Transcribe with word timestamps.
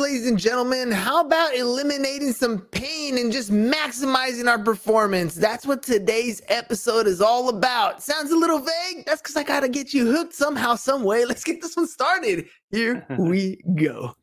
ladies 0.00 0.26
and 0.26 0.38
gentlemen, 0.38 0.90
how 0.90 1.20
about 1.20 1.54
eliminating 1.54 2.32
some 2.32 2.60
pain 2.72 3.18
and 3.18 3.30
just 3.30 3.52
maximizing 3.52 4.48
our 4.48 4.58
performance? 4.58 5.34
That's 5.34 5.66
what 5.66 5.82
today's 5.82 6.40
episode 6.48 7.06
is 7.06 7.20
all 7.20 7.50
about. 7.50 8.02
Sounds 8.02 8.30
a 8.30 8.36
little 8.36 8.58
vague? 8.58 9.04
That's 9.04 9.20
because 9.20 9.36
I 9.36 9.42
got 9.42 9.60
to 9.60 9.68
get 9.68 9.92
you 9.92 10.10
hooked 10.10 10.34
somehow, 10.34 10.74
some 10.76 11.04
way. 11.04 11.26
Let's 11.26 11.44
get 11.44 11.60
this 11.60 11.76
one 11.76 11.86
started. 11.86 12.48
Here 12.70 13.06
we 13.18 13.62
go. 13.74 14.14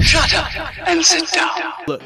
Shut 0.00 0.32
up 0.32 0.88
and 0.88 1.04
sit 1.04 1.28
down. 1.32 1.72
Look, 1.88 2.02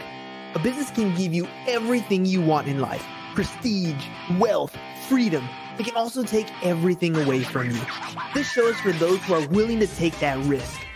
a 0.54 0.58
business 0.58 0.90
can 0.90 1.14
give 1.14 1.34
you 1.34 1.46
everything 1.68 2.24
you 2.24 2.40
want 2.40 2.68
in 2.68 2.80
life 2.80 3.04
prestige, 3.34 4.02
wealth, 4.38 4.74
freedom. 5.08 5.46
It 5.78 5.84
can 5.86 5.94
also 5.94 6.24
take 6.24 6.46
everything 6.64 7.16
away 7.16 7.42
from 7.42 7.70
you. 7.70 7.80
This 8.34 8.50
show 8.50 8.66
is 8.66 8.80
for 8.80 8.92
those 8.92 9.22
who 9.24 9.34
are 9.34 9.46
willing 9.48 9.78
to 9.80 9.86
take 9.86 10.18
that 10.20 10.38
risk. 10.46 10.80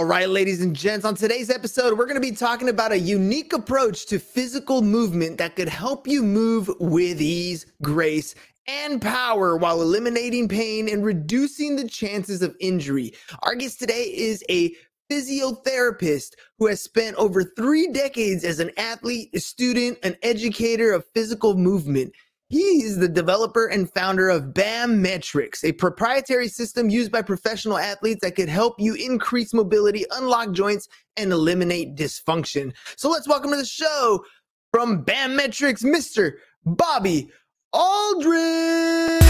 All 0.00 0.06
right, 0.06 0.30
ladies 0.30 0.62
and 0.62 0.74
gents, 0.74 1.04
on 1.04 1.14
today's 1.14 1.50
episode, 1.50 1.98
we're 1.98 2.06
going 2.06 2.14
to 2.14 2.26
be 2.26 2.34
talking 2.34 2.70
about 2.70 2.90
a 2.90 2.98
unique 2.98 3.52
approach 3.52 4.06
to 4.06 4.18
physical 4.18 4.80
movement 4.80 5.36
that 5.36 5.56
could 5.56 5.68
help 5.68 6.08
you 6.08 6.22
move 6.22 6.70
with 6.80 7.20
ease, 7.20 7.66
grace, 7.82 8.34
and 8.66 9.02
power 9.02 9.58
while 9.58 9.82
eliminating 9.82 10.48
pain 10.48 10.88
and 10.88 11.04
reducing 11.04 11.76
the 11.76 11.86
chances 11.86 12.40
of 12.40 12.56
injury. 12.60 13.12
Our 13.42 13.54
guest 13.54 13.78
today 13.78 14.04
is 14.04 14.42
a 14.48 14.74
physiotherapist 15.12 16.30
who 16.58 16.68
has 16.68 16.80
spent 16.80 17.16
over 17.16 17.44
three 17.44 17.88
decades 17.88 18.42
as 18.42 18.58
an 18.58 18.70
athlete, 18.78 19.28
a 19.34 19.38
student, 19.38 19.98
an 20.02 20.16
educator 20.22 20.92
of 20.92 21.04
physical 21.12 21.58
movement. 21.58 22.14
He 22.50 22.82
is 22.82 22.96
the 22.96 23.08
developer 23.08 23.66
and 23.66 23.88
founder 23.88 24.28
of 24.28 24.52
BAM 24.52 25.00
Metrics, 25.00 25.62
a 25.62 25.70
proprietary 25.70 26.48
system 26.48 26.90
used 26.90 27.12
by 27.12 27.22
professional 27.22 27.78
athletes 27.78 28.22
that 28.22 28.34
could 28.34 28.48
help 28.48 28.74
you 28.80 28.94
increase 28.94 29.54
mobility, 29.54 30.04
unlock 30.10 30.50
joints, 30.50 30.88
and 31.16 31.30
eliminate 31.30 31.94
dysfunction. 31.94 32.72
So 32.96 33.08
let's 33.08 33.28
welcome 33.28 33.52
to 33.52 33.56
the 33.56 33.64
show 33.64 34.24
from 34.72 35.04
BAM 35.04 35.36
Metrics, 35.36 35.84
Mr. 35.84 36.32
Bobby 36.66 37.30
Aldridge. 37.72 39.22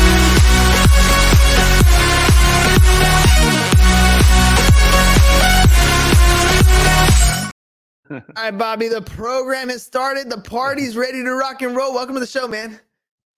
All 8.11 8.21
right, 8.39 8.57
Bobby, 8.57 8.89
the 8.89 9.03
program 9.03 9.69
has 9.69 9.83
started. 9.83 10.31
The 10.31 10.41
party's 10.41 10.97
ready 10.97 11.23
to 11.23 11.34
rock 11.34 11.61
and 11.61 11.77
roll. 11.77 11.93
Welcome 11.93 12.15
to 12.15 12.21
the 12.21 12.27
show, 12.27 12.49
man. 12.49 12.81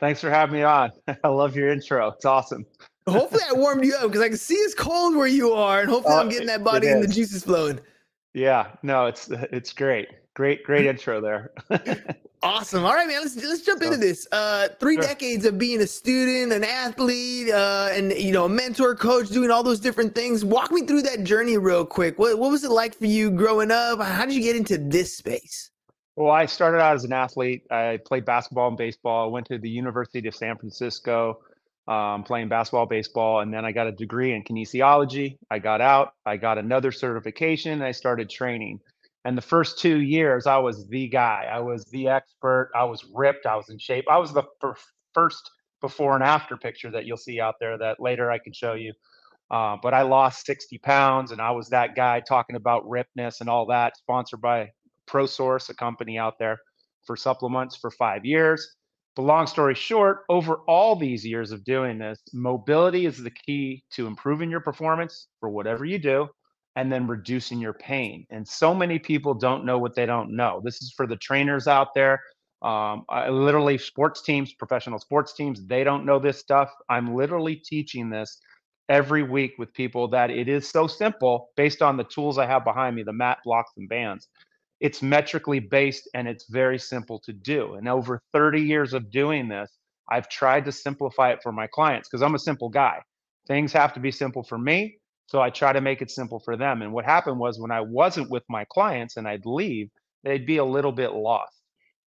Thanks 0.03 0.20
for 0.20 0.31
having 0.31 0.56
me 0.56 0.64
on. 0.64 0.91
I 1.25 1.28
love 1.28 1.55
your 1.55 1.70
intro. 1.70 2.08
It's 2.08 2.25
awesome. 2.25 2.67
hopefully, 3.08 3.45
I 3.48 3.53
warmed 3.53 3.84
you 3.84 3.95
up 3.95 4.08
because 4.08 4.20
I 4.20 4.31
can 4.31 4.36
see 4.36 4.56
it's 4.56 4.75
cold 4.75 5.14
where 5.14 5.28
you 5.28 5.53
are, 5.53 5.81
and 5.81 5.89
hopefully, 5.89 6.17
uh, 6.17 6.20
I'm 6.20 6.28
getting 6.28 6.48
that 6.48 6.64
body 6.64 6.89
and 6.89 7.00
the 7.00 7.06
juices 7.06 7.45
flowing. 7.45 7.78
Yeah, 8.34 8.73
no, 8.83 9.06
it's 9.06 9.28
it's 9.30 9.73
great. 9.73 10.08
Great, 10.34 10.64
great 10.64 10.86
intro 10.86 11.20
there. 11.20 11.53
awesome. 12.42 12.84
All 12.84 12.95
right, 12.95 13.06
man. 13.06 13.20
Let's 13.20 13.36
let's 13.36 13.61
jump 13.62 13.80
into 13.80 13.97
this. 13.97 14.27
Uh, 14.33 14.70
three 14.80 14.97
sure. 14.97 15.05
decades 15.05 15.45
of 15.45 15.56
being 15.56 15.80
a 15.80 15.86
student, 15.86 16.53
an 16.53 16.64
athlete, 16.64 17.50
uh, 17.50 17.91
and 17.92 18.11
you 18.11 18.33
know, 18.33 18.47
a 18.47 18.48
mentor, 18.48 18.97
coach, 18.97 19.28
doing 19.28 19.53
all 19.53 19.62
those 19.62 19.78
different 19.78 20.17
things. 20.17 20.45
Walk 20.45 20.73
me 20.73 20.84
through 20.84 21.03
that 21.03 21.23
journey 21.23 21.58
real 21.58 21.86
quick. 21.86 22.19
What 22.19 22.41
what 22.41 22.50
was 22.50 22.64
it 22.64 22.73
like 22.73 22.98
for 22.98 23.06
you 23.06 23.30
growing 23.30 23.70
up? 23.70 24.01
How 24.01 24.27
did 24.27 24.35
you 24.35 24.42
get 24.42 24.57
into 24.57 24.79
this 24.79 25.17
space? 25.17 25.70
Well, 26.17 26.30
I 26.30 26.46
started 26.46 26.78
out 26.80 26.95
as 26.95 27.05
an 27.05 27.12
athlete. 27.12 27.64
I 27.70 27.98
played 28.05 28.24
basketball 28.24 28.68
and 28.68 28.77
baseball. 28.77 29.28
I 29.28 29.33
went 29.33 29.46
to 29.46 29.58
the 29.58 29.70
University 29.70 30.28
of 30.28 30.34
San 30.34 30.56
Francisco 30.58 31.40
um, 31.89 32.23
playing 32.23 32.48
basketball, 32.48 32.86
baseball, 32.86 33.40
and 33.40 33.52
then 33.52 33.64
I 33.64 33.73
got 33.73 33.86
a 33.86 33.92
degree 33.92 34.33
in 34.33 34.45
kinesiology. 34.45 35.39
I 35.50 35.58
got 35.58 35.80
out, 35.80 36.12
I 36.24 36.36
got 36.36 36.58
another 36.58 36.92
certification, 36.92 37.83
I 37.83 37.92
started 37.92 38.30
training. 38.30 38.80
And 39.24 39.36
the 39.36 39.42
first 39.42 39.78
two 39.78 40.00
years, 40.00 40.46
I 40.46 40.58
was 40.58 40.86
the 40.89 41.08
guy. 41.08 41.48
I 41.50 41.61
was 41.61 41.84
the 41.86 42.08
expert. 42.08 42.73
I 42.74 42.84
was 42.84 43.05
ripped. 43.14 43.46
I 43.46 43.55
was 43.55 43.68
in 43.68 43.79
shape. 43.79 44.05
I 44.11 44.18
was 44.18 44.33
the 44.33 44.42
first 45.14 45.50
before 45.80 46.14
and 46.17 46.24
after 46.24 46.56
picture 46.56 46.90
that 46.90 47.05
you'll 47.06 47.17
see 47.17 47.40
out 47.40 47.55
there 47.61 47.79
that 47.79 48.00
later 48.00 48.30
I 48.33 48.39
can 48.39 48.52
show 48.52 48.74
you. 48.74 48.92
Uh, 49.48 49.77
but 49.80 49.94
I 49.94 50.02
lost 50.02 50.46
60 50.46 50.79
pounds, 50.79 51.30
and 51.30 51.40
I 51.40 51.50
was 51.50 51.68
that 51.68 51.94
guy 51.94 52.20
talking 52.20 52.56
about 52.56 52.89
ripness 52.89 53.40
and 53.40 53.48
all 53.48 53.67
that, 53.67 53.96
sponsored 53.96 54.40
by 54.40 54.70
ProSource, 55.08 55.68
a 55.68 55.74
company 55.74 56.18
out 56.18 56.39
there 56.39 56.58
for 57.07 57.17
supplements 57.17 57.77
for 57.77 57.90
five 57.90 58.24
years. 58.24 58.77
But 59.14 59.23
long 59.23 59.46
story 59.46 59.74
short, 59.74 60.20
over 60.30 60.57
all 60.67 60.96
these 60.96 61.24
years 61.24 61.52
of 61.52 61.64
doing 61.64 61.98
this, 61.98 62.18
mobility 62.33 63.05
is 63.05 63.23
the 63.23 63.30
key 63.30 63.85
to 63.92 64.07
improving 64.07 64.51
your 64.51 64.61
performance 64.61 65.29
for 65.39 65.51
whatever 65.51 65.85
you 65.85 65.98
do 65.98 66.29
and 66.77 66.91
then 66.91 67.07
reducing 67.07 67.61
your 67.61 67.74
pain. 67.74 68.24
And 68.30 68.46
so 68.46 68.74
many 68.74 68.98
people 68.98 69.35
don't 69.35 69.67
know 69.67 69.79
what 69.79 69.95
they 69.95 70.07
don't 70.07 70.35
know. 70.35 70.62
This 70.64 70.80
is 70.80 70.95
for 70.96 71.07
the 71.07 71.17
trainers 71.17 71.68
out 71.68 71.89
there. 71.95 72.23
Um, 72.62 73.05
I, 73.11 73.29
literally, 73.29 73.77
sports 73.77 74.23
teams, 74.23 74.55
professional 74.55 74.98
sports 74.98 75.35
teams, 75.35 75.67
they 75.67 75.85
don't 75.85 76.07
know 76.07 76.18
this 76.18 76.39
stuff. 76.39 76.70
I'm 76.89 77.14
literally 77.14 77.57
teaching 77.57 78.08
this 78.08 78.39
every 78.89 79.23
week 79.23 79.52
with 79.58 79.74
people 79.74 80.08
that 80.08 80.30
it 80.30 80.48
is 80.48 80.68
so 80.68 80.86
simple 80.86 81.51
based 81.57 81.83
on 81.83 81.96
the 81.96 82.05
tools 82.05 82.39
I 82.39 82.46
have 82.46 82.64
behind 82.64 82.96
me 82.96 83.02
the 83.02 83.12
mat, 83.12 83.39
blocks, 83.45 83.73
and 83.77 83.89
bands 83.89 84.29
it's 84.82 85.00
metrically 85.00 85.60
based 85.60 86.10
and 86.12 86.26
it's 86.26 86.46
very 86.50 86.76
simple 86.76 87.20
to 87.20 87.32
do. 87.32 87.74
And 87.74 87.88
over 87.88 88.20
30 88.32 88.60
years 88.60 88.94
of 88.94 89.12
doing 89.12 89.48
this, 89.48 89.70
I've 90.10 90.28
tried 90.28 90.64
to 90.64 90.72
simplify 90.72 91.30
it 91.30 91.38
for 91.40 91.52
my 91.52 91.68
clients 91.68 92.08
because 92.08 92.20
I'm 92.20 92.34
a 92.34 92.40
simple 92.40 92.68
guy. 92.68 92.98
Things 93.46 93.72
have 93.72 93.94
to 93.94 94.00
be 94.00 94.10
simple 94.10 94.42
for 94.42 94.58
me. 94.58 94.96
So 95.26 95.40
I 95.40 95.50
try 95.50 95.72
to 95.72 95.80
make 95.80 96.02
it 96.02 96.10
simple 96.10 96.40
for 96.40 96.56
them. 96.56 96.82
And 96.82 96.92
what 96.92 97.04
happened 97.04 97.38
was 97.38 97.60
when 97.60 97.70
I 97.70 97.80
wasn't 97.80 98.28
with 98.28 98.42
my 98.48 98.66
clients 98.70 99.16
and 99.16 99.28
I'd 99.28 99.46
leave, 99.46 99.88
they'd 100.24 100.46
be 100.46 100.56
a 100.56 100.64
little 100.64 100.90
bit 100.90 101.12
lost. 101.12 101.62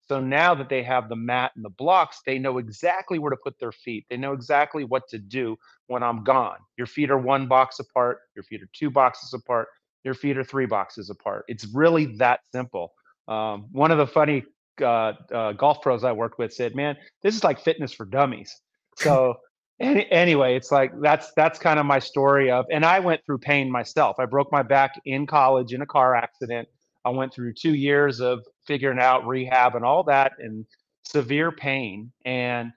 So 0.07 0.19
now 0.19 0.55
that 0.55 0.67
they 0.67 0.81
have 0.81 1.09
the 1.09 1.15
mat 1.15 1.51
and 1.55 1.63
the 1.63 1.69
blocks, 1.69 2.21
they 2.25 2.39
know 2.39 2.57
exactly 2.57 3.19
where 3.19 3.29
to 3.29 3.37
put 3.37 3.57
their 3.59 3.71
feet. 3.71 4.05
They 4.09 4.17
know 4.17 4.33
exactly 4.33 4.83
what 4.83 5.07
to 5.09 5.19
do 5.19 5.57
when 5.87 6.01
I'm 6.01 6.23
gone. 6.23 6.57
Your 6.75 6.87
feet 6.87 7.11
are 7.11 7.19
one 7.19 7.47
box 7.47 7.77
apart, 7.79 8.17
your 8.35 8.43
feet 8.43 8.63
are 8.63 8.69
two 8.73 8.89
boxes 8.89 9.31
apart, 9.33 9.67
your 10.03 10.13
feet 10.13 10.37
are 10.37 10.43
three 10.43 10.65
boxes 10.65 11.09
apart. 11.09 11.45
It's 11.47 11.65
really 11.73 12.05
that 12.17 12.41
simple. 12.51 12.93
Um, 13.27 13.67
one 13.71 13.91
of 13.91 13.97
the 13.97 14.07
funny 14.07 14.43
uh, 14.81 15.13
uh, 15.33 15.53
golf 15.53 15.81
pros 15.81 16.03
I 16.03 16.11
worked 16.11 16.39
with 16.39 16.53
said, 16.53 16.75
"Man, 16.75 16.97
this 17.21 17.35
is 17.35 17.43
like 17.43 17.59
fitness 17.59 17.93
for 17.93 18.05
dummies." 18.05 18.53
So 18.97 19.35
any, 19.79 20.09
anyway, 20.11 20.55
it's 20.55 20.71
like 20.71 20.91
that's 21.01 21.31
that's 21.35 21.59
kind 21.59 21.79
of 21.79 21.85
my 21.85 21.99
story 21.99 22.51
of, 22.51 22.65
and 22.71 22.85
I 22.85 22.99
went 22.99 23.21
through 23.25 23.39
pain 23.39 23.71
myself. 23.71 24.17
I 24.19 24.25
broke 24.25 24.51
my 24.51 24.63
back 24.63 24.99
in 25.05 25.25
college 25.25 25.73
in 25.73 25.81
a 25.81 25.85
car 25.85 26.15
accident. 26.15 26.67
I 27.05 27.09
went 27.09 27.33
through 27.33 27.53
two 27.53 27.73
years 27.73 28.21
of 28.21 28.43
figuring 28.65 28.99
out 28.99 29.27
rehab 29.27 29.75
and 29.75 29.83
all 29.83 30.03
that, 30.03 30.33
and 30.39 30.65
severe 31.03 31.51
pain. 31.51 32.11
And 32.25 32.71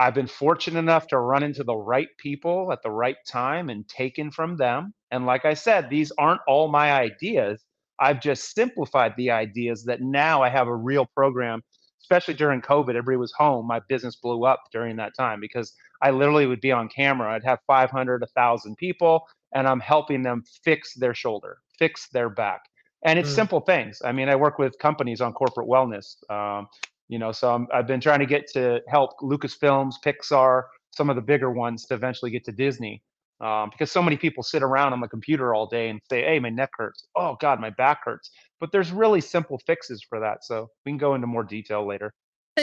I've 0.00 0.14
been 0.14 0.26
fortunate 0.26 0.78
enough 0.78 1.08
to 1.08 1.18
run 1.18 1.42
into 1.42 1.62
the 1.62 1.76
right 1.76 2.08
people 2.16 2.72
at 2.72 2.82
the 2.82 2.90
right 2.90 3.18
time 3.28 3.68
and 3.68 3.86
taken 3.86 4.30
from 4.30 4.56
them. 4.56 4.94
And 5.10 5.26
like 5.26 5.44
I 5.44 5.52
said, 5.52 5.90
these 5.90 6.10
aren't 6.16 6.40
all 6.48 6.68
my 6.68 6.90
ideas. 6.92 7.62
I've 7.98 8.22
just 8.22 8.54
simplified 8.54 9.12
the 9.18 9.30
ideas 9.30 9.84
that 9.84 10.00
now 10.00 10.42
I 10.42 10.48
have 10.48 10.68
a 10.68 10.74
real 10.74 11.04
program, 11.04 11.60
especially 12.00 12.32
during 12.32 12.62
COVID. 12.62 12.88
Everybody 12.88 13.18
was 13.18 13.34
home. 13.36 13.66
My 13.66 13.80
business 13.90 14.16
blew 14.16 14.46
up 14.46 14.62
during 14.72 14.96
that 14.96 15.12
time 15.14 15.38
because 15.38 15.74
I 16.00 16.12
literally 16.12 16.46
would 16.46 16.62
be 16.62 16.72
on 16.72 16.88
camera. 16.88 17.34
I'd 17.34 17.44
have 17.44 17.58
500, 17.66 18.22
1,000 18.22 18.76
people, 18.78 19.26
and 19.54 19.68
I'm 19.68 19.80
helping 19.80 20.22
them 20.22 20.44
fix 20.64 20.94
their 20.94 21.12
shoulder, 21.12 21.58
fix 21.78 22.08
their 22.08 22.30
back. 22.30 22.62
And 23.04 23.18
it's 23.18 23.32
mm. 23.32 23.34
simple 23.34 23.60
things. 23.60 24.00
I 24.02 24.12
mean, 24.12 24.30
I 24.30 24.36
work 24.36 24.58
with 24.58 24.78
companies 24.78 25.20
on 25.20 25.34
corporate 25.34 25.68
wellness. 25.68 26.16
Um, 26.30 26.68
you 27.10 27.18
know 27.18 27.32
so 27.32 27.66
i 27.72 27.76
have 27.76 27.86
been 27.86 28.00
trying 28.00 28.20
to 28.20 28.26
get 28.26 28.46
to 28.46 28.80
help 28.88 29.10
lucasfilms 29.20 29.94
pixar 30.04 30.62
some 30.92 31.10
of 31.10 31.16
the 31.16 31.22
bigger 31.22 31.50
ones 31.50 31.84
to 31.86 31.94
eventually 31.94 32.30
get 32.30 32.44
to 32.44 32.52
disney 32.52 33.02
um, 33.40 33.70
because 33.70 33.90
so 33.90 34.02
many 34.02 34.16
people 34.16 34.42
sit 34.42 34.62
around 34.62 34.92
on 34.92 35.00
the 35.00 35.08
computer 35.08 35.54
all 35.54 35.66
day 35.66 35.88
and 35.90 36.00
say 36.10 36.22
hey 36.24 36.38
my 36.38 36.50
neck 36.50 36.70
hurts. 36.78 37.06
Oh 37.16 37.36
god 37.40 37.60
my 37.60 37.70
back 37.70 38.00
hurts. 38.04 38.30
But 38.60 38.70
there's 38.72 38.92
really 38.92 39.22
simple 39.22 39.58
fixes 39.66 40.04
for 40.08 40.20
that 40.20 40.44
so 40.44 40.68
we 40.84 40.92
can 40.92 40.98
go 40.98 41.14
into 41.14 41.26
more 41.26 41.44
detail 41.44 41.86
later 41.86 42.12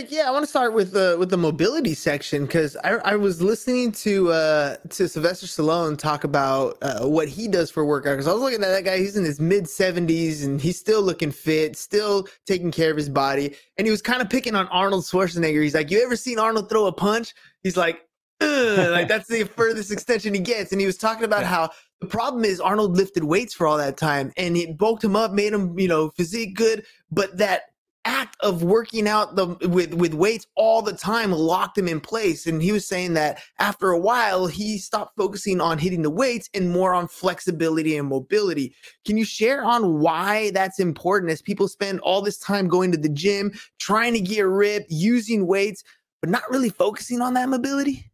yeah, 0.09 0.27
I 0.27 0.31
want 0.31 0.43
to 0.43 0.47
start 0.47 0.73
with 0.73 0.91
the 0.91 1.15
with 1.19 1.29
the 1.29 1.37
mobility 1.37 1.93
section 1.93 2.45
because 2.45 2.75
I, 2.83 2.95
I 3.03 3.15
was 3.15 3.41
listening 3.41 3.91
to 3.93 4.31
uh, 4.31 4.75
to 4.89 5.07
Sylvester 5.07 5.47
Stallone 5.47 5.97
talk 5.97 6.23
about 6.23 6.77
uh, 6.81 7.07
what 7.07 7.27
he 7.27 7.47
does 7.47 7.71
for 7.71 7.85
workout. 7.85 8.13
Because 8.13 8.27
I 8.27 8.33
was 8.33 8.41
looking 8.41 8.63
at 8.63 8.69
that 8.69 8.85
guy; 8.85 8.97
he's 8.97 9.17
in 9.17 9.25
his 9.25 9.39
mid 9.39 9.67
seventies 9.67 10.43
and 10.43 10.61
he's 10.61 10.79
still 10.79 11.01
looking 11.01 11.31
fit, 11.31 11.75
still 11.75 12.27
taking 12.45 12.71
care 12.71 12.91
of 12.91 12.97
his 12.97 13.09
body. 13.09 13.55
And 13.77 13.87
he 13.87 13.91
was 13.91 14.01
kind 14.01 14.21
of 14.21 14.29
picking 14.29 14.55
on 14.55 14.67
Arnold 14.67 15.03
Schwarzenegger. 15.03 15.63
He's 15.63 15.75
like, 15.75 15.91
"You 15.91 16.03
ever 16.03 16.15
seen 16.15 16.39
Arnold 16.39 16.69
throw 16.69 16.85
a 16.85 16.91
punch?" 16.91 17.33
He's 17.63 17.77
like, 17.77 18.01
like 18.39 19.07
that's 19.07 19.27
the 19.27 19.43
furthest 19.55 19.91
extension 19.91 20.33
he 20.33 20.39
gets. 20.39 20.71
And 20.71 20.79
he 20.79 20.87
was 20.87 20.97
talking 20.97 21.23
about 21.23 21.43
how 21.43 21.69
the 22.01 22.07
problem 22.07 22.45
is 22.45 22.59
Arnold 22.59 22.95
lifted 22.95 23.23
weights 23.23 23.53
for 23.53 23.65
all 23.65 23.77
that 23.77 23.97
time 23.97 24.31
and 24.37 24.55
it 24.55 24.77
bulked 24.77 25.03
him 25.03 25.15
up, 25.15 25.31
made 25.31 25.53
him, 25.53 25.77
you 25.79 25.87
know, 25.87 26.11
physique 26.11 26.55
good, 26.55 26.85
but 27.09 27.37
that 27.37 27.63
act 28.07 28.37
of 28.39 28.63
working 28.63 29.07
out 29.07 29.35
the 29.35 29.47
with 29.67 29.93
with 29.93 30.13
weights 30.13 30.47
all 30.55 30.81
the 30.81 30.93
time 30.93 31.31
locked 31.31 31.77
him 31.77 31.87
in 31.87 31.99
place. 31.99 32.47
And 32.47 32.61
he 32.61 32.71
was 32.71 32.87
saying 32.87 33.13
that 33.15 33.41
after 33.59 33.91
a 33.91 33.99
while 33.99 34.47
he 34.47 34.77
stopped 34.77 35.17
focusing 35.17 35.59
on 35.59 35.77
hitting 35.77 36.01
the 36.01 36.09
weights 36.09 36.49
and 36.53 36.71
more 36.71 36.93
on 36.93 37.07
flexibility 37.09 37.97
and 37.97 38.07
mobility. 38.07 38.73
Can 39.05 39.17
you 39.17 39.25
share 39.25 39.63
on 39.63 39.99
why 39.99 40.51
that's 40.51 40.79
important 40.79 41.31
as 41.31 41.41
people 41.41 41.67
spend 41.67 41.99
all 41.99 42.21
this 42.21 42.39
time 42.39 42.69
going 42.69 42.91
to 42.93 42.97
the 42.97 43.09
gym 43.09 43.51
trying 43.77 44.13
to 44.13 44.21
get 44.21 44.41
ripped 44.41 44.89
using 44.89 45.45
weights 45.45 45.83
but 46.21 46.29
not 46.29 46.49
really 46.49 46.69
focusing 46.69 47.21
on 47.21 47.33
that 47.33 47.49
mobility? 47.49 48.09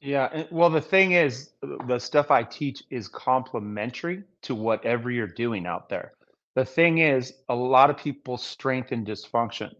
Yeah 0.00 0.44
well 0.52 0.70
the 0.70 0.80
thing 0.80 1.12
is 1.12 1.50
the 1.86 1.98
stuff 1.98 2.30
i 2.30 2.42
teach 2.44 2.84
is 2.90 3.08
complementary 3.08 4.22
to 4.42 4.54
whatever 4.54 5.10
you're 5.10 5.26
doing 5.26 5.66
out 5.66 5.88
there 5.88 6.12
the 6.54 6.64
thing 6.64 6.98
is, 6.98 7.32
a 7.48 7.54
lot 7.54 7.90
of 7.90 7.96
people 7.96 8.36
strengthen 8.36 9.04
dysfunction. 9.04 9.70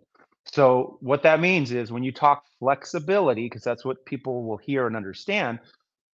So, 0.47 0.99
what 1.01 1.23
that 1.23 1.41
means 1.41 1.73
is 1.73 1.93
when 1.93 2.03
you 2.03 2.13
talk 2.13 2.45
flexibility, 2.59 3.47
because 3.47 3.63
that's 3.63 3.85
what 3.85 4.05
people 4.07 4.45
will 4.45 4.57
hear 4.59 4.87
and 4.87 4.97
understand, 4.97 5.61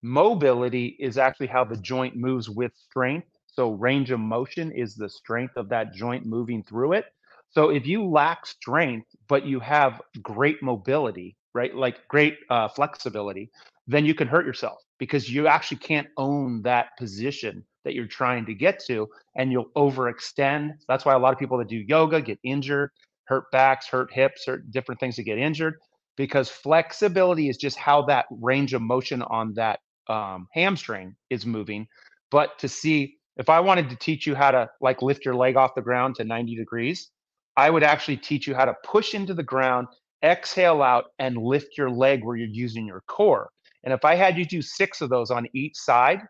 mobility 0.03 0.95
is 0.99 1.17
actually 1.17 1.47
how 1.47 1.63
the 1.65 1.77
joint 1.77 2.15
moves 2.15 2.49
with 2.49 2.75
strength. 2.75 3.27
So, 3.47 3.71
range 3.71 4.11
of 4.11 4.19
motion 4.19 4.71
is 4.71 4.95
the 4.95 5.09
strength 5.09 5.57
of 5.57 5.69
that 5.69 5.93
joint 5.93 6.25
moving 6.25 6.63
through 6.63 6.93
it. 6.93 7.05
So, 7.49 7.69
if 7.69 7.87
you 7.87 8.05
lack 8.07 8.45
strength, 8.45 9.07
but 9.27 9.45
you 9.45 9.59
have 9.61 10.01
great 10.21 10.61
mobility, 10.61 11.37
right, 11.53 11.73
like 11.75 12.07
great 12.07 12.37
uh, 12.49 12.67
flexibility, 12.69 13.49
then 13.87 14.05
you 14.05 14.13
can 14.13 14.27
hurt 14.27 14.45
yourself 14.45 14.79
because 14.99 15.29
you 15.29 15.47
actually 15.47 15.77
can't 15.77 16.07
own 16.17 16.61
that 16.63 16.95
position 16.97 17.65
that 17.83 17.93
you're 17.93 18.07
trying 18.07 18.45
to 18.45 18.53
get 18.53 18.83
to 18.87 19.07
and 19.35 19.51
you'll 19.51 19.71
overextend. 19.75 20.73
That's 20.87 21.05
why 21.05 21.13
a 21.13 21.19
lot 21.19 21.33
of 21.33 21.39
people 21.39 21.57
that 21.59 21.69
do 21.69 21.77
yoga 21.77 22.21
get 22.21 22.39
injured, 22.43 22.91
hurt 23.25 23.45
backs, 23.51 23.87
hurt 23.87 24.11
hips, 24.11 24.45
hurt 24.45 24.69
different 24.71 24.99
things 24.99 25.15
that 25.15 25.23
get 25.23 25.37
injured 25.37 25.75
because 26.17 26.49
flexibility 26.49 27.47
is 27.47 27.57
just 27.57 27.77
how 27.77 28.01
that 28.01 28.25
range 28.29 28.73
of 28.73 28.81
motion 28.81 29.21
on 29.21 29.53
that 29.53 29.79
um, 30.09 30.47
hamstring 30.53 31.15
is 31.29 31.45
moving. 31.45 31.87
But 32.31 32.59
to 32.59 32.67
see 32.67 33.15
if 33.37 33.49
I 33.49 33.61
wanted 33.61 33.89
to 33.89 33.95
teach 33.95 34.27
you 34.27 34.35
how 34.35 34.51
to 34.51 34.69
like 34.81 35.01
lift 35.01 35.23
your 35.23 35.35
leg 35.35 35.55
off 35.55 35.75
the 35.75 35.81
ground 35.81 36.15
to 36.15 36.25
90 36.25 36.55
degrees, 36.55 37.09
I 37.55 37.69
would 37.69 37.83
actually 37.83 38.17
teach 38.17 38.47
you 38.47 38.55
how 38.55 38.65
to 38.65 38.75
push 38.83 39.13
into 39.13 39.33
the 39.33 39.43
ground, 39.43 39.87
exhale 40.23 40.81
out, 40.81 41.05
and 41.19 41.37
lift 41.37 41.77
your 41.77 41.89
leg 41.89 42.25
where 42.25 42.35
you're 42.35 42.47
using 42.49 42.85
your 42.85 43.01
core. 43.07 43.49
And 43.83 43.93
if 43.93 44.03
I 44.03 44.15
had 44.15 44.37
you 44.37 44.43
do 44.43 44.61
six 44.61 44.99
of 44.99 45.09
those 45.09 45.31
on 45.31 45.47
each 45.53 45.75
side, 45.77 46.21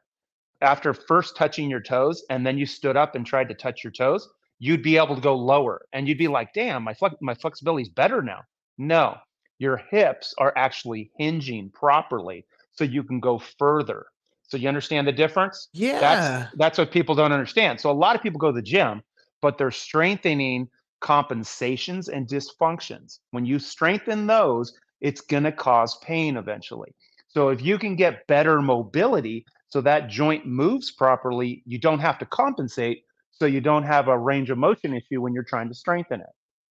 after 0.62 0.94
first 0.94 1.36
touching 1.36 1.70
your 1.70 1.82
toes 1.82 2.24
and 2.30 2.46
then 2.46 2.58
you 2.58 2.66
stood 2.66 2.98
up 2.98 3.16
and 3.16 3.26
tried 3.26 3.50
to 3.50 3.56
touch 3.56 3.84
your 3.84 3.92
toes, 3.92 4.28
you'd 4.60 4.84
be 4.84 4.98
able 4.98 5.16
to 5.16 5.22
go 5.22 5.36
lower 5.36 5.82
and 5.94 6.08
you'd 6.08 6.18
be 6.18 6.28
like, 6.28 6.54
damn, 6.54 6.84
my, 6.84 6.94
flex- 6.94 7.16
my 7.22 7.34
flexibility 7.34 7.84
is 7.84 7.90
better 7.90 8.22
now. 8.22 8.42
No, 8.78 9.18
your 9.58 9.78
hips 9.78 10.34
are 10.38 10.54
actually 10.56 11.12
hinging 11.18 11.70
properly 11.70 12.46
so 12.72 12.84
you 12.84 13.04
can 13.04 13.20
go 13.20 13.40
further. 13.40 14.08
So 14.44 14.58
you 14.58 14.68
understand 14.68 15.08
the 15.08 15.12
difference? 15.12 15.70
Yeah. 15.74 16.00
That's, 16.00 16.56
that's 16.56 16.78
what 16.78 16.92
people 16.92 17.16
don't 17.16 17.32
understand. 17.32 17.80
So 17.80 17.92
a 17.92 17.94
lot 17.94 18.16
of 18.16 18.22
people 18.22 18.40
go 18.40 18.52
to 18.52 18.56
the 18.56 18.62
gym, 18.62 19.02
but 19.42 19.58
they're 19.58 19.72
strengthening 19.72 20.68
compensations 21.00 22.10
and 22.10 22.28
dysfunctions. 22.28 23.20
When 23.32 23.46
you 23.46 23.60
strengthen 23.60 24.28
those, 24.28 24.74
it's 25.02 25.22
going 25.22 25.44
to 25.44 25.52
cause 25.52 25.98
pain 26.00 26.36
eventually. 26.36 26.94
So 27.28 27.50
if 27.50 27.62
you 27.62 27.78
can 27.78 27.96
get 27.96 28.26
better 28.28 28.62
mobility, 28.62 29.46
so 29.70 29.82
that 29.82 30.10
joint 30.10 30.48
moves 30.48 30.92
properly, 30.92 31.62
you 31.66 31.80
don't 31.80 32.00
have 32.00 32.18
to 32.20 32.26
compensate. 32.26 33.04
So 33.32 33.46
you 33.46 33.62
don't 33.62 33.84
have 33.84 34.08
a 34.08 34.18
range 34.18 34.50
of 34.50 34.58
motion 34.58 34.94
issue 34.94 35.22
when 35.22 35.34
you're 35.34 35.44
trying 35.44 35.70
to 35.70 35.76
strengthen 35.76 36.20
it. 36.20 36.28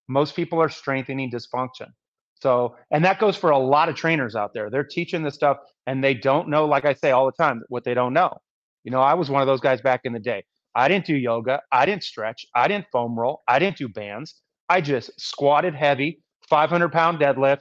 Most 0.08 0.34
people 0.36 0.60
are 0.60 0.68
strengthening 0.68 1.30
dysfunction. 1.30 1.88
So, 2.34 2.76
and 2.90 3.04
that 3.04 3.18
goes 3.18 3.36
for 3.36 3.50
a 3.50 3.58
lot 3.58 3.88
of 3.88 3.94
trainers 3.94 4.36
out 4.36 4.52
there. 4.52 4.68
They're 4.68 4.84
teaching 4.84 5.22
this 5.22 5.34
stuff 5.34 5.58
and 5.86 6.04
they 6.04 6.14
don't 6.14 6.48
know, 6.48 6.66
like 6.66 6.84
I 6.84 6.92
say 6.92 7.10
all 7.10 7.26
the 7.26 7.32
time, 7.32 7.62
what 7.68 7.84
they 7.84 7.94
don't 7.94 8.12
know. 8.12 8.36
You 8.84 8.90
know, 8.90 9.00
I 9.00 9.14
was 9.14 9.30
one 9.30 9.42
of 9.42 9.46
those 9.46 9.60
guys 9.60 9.80
back 9.80 10.02
in 10.04 10.12
the 10.12 10.20
day. 10.20 10.44
I 10.74 10.88
didn't 10.88 11.06
do 11.06 11.16
yoga. 11.16 11.62
I 11.72 11.86
didn't 11.86 12.04
stretch. 12.04 12.46
I 12.54 12.68
didn't 12.68 12.86
foam 12.92 13.18
roll. 13.18 13.42
I 13.48 13.58
didn't 13.58 13.76
do 13.76 13.88
bands. 13.88 14.40
I 14.68 14.80
just 14.80 15.10
squatted 15.20 15.74
heavy, 15.74 16.20
500 16.48 16.90
pound 16.90 17.18
deadlift, 17.18 17.60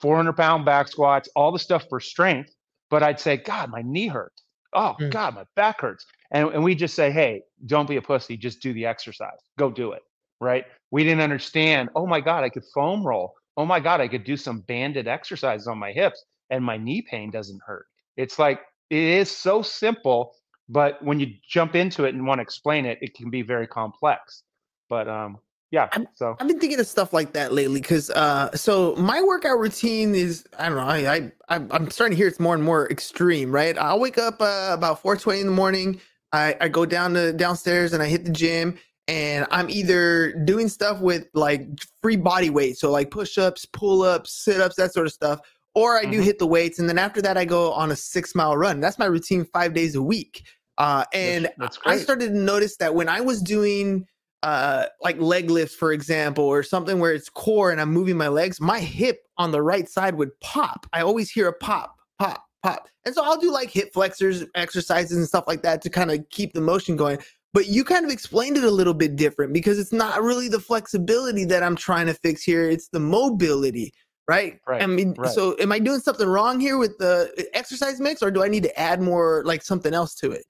400 0.00 0.32
pound 0.32 0.64
back 0.64 0.88
squats, 0.88 1.28
all 1.36 1.52
the 1.52 1.58
stuff 1.58 1.84
for 1.88 2.00
strength. 2.00 2.52
But 2.88 3.02
I'd 3.02 3.20
say, 3.20 3.36
God, 3.36 3.70
my 3.70 3.82
knee 3.82 4.08
hurts 4.08 4.45
oh 4.74 4.94
mm. 5.00 5.10
god 5.10 5.34
my 5.34 5.44
back 5.54 5.80
hurts. 5.80 6.06
And, 6.30 6.48
and 6.50 6.64
we 6.64 6.74
just 6.74 6.94
say 6.94 7.10
hey 7.10 7.42
don't 7.66 7.88
be 7.88 7.96
a 7.96 8.02
pussy 8.02 8.36
just 8.36 8.60
do 8.60 8.72
the 8.72 8.86
exercise 8.86 9.38
go 9.58 9.70
do 9.70 9.92
it 9.92 10.02
right? 10.38 10.66
We 10.90 11.02
didn't 11.02 11.22
understand 11.22 11.88
oh 11.94 12.06
my 12.06 12.20
god 12.20 12.44
i 12.44 12.48
could 12.48 12.64
foam 12.74 13.06
roll. 13.06 13.34
Oh 13.56 13.64
my 13.64 13.80
god 13.80 14.00
i 14.00 14.08
could 14.08 14.24
do 14.24 14.36
some 14.36 14.60
banded 14.60 15.08
exercises 15.08 15.66
on 15.66 15.78
my 15.78 15.92
hips 15.92 16.24
and 16.50 16.64
my 16.64 16.76
knee 16.76 17.02
pain 17.02 17.30
doesn't 17.30 17.60
hurt. 17.66 17.86
It's 18.16 18.38
like 18.38 18.60
it 18.90 19.02
is 19.02 19.30
so 19.30 19.62
simple 19.62 20.34
but 20.68 21.02
when 21.02 21.20
you 21.20 21.32
jump 21.48 21.76
into 21.76 22.04
it 22.04 22.14
and 22.14 22.26
want 22.26 22.38
to 22.38 22.42
explain 22.42 22.86
it 22.86 22.98
it 23.00 23.14
can 23.14 23.30
be 23.30 23.42
very 23.42 23.66
complex. 23.66 24.42
But 24.88 25.08
um 25.08 25.38
yeah 25.70 25.88
I'm, 25.92 26.06
so 26.14 26.36
i've 26.38 26.46
been 26.46 26.60
thinking 26.60 26.80
of 26.80 26.86
stuff 26.86 27.12
like 27.12 27.32
that 27.32 27.52
lately 27.52 27.80
because 27.80 28.10
uh 28.10 28.54
so 28.56 28.94
my 28.96 29.22
workout 29.22 29.58
routine 29.58 30.14
is 30.14 30.44
i 30.58 30.68
don't 30.68 30.76
know 30.76 30.82
i 30.82 31.30
i 31.48 31.56
i'm 31.70 31.90
starting 31.90 32.16
to 32.16 32.16
hear 32.16 32.28
it's 32.28 32.40
more 32.40 32.54
and 32.54 32.62
more 32.62 32.90
extreme 32.90 33.50
right? 33.50 33.76
I'll 33.76 34.00
wake 34.00 34.18
up 34.18 34.40
uh, 34.40 34.70
about 34.72 35.02
4.20 35.02 35.40
in 35.40 35.46
the 35.46 35.52
morning 35.52 36.00
i 36.32 36.56
i 36.60 36.68
go 36.68 36.86
down 36.86 37.14
to 37.14 37.32
downstairs 37.32 37.92
and 37.92 38.02
i 38.02 38.06
hit 38.06 38.24
the 38.24 38.32
gym 38.32 38.78
and 39.08 39.46
i'm 39.50 39.68
either 39.70 40.32
doing 40.44 40.68
stuff 40.68 41.00
with 41.00 41.26
like 41.34 41.66
free 42.02 42.16
body 42.16 42.50
weight 42.50 42.76
so 42.76 42.90
like 42.90 43.10
push-ups 43.10 43.66
pull-ups 43.66 44.32
sit-ups 44.32 44.76
that 44.76 44.92
sort 44.92 45.06
of 45.06 45.12
stuff 45.12 45.40
or 45.74 45.96
i 45.96 46.02
mm-hmm. 46.02 46.12
do 46.12 46.20
hit 46.20 46.38
the 46.38 46.46
weights 46.46 46.78
and 46.78 46.88
then 46.88 46.98
after 46.98 47.20
that 47.20 47.36
i 47.36 47.44
go 47.44 47.72
on 47.72 47.90
a 47.90 47.96
six 47.96 48.34
mile 48.34 48.56
run. 48.56 48.80
That's 48.80 48.98
my 48.98 49.06
routine 49.06 49.44
five 49.44 49.74
days 49.74 49.94
a 49.94 50.02
week 50.02 50.44
uh 50.78 51.04
and 51.12 51.46
that's, 51.58 51.78
that's 51.78 51.78
i 51.86 51.96
started 51.96 52.28
to 52.28 52.38
notice 52.38 52.76
that 52.76 52.94
when 52.94 53.08
i 53.08 53.20
was 53.20 53.40
doing 53.40 54.06
uh 54.42 54.86
like 55.02 55.18
leg 55.18 55.50
lifts 55.50 55.74
for 55.74 55.92
example 55.92 56.44
or 56.44 56.62
something 56.62 57.00
where 57.00 57.12
it's 57.12 57.28
core 57.28 57.70
and 57.70 57.80
i'm 57.80 57.90
moving 57.90 58.16
my 58.16 58.28
legs 58.28 58.60
my 58.60 58.78
hip 58.78 59.26
on 59.38 59.50
the 59.50 59.62
right 59.62 59.88
side 59.88 60.14
would 60.14 60.38
pop. 60.40 60.86
I 60.92 61.02
always 61.02 61.30
hear 61.30 61.48
a 61.48 61.52
pop 61.52 61.96
pop 62.18 62.44
pop. 62.62 62.88
And 63.04 63.14
so 63.14 63.24
i'll 63.24 63.38
do 63.38 63.52
like 63.52 63.70
hip 63.70 63.92
flexors 63.92 64.44
exercises 64.54 65.16
and 65.16 65.26
stuff 65.26 65.44
like 65.46 65.62
that 65.62 65.82
to 65.82 65.90
kind 65.90 66.10
of 66.10 66.28
keep 66.30 66.52
the 66.52 66.60
motion 66.60 66.96
going. 66.96 67.18
But 67.52 67.68
you 67.68 67.84
kind 67.84 68.04
of 68.04 68.10
explained 68.10 68.58
it 68.58 68.64
a 68.64 68.70
little 68.70 68.92
bit 68.92 69.16
different 69.16 69.54
because 69.54 69.78
it's 69.78 69.92
not 69.92 70.22
really 70.22 70.48
the 70.48 70.60
flexibility 70.60 71.44
that 71.46 71.62
i'm 71.62 71.76
trying 71.76 72.06
to 72.06 72.14
fix 72.14 72.42
here 72.42 72.68
it's 72.68 72.88
the 72.88 73.00
mobility 73.00 73.92
right? 74.28 74.60
Right 74.66 74.82
i 74.82 74.86
mean 74.86 75.14
right. 75.16 75.30
so 75.30 75.56
am 75.58 75.72
i 75.72 75.78
doing 75.78 76.00
something 76.00 76.28
wrong 76.28 76.60
here 76.60 76.76
with 76.76 76.98
the 76.98 77.48
exercise 77.54 77.98
mix 77.98 78.22
or 78.22 78.30
do 78.30 78.44
i 78.44 78.48
need 78.48 78.64
to 78.64 78.78
add 78.78 79.00
more 79.00 79.42
like 79.46 79.62
something 79.62 79.94
else 79.94 80.14
to 80.16 80.32
it 80.32 80.44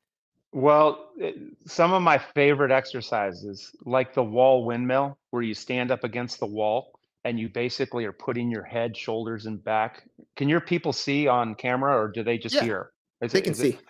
well, 0.56 1.10
eh, 1.20 1.32
some 1.66 1.92
of 1.92 2.00
my 2.00 2.16
favorite 2.16 2.70
exercises, 2.70 3.76
like 3.84 4.14
the 4.14 4.22
wall 4.22 4.64
windmill, 4.64 5.18
where 5.30 5.42
you 5.42 5.52
stand 5.52 5.90
up 5.90 6.02
against 6.02 6.40
the 6.40 6.46
wall 6.46 6.98
and 7.26 7.38
you 7.38 7.50
basically 7.50 8.06
are 8.06 8.12
putting 8.12 8.50
your 8.50 8.62
head, 8.62 8.96
shoulders, 8.96 9.44
and 9.44 9.62
back. 9.62 10.04
Can 10.34 10.48
your 10.48 10.62
people 10.62 10.94
see 10.94 11.28
on 11.28 11.54
camera 11.56 11.94
or 11.94 12.08
do 12.08 12.22
they 12.22 12.38
just 12.38 12.54
yeah, 12.54 12.64
hear? 12.64 12.92
Is 13.20 13.32
they 13.32 13.40
it, 13.40 13.44
can 13.44 13.54
see. 13.54 13.68
It, 13.70 13.80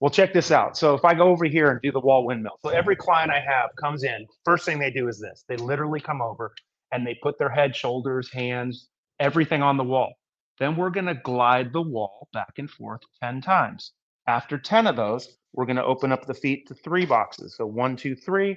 well, 0.00 0.10
check 0.10 0.32
this 0.32 0.50
out. 0.50 0.76
So 0.76 0.94
if 0.96 1.04
I 1.04 1.14
go 1.14 1.28
over 1.28 1.44
here 1.44 1.70
and 1.70 1.80
do 1.82 1.92
the 1.92 2.00
wall 2.00 2.26
windmill, 2.26 2.58
so 2.62 2.70
every 2.70 2.96
client 2.96 3.30
I 3.30 3.38
have 3.38 3.70
comes 3.80 4.02
in, 4.02 4.26
first 4.44 4.64
thing 4.64 4.80
they 4.80 4.90
do 4.90 5.06
is 5.06 5.20
this 5.20 5.44
they 5.48 5.56
literally 5.56 6.00
come 6.00 6.20
over 6.20 6.52
and 6.90 7.06
they 7.06 7.16
put 7.22 7.38
their 7.38 7.50
head, 7.50 7.76
shoulders, 7.76 8.28
hands, 8.32 8.88
everything 9.20 9.62
on 9.62 9.76
the 9.76 9.84
wall. 9.84 10.14
Then 10.58 10.74
we're 10.74 10.90
going 10.90 11.06
to 11.06 11.14
glide 11.14 11.72
the 11.72 11.82
wall 11.82 12.26
back 12.32 12.54
and 12.58 12.68
forth 12.68 13.02
10 13.22 13.40
times. 13.40 13.92
After 14.26 14.58
10 14.58 14.88
of 14.88 14.96
those, 14.96 15.37
we're 15.52 15.66
going 15.66 15.76
to 15.76 15.84
open 15.84 16.12
up 16.12 16.26
the 16.26 16.34
feet 16.34 16.66
to 16.68 16.74
three 16.74 17.06
boxes. 17.06 17.56
So 17.56 17.66
one, 17.66 17.96
two, 17.96 18.14
three, 18.14 18.56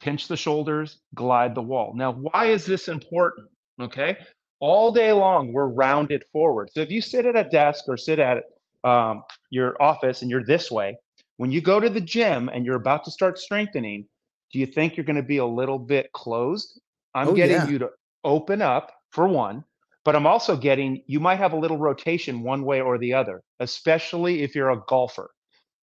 pinch 0.00 0.28
the 0.28 0.36
shoulders, 0.36 0.98
glide 1.14 1.54
the 1.54 1.62
wall. 1.62 1.92
Now, 1.94 2.12
why 2.12 2.46
is 2.46 2.66
this 2.66 2.88
important? 2.88 3.48
Okay. 3.80 4.16
All 4.60 4.92
day 4.92 5.12
long, 5.12 5.52
we're 5.52 5.66
rounded 5.66 6.24
forward. 6.32 6.70
So 6.72 6.80
if 6.80 6.90
you 6.90 7.00
sit 7.00 7.26
at 7.26 7.36
a 7.36 7.48
desk 7.48 7.84
or 7.88 7.96
sit 7.96 8.18
at 8.18 8.44
um, 8.84 9.22
your 9.50 9.80
office 9.82 10.22
and 10.22 10.30
you're 10.30 10.44
this 10.44 10.70
way, 10.70 10.96
when 11.36 11.50
you 11.50 11.60
go 11.60 11.80
to 11.80 11.90
the 11.90 12.00
gym 12.00 12.48
and 12.48 12.64
you're 12.64 12.76
about 12.76 13.04
to 13.04 13.10
start 13.10 13.38
strengthening, 13.38 14.06
do 14.52 14.58
you 14.58 14.66
think 14.66 14.96
you're 14.96 15.04
going 15.04 15.16
to 15.16 15.22
be 15.22 15.38
a 15.38 15.46
little 15.46 15.78
bit 15.78 16.12
closed? 16.12 16.80
I'm 17.14 17.28
oh, 17.28 17.34
getting 17.34 17.56
yeah. 17.56 17.68
you 17.68 17.78
to 17.80 17.90
open 18.24 18.62
up 18.62 18.92
for 19.10 19.26
one, 19.26 19.64
but 20.04 20.14
I'm 20.14 20.26
also 20.26 20.56
getting 20.56 21.02
you 21.06 21.20
might 21.20 21.36
have 21.36 21.52
a 21.52 21.58
little 21.58 21.78
rotation 21.78 22.42
one 22.42 22.64
way 22.64 22.80
or 22.80 22.98
the 22.98 23.14
other, 23.14 23.42
especially 23.60 24.42
if 24.42 24.54
you're 24.54 24.70
a 24.70 24.82
golfer 24.88 25.30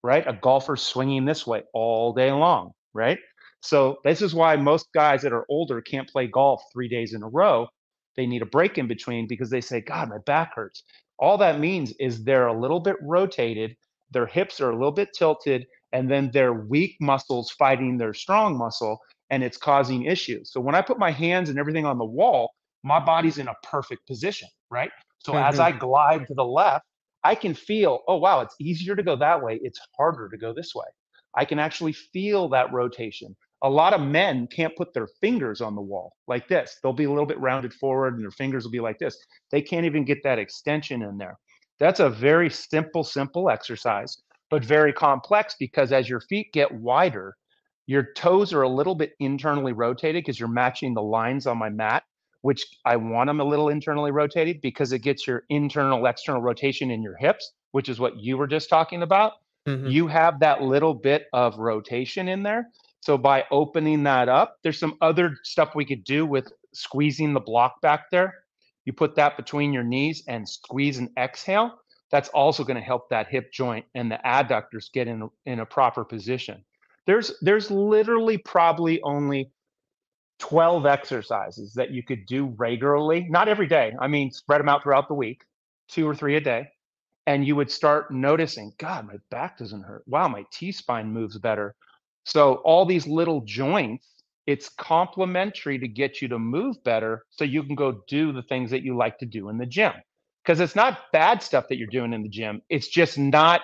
right? 0.03 0.25
A 0.27 0.33
golfer 0.33 0.75
swinging 0.75 1.25
this 1.25 1.45
way 1.45 1.63
all 1.73 2.13
day 2.13 2.31
long, 2.31 2.71
right? 2.93 3.19
So 3.61 3.97
this 4.03 4.21
is 4.21 4.33
why 4.33 4.55
most 4.55 4.87
guys 4.93 5.21
that 5.23 5.33
are 5.33 5.45
older 5.49 5.81
can't 5.81 6.07
play 6.07 6.27
golf 6.27 6.61
three 6.71 6.87
days 6.87 7.13
in 7.13 7.23
a 7.23 7.27
row. 7.27 7.67
They 8.15 8.25
need 8.25 8.41
a 8.41 8.47
break 8.47 8.77
in 8.77 8.87
between 8.87 9.27
because 9.27 9.49
they 9.49 9.61
say, 9.61 9.81
God, 9.81 10.09
my 10.09 10.17
back 10.25 10.55
hurts. 10.55 10.83
All 11.17 11.37
that 11.39 11.59
means 11.59 11.93
is 11.99 12.23
they're 12.23 12.47
a 12.47 12.59
little 12.59 12.79
bit 12.79 12.95
rotated, 13.01 13.75
their 14.11 14.25
hips 14.25 14.61
are 14.61 14.71
a 14.71 14.75
little 14.75 14.91
bit 14.91 15.09
tilted, 15.13 15.65
and 15.91 16.09
then 16.09 16.31
their 16.31 16.53
weak 16.53 16.95
muscles 17.01 17.51
fighting 17.51 17.97
their 17.97 18.13
strong 18.13 18.57
muscle, 18.57 18.99
and 19.29 19.43
it's 19.43 19.57
causing 19.57 20.05
issues. 20.05 20.51
So 20.51 20.61
when 20.61 20.75
I 20.75 20.81
put 20.81 20.97
my 20.97 21.11
hands 21.11 21.49
and 21.49 21.59
everything 21.59 21.85
on 21.85 21.97
the 21.97 22.05
wall, 22.05 22.51
my 22.83 22.99
body's 22.99 23.37
in 23.37 23.47
a 23.47 23.55
perfect 23.63 24.07
position, 24.07 24.47
right? 24.71 24.91
So 25.19 25.33
mm-hmm. 25.33 25.43
as 25.43 25.59
I 25.59 25.71
glide 25.71 26.27
to 26.27 26.33
the 26.33 26.45
left, 26.45 26.85
I 27.23 27.35
can 27.35 27.53
feel, 27.53 28.01
oh, 28.07 28.17
wow, 28.17 28.41
it's 28.41 28.55
easier 28.59 28.95
to 28.95 29.03
go 29.03 29.15
that 29.17 29.41
way. 29.43 29.59
It's 29.61 29.79
harder 29.97 30.29
to 30.29 30.37
go 30.37 30.53
this 30.53 30.73
way. 30.75 30.85
I 31.35 31.45
can 31.45 31.59
actually 31.59 31.93
feel 31.93 32.49
that 32.49 32.71
rotation. 32.73 33.35
A 33.63 33.69
lot 33.69 33.93
of 33.93 34.01
men 34.01 34.47
can't 34.47 34.75
put 34.77 34.93
their 34.93 35.07
fingers 35.21 35.61
on 35.61 35.75
the 35.75 35.81
wall 35.81 36.13
like 36.27 36.47
this. 36.47 36.77
They'll 36.81 36.93
be 36.93 37.03
a 37.03 37.09
little 37.09 37.25
bit 37.25 37.39
rounded 37.39 37.73
forward 37.73 38.15
and 38.15 38.23
their 38.23 38.31
fingers 38.31 38.63
will 38.63 38.71
be 38.71 38.79
like 38.79 38.99
this. 38.99 39.17
They 39.51 39.61
can't 39.61 39.85
even 39.85 40.05
get 40.05 40.23
that 40.23 40.39
extension 40.39 41.01
in 41.03 41.17
there. 41.17 41.37
That's 41.79 41.99
a 41.99 42.09
very 42.09 42.49
simple, 42.49 43.03
simple 43.03 43.49
exercise, 43.49 44.17
but 44.49 44.63
very 44.63 44.93
complex 44.93 45.55
because 45.59 45.91
as 45.91 46.09
your 46.09 46.21
feet 46.21 46.51
get 46.53 46.71
wider, 46.73 47.35
your 47.85 48.13
toes 48.15 48.53
are 48.53 48.61
a 48.61 48.69
little 48.69 48.95
bit 48.95 49.13
internally 49.19 49.73
rotated 49.73 50.23
because 50.23 50.39
you're 50.39 50.49
matching 50.49 50.93
the 50.93 51.01
lines 51.01 51.47
on 51.47 51.57
my 51.57 51.69
mat 51.69 52.03
which 52.41 52.65
I 52.85 52.95
want 52.95 53.27
them 53.27 53.39
a 53.39 53.43
little 53.43 53.69
internally 53.69 54.11
rotated 54.11 54.61
because 54.61 54.91
it 54.91 54.99
gets 54.99 55.27
your 55.27 55.43
internal 55.49 56.05
external 56.05 56.41
rotation 56.41 56.91
in 56.91 57.01
your 57.01 57.17
hips, 57.17 57.51
which 57.71 57.89
is 57.89 57.99
what 57.99 58.17
you 58.17 58.37
were 58.37 58.47
just 58.47 58.69
talking 58.69 59.03
about. 59.03 59.33
Mm-hmm. 59.67 59.87
You 59.87 60.07
have 60.07 60.39
that 60.39 60.61
little 60.61 60.93
bit 60.93 61.27
of 61.33 61.57
rotation 61.57 62.27
in 62.27 62.43
there. 62.43 62.69
So 63.01 63.17
by 63.17 63.45
opening 63.51 64.03
that 64.03 64.29
up, 64.29 64.57
there's 64.63 64.79
some 64.79 64.97
other 65.01 65.35
stuff 65.43 65.75
we 65.75 65.85
could 65.85 66.03
do 66.03 66.25
with 66.25 66.51
squeezing 66.73 67.33
the 67.33 67.39
block 67.39 67.81
back 67.81 68.09
there. 68.11 68.33
You 68.85 68.93
put 68.93 69.15
that 69.15 69.37
between 69.37 69.73
your 69.73 69.83
knees 69.83 70.23
and 70.27 70.47
squeeze 70.47 70.97
and 70.97 71.09
exhale. 71.17 71.79
That's 72.11 72.29
also 72.29 72.63
going 72.63 72.77
to 72.77 72.83
help 72.83 73.09
that 73.09 73.27
hip 73.27 73.51
joint 73.53 73.85
and 73.93 74.11
the 74.11 74.19
adductors 74.25 74.91
get 74.91 75.07
in 75.07 75.29
in 75.45 75.59
a 75.59 75.65
proper 75.65 76.03
position. 76.03 76.63
There's 77.05 77.33
there's 77.41 77.69
literally 77.69 78.37
probably 78.37 79.01
only 79.01 79.51
12 80.39 80.85
exercises 80.85 81.73
that 81.73 81.91
you 81.91 82.01
could 82.01 82.25
do 82.25 82.47
regularly, 82.57 83.27
not 83.29 83.47
every 83.47 83.67
day. 83.67 83.93
I 83.99 84.07
mean, 84.07 84.31
spread 84.31 84.59
them 84.59 84.69
out 84.69 84.83
throughout 84.83 85.07
the 85.07 85.13
week, 85.13 85.43
two 85.89 86.07
or 86.07 86.15
three 86.15 86.35
a 86.35 86.41
day. 86.41 86.69
And 87.27 87.45
you 87.45 87.55
would 87.55 87.69
start 87.69 88.11
noticing, 88.11 88.73
God, 88.79 89.05
my 89.05 89.17
back 89.29 89.57
doesn't 89.59 89.83
hurt. 89.83 90.03
Wow, 90.07 90.27
my 90.29 90.45
T 90.51 90.71
spine 90.71 91.11
moves 91.11 91.37
better. 91.37 91.75
So, 92.25 92.55
all 92.65 92.85
these 92.85 93.05
little 93.05 93.41
joints, 93.41 94.07
it's 94.47 94.69
complementary 94.69 95.77
to 95.77 95.87
get 95.87 96.21
you 96.21 96.27
to 96.29 96.39
move 96.39 96.83
better 96.83 97.25
so 97.29 97.43
you 97.43 97.63
can 97.63 97.75
go 97.75 98.01
do 98.07 98.31
the 98.31 98.41
things 98.43 98.71
that 98.71 98.83
you 98.83 98.97
like 98.97 99.19
to 99.19 99.25
do 99.25 99.49
in 99.49 99.57
the 99.57 99.65
gym. 99.65 99.93
Because 100.43 100.59
it's 100.59 100.75
not 100.75 100.99
bad 101.13 101.43
stuff 101.43 101.67
that 101.69 101.77
you're 101.77 101.87
doing 101.87 102.13
in 102.13 102.23
the 102.23 102.29
gym, 102.29 102.61
it's 102.69 102.87
just 102.87 103.17
not, 103.17 103.61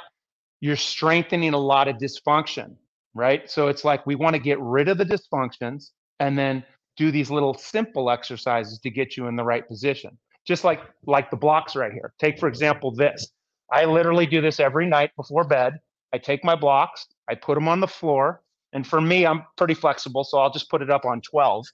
you're 0.60 0.75
strengthening 0.75 1.53
a 1.53 1.60
lot 1.60 1.88
of 1.88 1.98
dysfunction, 1.98 2.75
right? 3.15 3.50
So, 3.50 3.70
it's 3.70 3.84
like 3.84 4.05
we 4.05 4.15
want 4.15 4.36
to 4.36 4.41
get 4.41 4.60
rid 4.60 4.89
of 4.89 4.98
the 4.98 5.05
dysfunctions 5.05 5.89
and 6.19 6.38
then 6.38 6.63
do 6.98 7.12
these 7.12 7.29
little 7.29 7.53
simple 7.53 8.10
exercises 8.10 8.79
to 8.79 8.89
get 8.89 9.17
you 9.17 9.27
in 9.27 9.36
the 9.36 9.43
right 9.43 9.67
position. 9.67 10.17
Just 10.45 10.63
like 10.63 10.81
like 11.05 11.31
the 11.31 11.38
blocks 11.38 11.75
right 11.75 11.91
here. 11.91 12.13
Take 12.19 12.39
for 12.39 12.48
example 12.48 12.91
this. 12.91 13.27
I 13.72 13.86
literally 13.86 14.25
do 14.25 14.41
this 14.41 14.60
every 14.60 14.86
night 14.86 15.12
before 15.15 15.43
bed. 15.43 15.79
I 16.13 16.17
take 16.17 16.43
my 16.43 16.55
blocks, 16.55 17.07
I 17.29 17.36
put 17.36 17.55
them 17.55 17.67
on 17.67 17.79
the 17.79 17.88
floor, 17.88 18.41
and 18.74 18.86
for 18.86 19.01
me, 19.01 19.25
I'm 19.25 19.43
pretty 19.57 19.74
flexible, 19.74 20.24
so 20.24 20.38
I'll 20.38 20.51
just 20.51 20.69
put 20.69 20.81
it 20.81 20.89
up 20.89 21.05
on 21.05 21.22
12. 21.22 21.65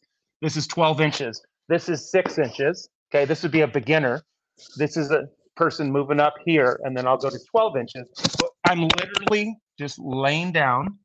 This 0.41 0.55
is 0.55 0.67
12 0.67 1.01
inches. 1.01 1.41
This 1.67 1.89
is 1.89 2.09
six 2.09 2.39
inches. 2.39 2.89
Okay, 3.13 3.25
this 3.25 3.43
would 3.43 3.51
be 3.51 3.61
a 3.61 3.67
beginner. 3.67 4.23
This 4.77 4.97
is 4.97 5.11
a 5.11 5.23
person 5.55 5.91
moving 5.91 6.19
up 6.19 6.33
here, 6.45 6.79
and 6.83 6.95
then 6.95 7.07
I'll 7.07 7.17
go 7.17 7.29
to 7.29 7.39
12 7.51 7.77
inches. 7.77 8.07
I'm 8.67 8.87
literally 8.97 9.55
just 9.77 9.99
laying 9.99 10.51
down. 10.51 10.97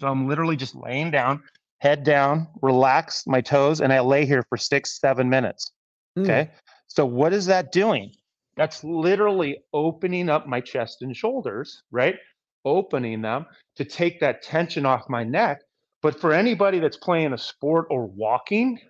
So 0.00 0.08
I'm 0.08 0.28
literally 0.28 0.56
just 0.56 0.74
laying 0.74 1.10
down 1.10 1.42
head 1.78 2.04
down, 2.04 2.48
relax 2.62 3.26
my 3.26 3.40
toes, 3.40 3.80
and 3.80 3.92
I 3.92 4.00
lay 4.00 4.26
here 4.26 4.44
for 4.48 4.56
six, 4.56 4.98
seven 4.98 5.28
minutes. 5.28 5.72
Mm. 6.18 6.22
Okay. 6.22 6.50
So, 6.86 7.04
what 7.04 7.32
is 7.32 7.46
that 7.46 7.72
doing? 7.72 8.12
That's 8.56 8.82
literally 8.82 9.58
opening 9.72 10.30
up 10.30 10.46
my 10.46 10.60
chest 10.60 11.02
and 11.02 11.14
shoulders, 11.14 11.82
right? 11.90 12.16
Opening 12.64 13.20
them 13.20 13.46
to 13.76 13.84
take 13.84 14.20
that 14.20 14.42
tension 14.42 14.86
off 14.86 15.08
my 15.08 15.22
neck. 15.24 15.60
But 16.02 16.18
for 16.20 16.32
anybody 16.32 16.78
that's 16.78 16.96
playing 16.96 17.32
a 17.32 17.38
sport 17.38 17.86
or 17.90 18.06
walking, 18.06 18.80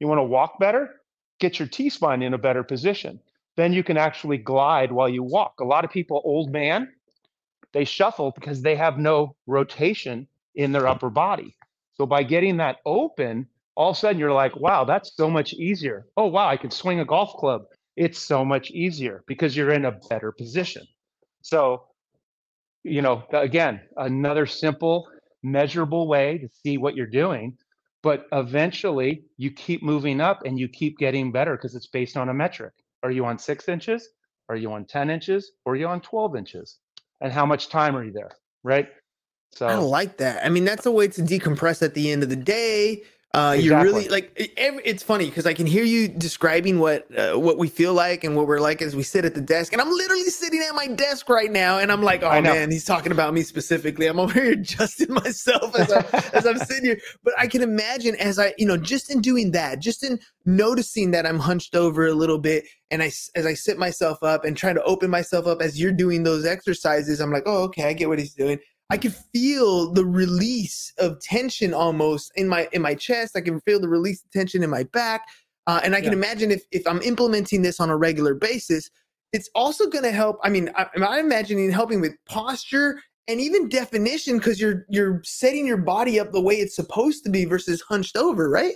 you 0.00 0.08
want 0.08 0.18
to 0.18 0.24
walk 0.24 0.58
better, 0.58 1.02
get 1.38 1.58
your 1.58 1.68
T 1.68 1.88
spine 1.88 2.22
in 2.22 2.34
a 2.34 2.38
better 2.38 2.64
position. 2.64 3.20
Then 3.56 3.72
you 3.72 3.82
can 3.82 3.96
actually 3.96 4.38
glide 4.38 4.92
while 4.92 5.08
you 5.08 5.22
walk. 5.22 5.54
A 5.60 5.64
lot 5.64 5.84
of 5.84 5.90
people, 5.90 6.20
old 6.24 6.52
man, 6.52 6.92
they 7.72 7.84
shuffle 7.84 8.32
because 8.32 8.62
they 8.62 8.76
have 8.76 8.98
no 8.98 9.36
rotation 9.46 10.28
in 10.54 10.72
their 10.72 10.86
upper 10.86 11.10
body. 11.10 11.56
So 11.96 12.06
by 12.06 12.22
getting 12.22 12.58
that 12.58 12.78
open, 12.86 13.46
all 13.76 13.90
of 13.90 13.96
a 13.96 14.00
sudden 14.00 14.18
you're 14.18 14.32
like, 14.32 14.56
wow, 14.56 14.84
that's 14.84 15.16
so 15.16 15.30
much 15.30 15.52
easier. 15.54 16.06
Oh, 16.16 16.26
wow, 16.26 16.48
I 16.48 16.56
can 16.56 16.70
swing 16.70 17.00
a 17.00 17.04
golf 17.04 17.34
club. 17.34 17.62
It's 17.96 18.18
so 18.18 18.44
much 18.44 18.70
easier 18.70 19.24
because 19.26 19.56
you're 19.56 19.72
in 19.72 19.86
a 19.86 19.92
better 20.10 20.32
position. 20.32 20.86
So, 21.42 21.86
you 22.84 23.02
know, 23.02 23.24
again, 23.32 23.80
another 23.96 24.46
simple, 24.46 25.08
measurable 25.42 26.08
way 26.08 26.38
to 26.38 26.48
see 26.64 26.78
what 26.78 26.96
you're 26.96 27.06
doing. 27.06 27.56
But 28.02 28.26
eventually 28.32 29.24
you 29.36 29.50
keep 29.50 29.82
moving 29.82 30.20
up 30.20 30.42
and 30.44 30.58
you 30.58 30.68
keep 30.68 30.98
getting 30.98 31.32
better 31.32 31.56
because 31.56 31.74
it's 31.74 31.88
based 31.88 32.16
on 32.16 32.28
a 32.28 32.34
metric. 32.34 32.72
Are 33.02 33.10
you 33.10 33.24
on 33.24 33.38
six 33.38 33.68
inches? 33.68 34.08
Are 34.48 34.56
you 34.56 34.72
on 34.72 34.84
10 34.84 35.10
inches? 35.10 35.52
Or 35.64 35.72
are 35.72 35.76
you 35.76 35.88
on 35.88 36.00
12 36.00 36.36
inches? 36.36 36.78
And 37.20 37.32
how 37.32 37.46
much 37.46 37.68
time 37.68 37.96
are 37.96 38.04
you 38.04 38.12
there? 38.12 38.30
Right. 38.62 38.88
So 39.56 39.66
I 39.66 39.76
like 39.76 40.18
that. 40.18 40.44
I 40.44 40.50
mean, 40.50 40.66
that's 40.66 40.84
a 40.84 40.90
way 40.90 41.08
to 41.08 41.22
decompress 41.22 41.82
at 41.82 41.94
the 41.94 42.12
end 42.12 42.22
of 42.22 42.28
the 42.28 42.36
day. 42.36 43.02
Uh, 43.32 43.52
exactly. 43.52 43.64
You're 43.64 43.82
really 43.82 44.08
like 44.08 44.32
it, 44.36 44.52
it's 44.56 45.02
funny 45.02 45.26
because 45.26 45.46
I 45.46 45.54
can 45.54 45.66
hear 45.66 45.84
you 45.84 46.08
describing 46.08 46.78
what 46.78 47.06
uh, 47.18 47.38
what 47.38 47.56
we 47.56 47.68
feel 47.68 47.94
like 47.94 48.22
and 48.22 48.36
what 48.36 48.46
we're 48.46 48.60
like 48.60 48.82
as 48.82 48.94
we 48.94 49.02
sit 49.02 49.24
at 49.24 49.34
the 49.34 49.40
desk, 49.40 49.72
and 49.72 49.80
I'm 49.80 49.90
literally 49.90 50.24
sitting 50.24 50.62
at 50.66 50.74
my 50.74 50.86
desk 50.88 51.28
right 51.30 51.50
now, 51.50 51.78
and 51.78 51.90
I'm 51.90 52.02
like, 52.02 52.22
oh 52.22 52.40
man, 52.40 52.70
he's 52.70 52.84
talking 52.84 53.12
about 53.12 53.32
me 53.32 53.42
specifically. 53.42 54.06
I'm 54.06 54.18
over 54.18 54.32
here 54.40 54.52
adjusting 54.52 55.12
myself 55.12 55.74
as, 55.74 55.90
I, 55.90 56.30
as 56.34 56.46
I'm 56.46 56.58
sitting 56.58 56.84
here, 56.84 56.98
but 57.24 57.34
I 57.38 57.46
can 57.46 57.62
imagine 57.62 58.14
as 58.16 58.38
I, 58.38 58.54
you 58.58 58.66
know, 58.66 58.76
just 58.76 59.10
in 59.10 59.20
doing 59.20 59.50
that, 59.52 59.80
just 59.80 60.02
in 60.02 60.18
noticing 60.44 61.10
that 61.12 61.26
I'm 61.26 61.38
hunched 61.38 61.74
over 61.74 62.06
a 62.06 62.14
little 62.14 62.38
bit, 62.38 62.64
and 62.90 63.02
I 63.02 63.06
as 63.34 63.46
I 63.46 63.54
sit 63.54 63.78
myself 63.78 64.22
up 64.22 64.44
and 64.44 64.56
trying 64.56 64.76
to 64.76 64.84
open 64.84 65.10
myself 65.10 65.46
up 65.46 65.60
as 65.60 65.78
you're 65.78 65.92
doing 65.92 66.22
those 66.22 66.46
exercises, 66.46 67.20
I'm 67.20 67.32
like, 67.32 67.44
oh 67.46 67.64
okay, 67.64 67.84
I 67.84 67.92
get 67.94 68.08
what 68.08 68.18
he's 68.18 68.34
doing 68.34 68.58
I 68.90 68.96
could 68.98 69.14
feel 69.14 69.92
the 69.92 70.04
release 70.04 70.92
of 70.98 71.20
tension 71.20 71.74
almost 71.74 72.30
in 72.36 72.48
my 72.48 72.68
in 72.72 72.82
my 72.82 72.94
chest. 72.94 73.36
I 73.36 73.40
can 73.40 73.60
feel 73.60 73.80
the 73.80 73.88
release 73.88 74.22
of 74.22 74.30
tension 74.30 74.62
in 74.62 74.70
my 74.70 74.84
back, 74.84 75.26
uh, 75.66 75.80
and 75.82 75.94
I 75.94 76.00
can 76.00 76.12
yeah. 76.12 76.18
imagine 76.18 76.50
if 76.50 76.64
if 76.70 76.86
I'm 76.86 77.02
implementing 77.02 77.62
this 77.62 77.80
on 77.80 77.90
a 77.90 77.96
regular 77.96 78.34
basis, 78.34 78.90
it's 79.32 79.50
also 79.54 79.86
going 79.88 80.04
to 80.04 80.12
help. 80.12 80.38
I 80.42 80.50
mean, 80.50 80.70
I, 80.76 80.86
I'm 80.96 81.26
imagining 81.26 81.70
helping 81.70 82.00
with 82.00 82.12
posture 82.26 83.00
and 83.28 83.40
even 83.40 83.68
definition 83.68 84.38
because 84.38 84.60
you're 84.60 84.86
you're 84.88 85.20
setting 85.24 85.66
your 85.66 85.78
body 85.78 86.20
up 86.20 86.32
the 86.32 86.40
way 86.40 86.54
it's 86.54 86.76
supposed 86.76 87.24
to 87.24 87.30
be 87.30 87.44
versus 87.44 87.80
hunched 87.80 88.16
over, 88.16 88.48
right? 88.48 88.74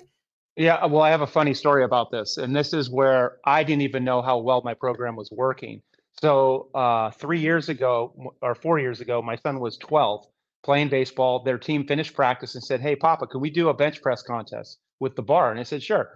Yeah, 0.56 0.84
well, 0.86 1.02
I 1.02 1.10
have 1.10 1.22
a 1.22 1.26
funny 1.26 1.54
story 1.54 1.84
about 1.84 2.10
this, 2.10 2.36
and 2.36 2.54
this 2.54 2.74
is 2.74 2.90
where 2.90 3.36
I 3.46 3.62
didn't 3.62 3.82
even 3.82 4.04
know 4.04 4.20
how 4.20 4.38
well 4.38 4.60
my 4.64 4.74
program 4.74 5.14
was 5.14 5.30
working. 5.30 5.80
So 6.20 6.68
uh, 6.74 7.10
three 7.12 7.40
years 7.40 7.68
ago 7.68 8.32
or 8.42 8.54
four 8.54 8.78
years 8.78 9.00
ago, 9.00 9.22
my 9.22 9.36
son 9.36 9.60
was 9.60 9.78
12 9.78 10.26
playing 10.62 10.88
baseball. 10.88 11.42
Their 11.42 11.58
team 11.58 11.86
finished 11.86 12.14
practice 12.14 12.54
and 12.54 12.62
said, 12.62 12.80
"Hey, 12.80 12.96
Papa, 12.96 13.26
can 13.26 13.40
we 13.40 13.50
do 13.50 13.68
a 13.70 13.74
bench 13.74 14.02
press 14.02 14.22
contest 14.22 14.78
with 15.00 15.16
the 15.16 15.22
bar?" 15.22 15.50
And 15.50 15.58
I 15.60 15.62
said, 15.62 15.82
"Sure." 15.82 16.10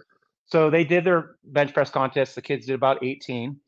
So 0.47 0.71
they 0.71 0.85
did 0.85 1.05
their 1.05 1.37
bench 1.45 1.73
press 1.73 1.91
contest. 1.91 2.35
The 2.35 2.43
kids 2.43 2.67
did 2.67 2.75
about 2.75 3.03
18. 3.03 3.59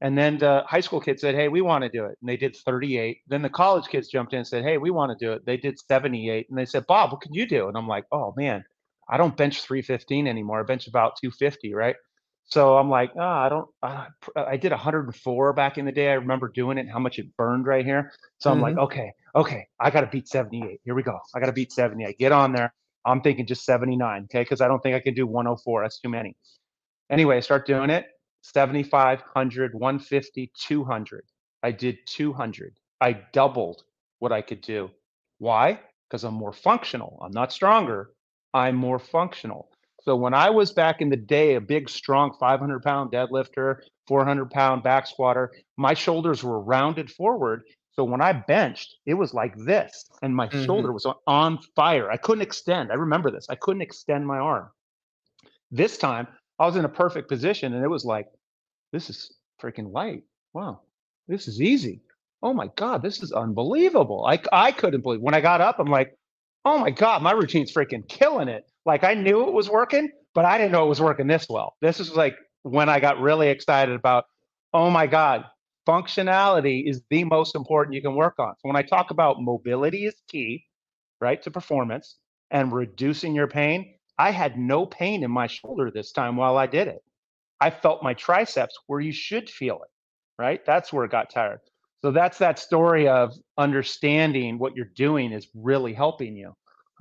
And 0.00 0.18
then 0.18 0.38
the 0.38 0.64
high 0.66 0.80
school 0.80 1.00
kids 1.00 1.20
said, 1.22 1.34
Hey, 1.34 1.48
we 1.48 1.60
want 1.62 1.84
to 1.84 1.88
do 1.88 2.04
it. 2.04 2.18
And 2.20 2.28
they 2.28 2.36
did 2.36 2.56
38. 2.56 3.18
Then 3.28 3.42
the 3.42 3.48
college 3.48 3.86
kids 3.86 4.08
jumped 4.08 4.32
in 4.32 4.38
and 4.38 4.46
said, 4.46 4.64
Hey, 4.64 4.76
we 4.78 4.90
want 4.90 5.16
to 5.16 5.24
do 5.24 5.32
it. 5.32 5.46
They 5.46 5.56
did 5.56 5.78
78. 5.78 6.48
And 6.50 6.58
they 6.58 6.66
said, 6.66 6.84
Bob, 6.88 7.12
what 7.12 7.20
can 7.20 7.32
you 7.32 7.46
do? 7.46 7.68
And 7.68 7.76
I'm 7.76 7.88
like, 7.88 8.04
Oh, 8.12 8.34
man, 8.36 8.64
I 9.08 9.16
don't 9.16 9.36
bench 9.36 9.62
315 9.62 10.26
anymore. 10.26 10.60
I 10.60 10.64
bench 10.64 10.88
about 10.88 11.14
250, 11.20 11.72
right? 11.74 11.96
So 12.46 12.76
I'm 12.76 12.90
like, 12.90 13.12
oh, 13.16 13.20
I 13.20 13.48
don't, 13.48 13.68
uh, 13.82 14.06
I 14.36 14.56
did 14.56 14.70
104 14.70 15.52
back 15.54 15.78
in 15.78 15.86
the 15.86 15.92
day. 15.92 16.10
I 16.10 16.14
remember 16.14 16.48
doing 16.48 16.78
it 16.78 16.88
how 16.88 16.98
much 16.98 17.18
it 17.18 17.34
burned 17.36 17.66
right 17.66 17.84
here. 17.84 18.12
So 18.38 18.50
I'm 18.50 18.56
mm-hmm. 18.56 18.64
like, 18.64 18.78
okay, 18.78 19.12
okay, 19.34 19.66
I 19.80 19.90
got 19.90 20.02
to 20.02 20.06
beat 20.06 20.28
78. 20.28 20.80
Here 20.84 20.94
we 20.94 21.02
go. 21.02 21.18
I 21.34 21.40
got 21.40 21.46
to 21.46 21.52
beat 21.52 21.72
78. 21.72 22.18
Get 22.18 22.32
on 22.32 22.52
there. 22.52 22.72
I'm 23.06 23.20
thinking 23.20 23.46
just 23.46 23.64
79. 23.64 24.24
Okay. 24.24 24.44
Cause 24.44 24.60
I 24.60 24.68
don't 24.68 24.82
think 24.82 24.94
I 24.94 25.00
can 25.00 25.14
do 25.14 25.26
104. 25.26 25.82
That's 25.82 25.98
too 25.98 26.08
many. 26.08 26.36
Anyway, 27.10 27.36
I 27.36 27.40
start 27.40 27.66
doing 27.66 27.90
it 27.90 28.06
75, 28.42 29.20
100, 29.20 29.74
150, 29.74 30.52
200. 30.58 31.24
I 31.62 31.70
did 31.70 31.98
200. 32.06 32.78
I 33.00 33.12
doubled 33.32 33.84
what 34.18 34.32
I 34.32 34.42
could 34.42 34.60
do. 34.60 34.90
Why? 35.38 35.80
Because 36.08 36.24
I'm 36.24 36.34
more 36.34 36.52
functional. 36.52 37.18
I'm 37.22 37.32
not 37.32 37.52
stronger. 37.52 38.10
I'm 38.52 38.76
more 38.76 38.98
functional. 38.98 39.70
So 40.06 40.16
when 40.16 40.34
I 40.34 40.50
was 40.50 40.72
back 40.72 41.00
in 41.00 41.08
the 41.08 41.16
day, 41.16 41.54
a 41.54 41.60
big, 41.60 41.88
strong 41.88 42.36
500 42.38 42.82
pound 42.82 43.10
deadlifter, 43.12 43.76
400 44.06 44.50
pound 44.50 44.82
back 44.82 45.06
squatter, 45.06 45.50
my 45.78 45.94
shoulders 45.94 46.44
were 46.44 46.60
rounded 46.60 47.10
forward. 47.10 47.62
So 47.92 48.04
when 48.04 48.20
I 48.20 48.32
benched, 48.32 48.96
it 49.06 49.14
was 49.14 49.32
like 49.32 49.54
this, 49.56 50.04
and 50.20 50.34
my 50.34 50.48
Mhm. 50.48 50.66
shoulder 50.66 50.92
was 50.92 51.06
on- 51.06 51.14
on 51.26 51.58
fire. 51.76 52.10
I 52.10 52.16
couldn't 52.18 52.42
extend. 52.42 52.90
I 52.90 52.96
remember 52.96 53.30
this. 53.30 53.46
I 53.48 53.54
couldn't 53.54 53.82
extend 53.82 54.26
my 54.26 54.38
arm. 54.38 54.68
This 55.70 55.96
time, 55.96 56.26
I 56.58 56.66
was 56.66 56.76
in 56.76 56.84
a 56.84 56.88
perfect 56.88 57.28
position, 57.28 57.72
and 57.72 57.84
it 57.84 57.88
was 57.88 58.04
like, 58.04 58.26
this 58.92 59.08
is 59.10 59.32
freaking 59.60 59.92
light. 59.92 60.24
Wow, 60.52 60.80
this 61.28 61.48
is 61.48 61.60
easy. 61.62 62.02
Oh 62.42 62.52
my 62.52 62.66
god, 62.76 63.02
this 63.02 63.22
is 63.22 63.32
unbelievable. 63.32 64.26
I 64.26 64.38
I 64.52 64.70
couldn't 64.72 65.00
believe 65.00 65.20
when 65.22 65.34
I 65.34 65.40
got 65.40 65.60
up. 65.62 65.78
I'm 65.78 65.86
like, 65.90 66.14
oh 66.64 66.78
my 66.78 66.90
god, 66.90 67.22
my 67.22 67.32
routine's 67.32 67.72
freaking 67.72 68.06
killing 68.08 68.48
it. 68.48 68.70
Like 68.84 69.04
I 69.04 69.14
knew 69.14 69.46
it 69.46 69.52
was 69.52 69.70
working, 69.70 70.10
but 70.34 70.44
I 70.44 70.58
didn't 70.58 70.72
know 70.72 70.84
it 70.84 70.88
was 70.88 71.00
working 71.00 71.26
this 71.26 71.46
well. 71.48 71.74
This 71.80 72.00
is 72.00 72.14
like 72.14 72.36
when 72.62 72.88
I 72.88 73.00
got 73.00 73.20
really 73.20 73.48
excited 73.48 73.94
about, 73.94 74.24
oh 74.72 74.90
my 74.90 75.06
god, 75.06 75.44
functionality 75.86 76.88
is 76.88 77.02
the 77.10 77.24
most 77.24 77.54
important 77.54 77.94
you 77.94 78.02
can 78.02 78.14
work 78.14 78.34
on. 78.38 78.54
So 78.54 78.68
when 78.68 78.76
I 78.76 78.82
talk 78.82 79.10
about 79.10 79.40
mobility 79.40 80.06
is 80.06 80.14
key, 80.28 80.64
right, 81.20 81.40
to 81.42 81.50
performance 81.50 82.16
and 82.50 82.72
reducing 82.72 83.34
your 83.34 83.46
pain, 83.46 83.94
I 84.18 84.30
had 84.30 84.58
no 84.58 84.86
pain 84.86 85.24
in 85.24 85.30
my 85.30 85.46
shoulder 85.46 85.90
this 85.90 86.12
time 86.12 86.36
while 86.36 86.56
I 86.56 86.66
did 86.66 86.88
it. 86.88 87.02
I 87.60 87.70
felt 87.70 88.02
my 88.02 88.14
triceps 88.14 88.76
where 88.86 89.00
you 89.00 89.12
should 89.12 89.48
feel 89.48 89.76
it, 89.76 89.90
right? 90.42 90.64
That's 90.64 90.92
where 90.92 91.04
it 91.04 91.10
got 91.10 91.30
tired. 91.30 91.60
So 92.02 92.10
that's 92.10 92.38
that 92.38 92.58
story 92.58 93.08
of 93.08 93.32
understanding 93.56 94.58
what 94.58 94.76
you're 94.76 94.90
doing 94.94 95.32
is 95.32 95.48
really 95.54 95.94
helping 95.94 96.36
you. 96.36 96.54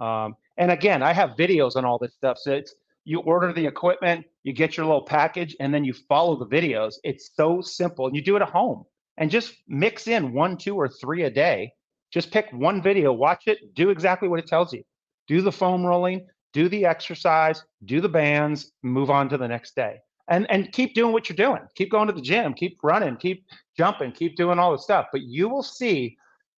Um, 0.05 0.35
and 0.57 0.71
again, 0.71 1.01
I 1.01 1.13
have 1.13 1.31
videos 1.31 1.75
on 1.75 1.85
all 1.85 1.97
this 1.97 2.13
stuff. 2.13 2.37
So 2.39 2.53
it's 2.53 2.75
you 3.05 3.19
order 3.19 3.51
the 3.51 3.65
equipment, 3.65 4.25
you 4.43 4.53
get 4.53 4.77
your 4.77 4.85
little 4.85 5.03
package, 5.03 5.55
and 5.59 5.73
then 5.73 5.83
you 5.83 5.93
follow 5.93 6.37
the 6.37 6.45
videos. 6.45 6.95
It's 7.03 7.31
so 7.35 7.61
simple. 7.61 8.07
And 8.07 8.15
you 8.15 8.21
do 8.21 8.35
it 8.35 8.41
at 8.41 8.49
home 8.49 8.85
and 9.17 9.29
just 9.29 9.55
mix 9.67 10.07
in 10.07 10.33
one, 10.33 10.57
two, 10.57 10.75
or 10.75 10.87
three 10.87 11.23
a 11.23 11.29
day. 11.29 11.71
Just 12.11 12.31
pick 12.31 12.47
one 12.51 12.81
video, 12.81 13.11
watch 13.11 13.47
it, 13.47 13.73
do 13.73 13.89
exactly 13.89 14.27
what 14.27 14.39
it 14.39 14.47
tells 14.47 14.71
you. 14.71 14.83
Do 15.27 15.41
the 15.41 15.51
foam 15.51 15.85
rolling, 15.85 16.27
do 16.53 16.69
the 16.69 16.85
exercise, 16.85 17.63
do 17.85 18.01
the 18.01 18.09
bands, 18.09 18.71
move 18.83 19.09
on 19.09 19.29
to 19.29 19.37
the 19.37 19.47
next 19.47 19.75
day. 19.75 19.97
And 20.29 20.49
and 20.49 20.71
keep 20.71 20.93
doing 20.93 21.11
what 21.11 21.27
you're 21.27 21.35
doing. 21.35 21.61
Keep 21.75 21.91
going 21.91 22.07
to 22.07 22.13
the 22.13 22.21
gym, 22.21 22.53
keep 22.53 22.77
running, 22.81 23.17
keep 23.17 23.45
jumping, 23.77 24.13
keep 24.13 24.37
doing 24.37 24.59
all 24.59 24.71
the 24.71 24.77
stuff. 24.77 25.07
But 25.11 25.23
you 25.23 25.49
will 25.49 25.63
see 25.63 26.17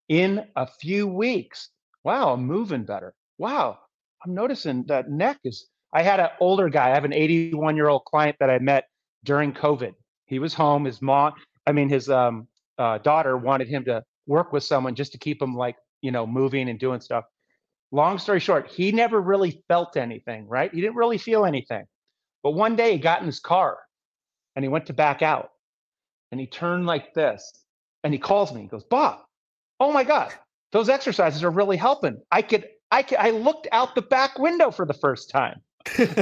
in 0.09 0.45
a 0.55 0.67
few 0.67 1.07
weeks, 1.07 1.69
wow, 2.03 2.33
I'm 2.33 2.45
moving 2.45 2.83
better. 2.83 3.15
Wow, 3.39 3.79
I'm 4.25 4.33
noticing 4.33 4.83
that 4.87 5.09
neck 5.09 5.37
is. 5.43 5.67
I 5.93 6.01
had 6.01 6.19
an 6.19 6.29
older 6.39 6.67
guy. 6.67 6.91
I 6.91 6.93
have 6.93 7.05
an 7.05 7.13
81 7.13 7.75
year 7.75 7.87
old 7.87 8.05
client 8.05 8.35
that 8.39 8.49
I 8.49 8.59
met 8.59 8.85
during 9.23 9.53
COVID. 9.53 9.93
He 10.25 10.39
was 10.39 10.53
home. 10.53 10.85
His 10.85 11.01
mom, 11.01 11.33
I 11.65 11.71
mean, 11.71 11.89
his 11.89 12.09
um, 12.09 12.47
uh, 12.77 12.97
daughter 12.97 13.37
wanted 13.37 13.67
him 13.67 13.85
to 13.85 14.03
work 14.27 14.51
with 14.51 14.63
someone 14.63 14.95
just 14.95 15.11
to 15.13 15.17
keep 15.17 15.41
him 15.41 15.55
like, 15.55 15.77
you 16.01 16.11
know, 16.11 16.25
moving 16.25 16.69
and 16.69 16.79
doing 16.79 16.99
stuff. 16.99 17.25
Long 17.91 18.17
story 18.17 18.39
short, 18.39 18.67
he 18.67 18.91
never 18.91 19.21
really 19.21 19.63
felt 19.67 19.95
anything, 19.95 20.47
right? 20.47 20.73
He 20.73 20.81
didn't 20.81 20.95
really 20.95 21.19
feel 21.19 21.45
anything. 21.45 21.85
But 22.43 22.51
one 22.51 22.75
day 22.75 22.93
he 22.93 22.97
got 22.97 23.21
in 23.21 23.27
his 23.27 23.39
car 23.39 23.77
and 24.55 24.65
he 24.65 24.69
went 24.69 24.87
to 24.87 24.93
back 24.93 25.21
out 25.21 25.49
and 26.31 26.39
he 26.39 26.47
turned 26.47 26.85
like 26.85 27.13
this 27.13 27.53
and 28.03 28.11
he 28.11 28.19
calls 28.19 28.53
me. 28.53 28.61
He 28.61 28.67
goes, 28.67 28.83
Bob, 28.83 29.19
oh 29.79 29.93
my 29.93 30.03
God, 30.03 30.33
those 30.71 30.89
exercises 30.89 31.43
are 31.43 31.51
really 31.51 31.77
helping. 31.77 32.21
I 32.31 32.41
could, 32.41 32.67
I 32.95 33.05
I 33.19 33.29
looked 33.31 33.67
out 33.71 33.95
the 33.95 34.01
back 34.01 34.39
window 34.39 34.71
for 34.71 34.85
the 34.85 34.93
first 34.93 35.29
time. 35.29 35.61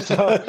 so 0.02 0.44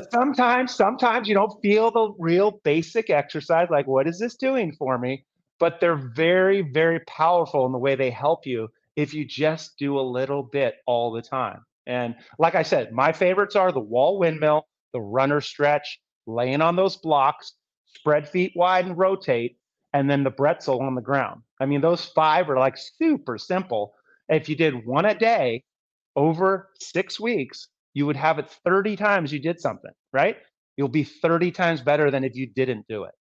sometimes, 0.10 0.74
sometimes 0.74 1.28
you 1.28 1.34
don't 1.34 1.60
feel 1.60 1.90
the 1.90 2.14
real 2.18 2.60
basic 2.64 3.10
exercise, 3.10 3.68
like 3.70 3.86
what 3.86 4.06
is 4.06 4.18
this 4.18 4.36
doing 4.36 4.72
for 4.72 4.98
me? 4.98 5.24
But 5.58 5.80
they're 5.80 5.96
very, 6.14 6.62
very 6.62 7.00
powerful 7.00 7.66
in 7.66 7.72
the 7.72 7.78
way 7.78 7.96
they 7.96 8.10
help 8.10 8.46
you 8.46 8.68
if 8.96 9.12
you 9.12 9.24
just 9.24 9.76
do 9.78 9.98
a 9.98 10.00
little 10.00 10.42
bit 10.42 10.76
all 10.86 11.12
the 11.12 11.22
time. 11.22 11.64
And 11.86 12.14
like 12.38 12.54
I 12.54 12.62
said, 12.62 12.92
my 12.92 13.12
favorites 13.12 13.56
are 13.56 13.72
the 13.72 13.80
wall 13.80 14.18
windmill, 14.18 14.66
the 14.92 15.00
runner 15.00 15.40
stretch, 15.40 15.98
laying 16.26 16.60
on 16.60 16.76
those 16.76 16.96
blocks, 16.96 17.54
spread 17.96 18.28
feet 18.28 18.52
wide 18.54 18.86
and 18.86 18.96
rotate, 18.96 19.56
and 19.92 20.08
then 20.08 20.22
the 20.22 20.30
bretzel 20.30 20.80
on 20.80 20.94
the 20.94 21.00
ground. 21.00 21.42
I 21.60 21.66
mean, 21.66 21.80
those 21.80 22.04
five 22.04 22.48
are 22.50 22.58
like 22.58 22.76
super 22.76 23.38
simple. 23.38 23.94
If 24.28 24.48
you 24.48 24.56
did 24.56 24.86
one 24.86 25.04
a 25.06 25.14
day 25.14 25.64
over 26.16 26.70
six 26.80 27.18
weeks, 27.20 27.68
you 27.94 28.06
would 28.06 28.16
have 28.16 28.38
it 28.38 28.50
30 28.64 28.96
times 28.96 29.32
you 29.32 29.40
did 29.40 29.60
something, 29.60 29.92
right? 30.12 30.36
You'll 30.76 30.88
be 30.88 31.04
30 31.04 31.50
times 31.52 31.80
better 31.80 32.10
than 32.10 32.24
if 32.24 32.34
you 32.36 32.46
didn't 32.46 32.86
do 32.88 33.04
it. 33.04 33.14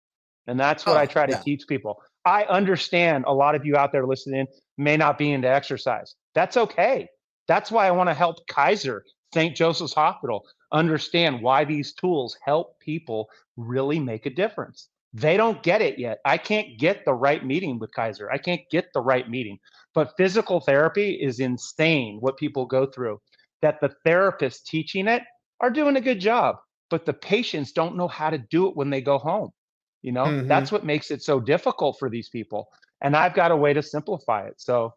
And 0.47 0.59
that's 0.59 0.87
what 0.87 0.97
Oh, 0.97 0.99
I 0.99 1.07
try 1.07 1.27
to 1.27 1.35
yeah. 1.35 1.43
teach 1.43 1.67
people. 1.69 2.03
I 2.25 2.45
understand 2.45 3.25
a 3.27 3.35
lot 3.35 3.55
of 3.55 3.65
you 3.65 3.77
out 3.77 3.93
there 3.93 4.07
listening 4.07 4.47
may 4.79 4.97
not 4.97 5.19
be 5.19 5.33
into 5.33 5.49
exercise. 5.49 6.15
That's 6.35 6.57
okay. 6.57 7.09
That's 7.49 7.71
why 7.71 7.87
I 7.87 7.93
want 7.93 8.09
to 8.11 8.15
help 8.15 8.47
Kaiser, 8.49 9.05
St. 9.35 9.55
Joseph's 9.57 9.95
Hospital, 9.95 10.45
understand 10.73 11.43
why 11.43 11.65
these 11.65 11.95
tools 11.95 12.37
help 12.45 12.79
people 12.81 13.29
really 13.57 14.01
make 14.01 14.27
a 14.27 14.31
difference. 14.31 14.89
They 15.15 15.37
don't 15.37 15.63
get 15.63 15.81
it 15.81 15.97
yet. 15.97 16.19
I 16.25 16.37
can't 16.37 16.77
get 16.77 17.05
the 17.05 17.15
right 17.15 17.45
meeting 17.45 17.79
with 17.79 17.93
Kaiser. 17.95 18.31
I 18.33 18.39
can't 18.39 18.63
get 18.71 18.87
the 18.93 19.01
right 19.01 19.31
meeting. 19.31 19.59
But 19.95 20.13
physical 20.17 20.61
therapy 20.61 21.13
is 21.13 21.39
insane 21.39 22.19
what 22.21 22.37
people 22.37 22.67
go 22.67 22.87
through. 22.87 23.21
That 23.63 23.81
the 23.81 23.95
therapists 24.05 24.65
teaching 24.65 25.07
it 25.07 25.23
are 25.61 25.71
doing 25.71 25.97
a 25.97 26.01
good 26.01 26.19
job, 26.19 26.57
but 26.91 27.07
the 27.07 27.13
patients 27.13 27.71
don't 27.71 27.97
know 27.97 28.09
how 28.09 28.29
to 28.29 28.39
do 28.39 28.69
it 28.69 28.77
when 28.77 28.91
they 28.91 29.01
go 29.01 29.19
home. 29.19 29.51
You 30.03 30.11
know, 30.13 30.25
Mhm. 30.25 30.49
that's 30.49 30.73
what 30.73 30.85
makes 30.85 31.13
it 31.13 31.23
so 31.23 31.41
difficult 31.41 31.97
for 31.99 32.11
these 32.11 32.29
people. 32.29 32.69
And 33.01 33.17
I've 33.17 33.35
got 33.35 33.53
a 33.53 33.57
way 33.57 33.73
to 33.73 33.83
simplify 33.83 34.47
it. 34.47 34.55
So, 34.59 34.95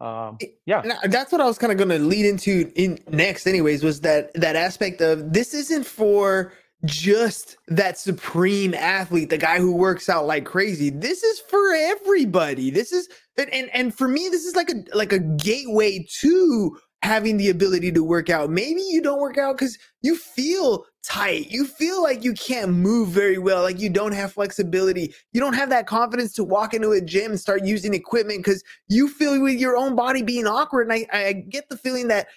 um, 0.00 0.38
yeah. 0.66 0.82
And 0.82 1.12
that's 1.12 1.32
what 1.32 1.40
I 1.40 1.46
was 1.46 1.56
kind 1.56 1.72
of 1.72 1.78
going 1.78 1.88
to 1.88 1.98
lead 1.98 2.26
into 2.26 2.70
in 2.76 2.98
next 3.08 3.46
anyways 3.46 3.82
was 3.82 4.02
that 4.02 4.32
that 4.34 4.56
aspect 4.56 5.00
of 5.00 5.32
this 5.32 5.54
isn't 5.54 5.86
for 5.86 6.52
just 6.84 7.56
that 7.68 7.96
supreme 7.96 8.74
athlete 8.74 9.30
the 9.30 9.38
guy 9.38 9.58
who 9.58 9.74
works 9.74 10.08
out 10.08 10.26
like 10.26 10.44
crazy. 10.44 10.90
This 10.90 11.22
is 11.22 11.40
for 11.48 11.74
everybody. 11.74 12.70
This 12.70 12.92
is 12.92 13.08
and 13.38 13.70
and, 13.72 13.94
for 13.94 14.06
me 14.06 14.28
this 14.30 14.44
is 14.44 14.54
like 14.54 14.70
a 14.70 14.96
like 14.96 15.12
a 15.12 15.18
gateway 15.18 16.06
to 16.20 16.76
having 17.02 17.36
the 17.36 17.50
ability 17.50 17.92
to 17.92 18.02
work 18.02 18.30
out. 18.30 18.50
Maybe 18.50 18.82
you 18.88 19.02
don't 19.02 19.20
work 19.20 19.36
out 19.36 19.58
because 19.58 19.78
you 20.02 20.16
feel 20.16 20.86
tight. 21.04 21.50
You 21.50 21.66
feel 21.66 22.02
like 22.02 22.24
you 22.24 22.32
can't 22.32 22.72
move 22.72 23.10
very 23.10 23.36
well 23.36 23.62
like 23.62 23.78
you 23.78 23.90
don't 23.90 24.14
have 24.14 24.32
flexibility. 24.32 25.14
You 25.32 25.40
don't 25.40 25.52
have 25.52 25.68
that 25.68 25.86
confidence 25.86 26.32
to 26.34 26.44
walk 26.44 26.72
into 26.72 26.92
a 26.92 27.00
gym 27.00 27.32
and 27.32 27.40
start 27.40 27.64
using 27.64 27.92
equipment 27.92 28.42
because 28.42 28.64
you 28.88 29.08
feel 29.08 29.40
with 29.40 29.58
your 29.58 29.76
own 29.76 29.94
body 29.94 30.22
being 30.22 30.46
awkward. 30.46 30.88
And 30.88 30.92
I, 30.92 31.06
I 31.12 31.32
get 31.32 31.68
the 31.68 31.76
feeling 31.76 32.08
that 32.08 32.28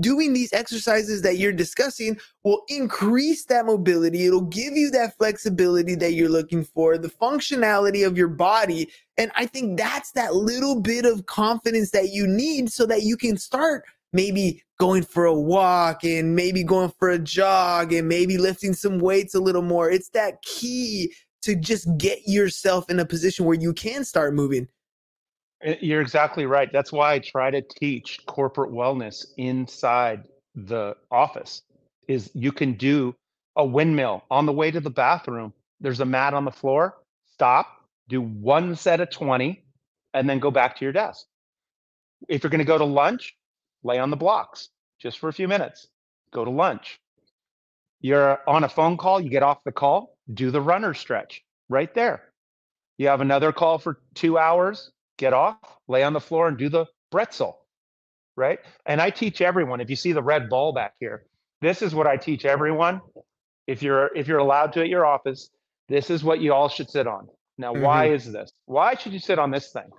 doing 0.00 0.32
these 0.32 0.52
exercises 0.52 1.22
that 1.22 1.38
you're 1.38 1.52
discussing 1.52 2.18
will 2.42 2.62
increase 2.68 3.44
that 3.46 3.66
mobility. 3.66 4.26
It'll 4.26 4.42
give 4.42 4.74
you 4.74 4.90
that 4.92 5.16
flexibility 5.16 5.94
that 5.96 6.12
you're 6.12 6.28
looking 6.28 6.64
for, 6.64 6.96
the 6.96 7.08
functionality 7.08 8.06
of 8.06 8.16
your 8.16 8.28
body. 8.28 8.90
And 9.18 9.30
I 9.34 9.46
think 9.46 9.78
that's 9.78 10.12
that 10.12 10.34
little 10.34 10.80
bit 10.80 11.04
of 11.04 11.26
confidence 11.26 11.90
that 11.90 12.10
you 12.10 12.26
need 12.26 12.70
so 12.70 12.86
that 12.86 13.02
you 13.02 13.16
can 13.16 13.36
start 13.36 13.84
maybe 14.12 14.62
going 14.78 15.02
for 15.02 15.24
a 15.24 15.34
walk 15.34 16.04
and 16.04 16.34
maybe 16.36 16.62
going 16.62 16.92
for 16.98 17.10
a 17.10 17.18
jog 17.18 17.92
and 17.92 18.08
maybe 18.08 18.38
lifting 18.38 18.72
some 18.72 18.98
weights 18.98 19.34
a 19.34 19.40
little 19.40 19.62
more. 19.62 19.90
It's 19.90 20.10
that 20.10 20.40
key 20.42 21.12
to 21.42 21.54
just 21.54 21.86
get 21.98 22.20
yourself 22.26 22.88
in 22.88 23.00
a 23.00 23.04
position 23.04 23.44
where 23.44 23.58
you 23.58 23.72
can 23.72 24.04
start 24.04 24.34
moving. 24.34 24.68
Uh, 25.66 25.74
You're 25.80 26.00
exactly 26.00 26.46
right. 26.46 26.70
That's 26.72 26.92
why 26.92 27.14
I 27.14 27.18
try 27.20 27.50
to 27.50 27.62
teach 27.62 28.20
corporate 28.26 28.72
wellness 28.72 29.26
inside 29.36 30.24
the 30.54 30.96
office. 31.10 31.62
Is 32.08 32.30
you 32.34 32.52
can 32.52 32.74
do 32.74 33.14
a 33.56 33.64
windmill 33.64 34.24
on 34.30 34.46
the 34.46 34.52
way 34.52 34.70
to 34.70 34.80
the 34.80 34.90
bathroom. 34.90 35.52
There's 35.80 36.00
a 36.00 36.04
mat 36.04 36.34
on 36.34 36.44
the 36.44 36.50
floor. 36.50 36.96
Stop, 37.32 37.66
do 38.08 38.20
one 38.20 38.76
set 38.76 39.00
of 39.00 39.10
20 39.10 39.64
and 40.14 40.28
then 40.28 40.38
go 40.38 40.50
back 40.50 40.76
to 40.78 40.84
your 40.84 40.92
desk. 40.92 41.26
If 42.28 42.42
you're 42.42 42.50
going 42.50 42.60
to 42.60 42.64
go 42.64 42.78
to 42.78 42.84
lunch, 42.84 43.36
lay 43.82 43.98
on 43.98 44.10
the 44.10 44.16
blocks 44.16 44.68
just 45.00 45.18
for 45.18 45.28
a 45.28 45.32
few 45.32 45.48
minutes. 45.48 45.88
Go 46.32 46.44
to 46.44 46.50
lunch. 46.50 47.00
You're 48.00 48.40
on 48.48 48.64
a 48.64 48.68
phone 48.68 48.96
call, 48.96 49.20
you 49.20 49.30
get 49.30 49.42
off 49.42 49.64
the 49.64 49.72
call, 49.72 50.16
do 50.32 50.50
the 50.50 50.60
runner 50.60 50.94
stretch 50.94 51.42
right 51.68 51.92
there. 51.94 52.22
You 52.98 53.08
have 53.08 53.20
another 53.20 53.52
call 53.52 53.78
for 53.78 53.98
2 54.14 54.38
hours, 54.38 54.90
get 55.18 55.32
off, 55.32 55.56
lay 55.88 56.02
on 56.02 56.12
the 56.12 56.20
floor 56.20 56.48
and 56.48 56.58
do 56.58 56.68
the 56.68 56.86
bretzel, 57.12 57.54
right? 58.36 58.58
And 58.86 59.00
I 59.00 59.10
teach 59.10 59.40
everyone. 59.40 59.80
If 59.80 59.90
you 59.90 59.96
see 59.96 60.12
the 60.12 60.22
red 60.22 60.48
ball 60.48 60.72
back 60.72 60.94
here, 61.00 61.26
this 61.60 61.82
is 61.82 61.94
what 61.94 62.06
I 62.06 62.16
teach 62.16 62.44
everyone. 62.44 63.00
If 63.66 63.82
you're 63.82 64.10
if 64.16 64.28
you're 64.28 64.38
allowed 64.38 64.72
to 64.74 64.80
at 64.80 64.88
your 64.88 65.06
office, 65.06 65.50
this 65.88 66.10
is 66.10 66.24
what 66.24 66.40
you 66.40 66.52
all 66.52 66.68
should 66.68 66.90
sit 66.90 67.06
on. 67.06 67.28
Now, 67.58 67.72
why 67.72 68.06
mm-hmm. 68.06 68.16
is 68.16 68.32
this? 68.32 68.52
Why 68.66 68.94
should 68.96 69.12
you 69.12 69.20
sit 69.20 69.38
on 69.38 69.50
this 69.50 69.72
thing? 69.72 69.90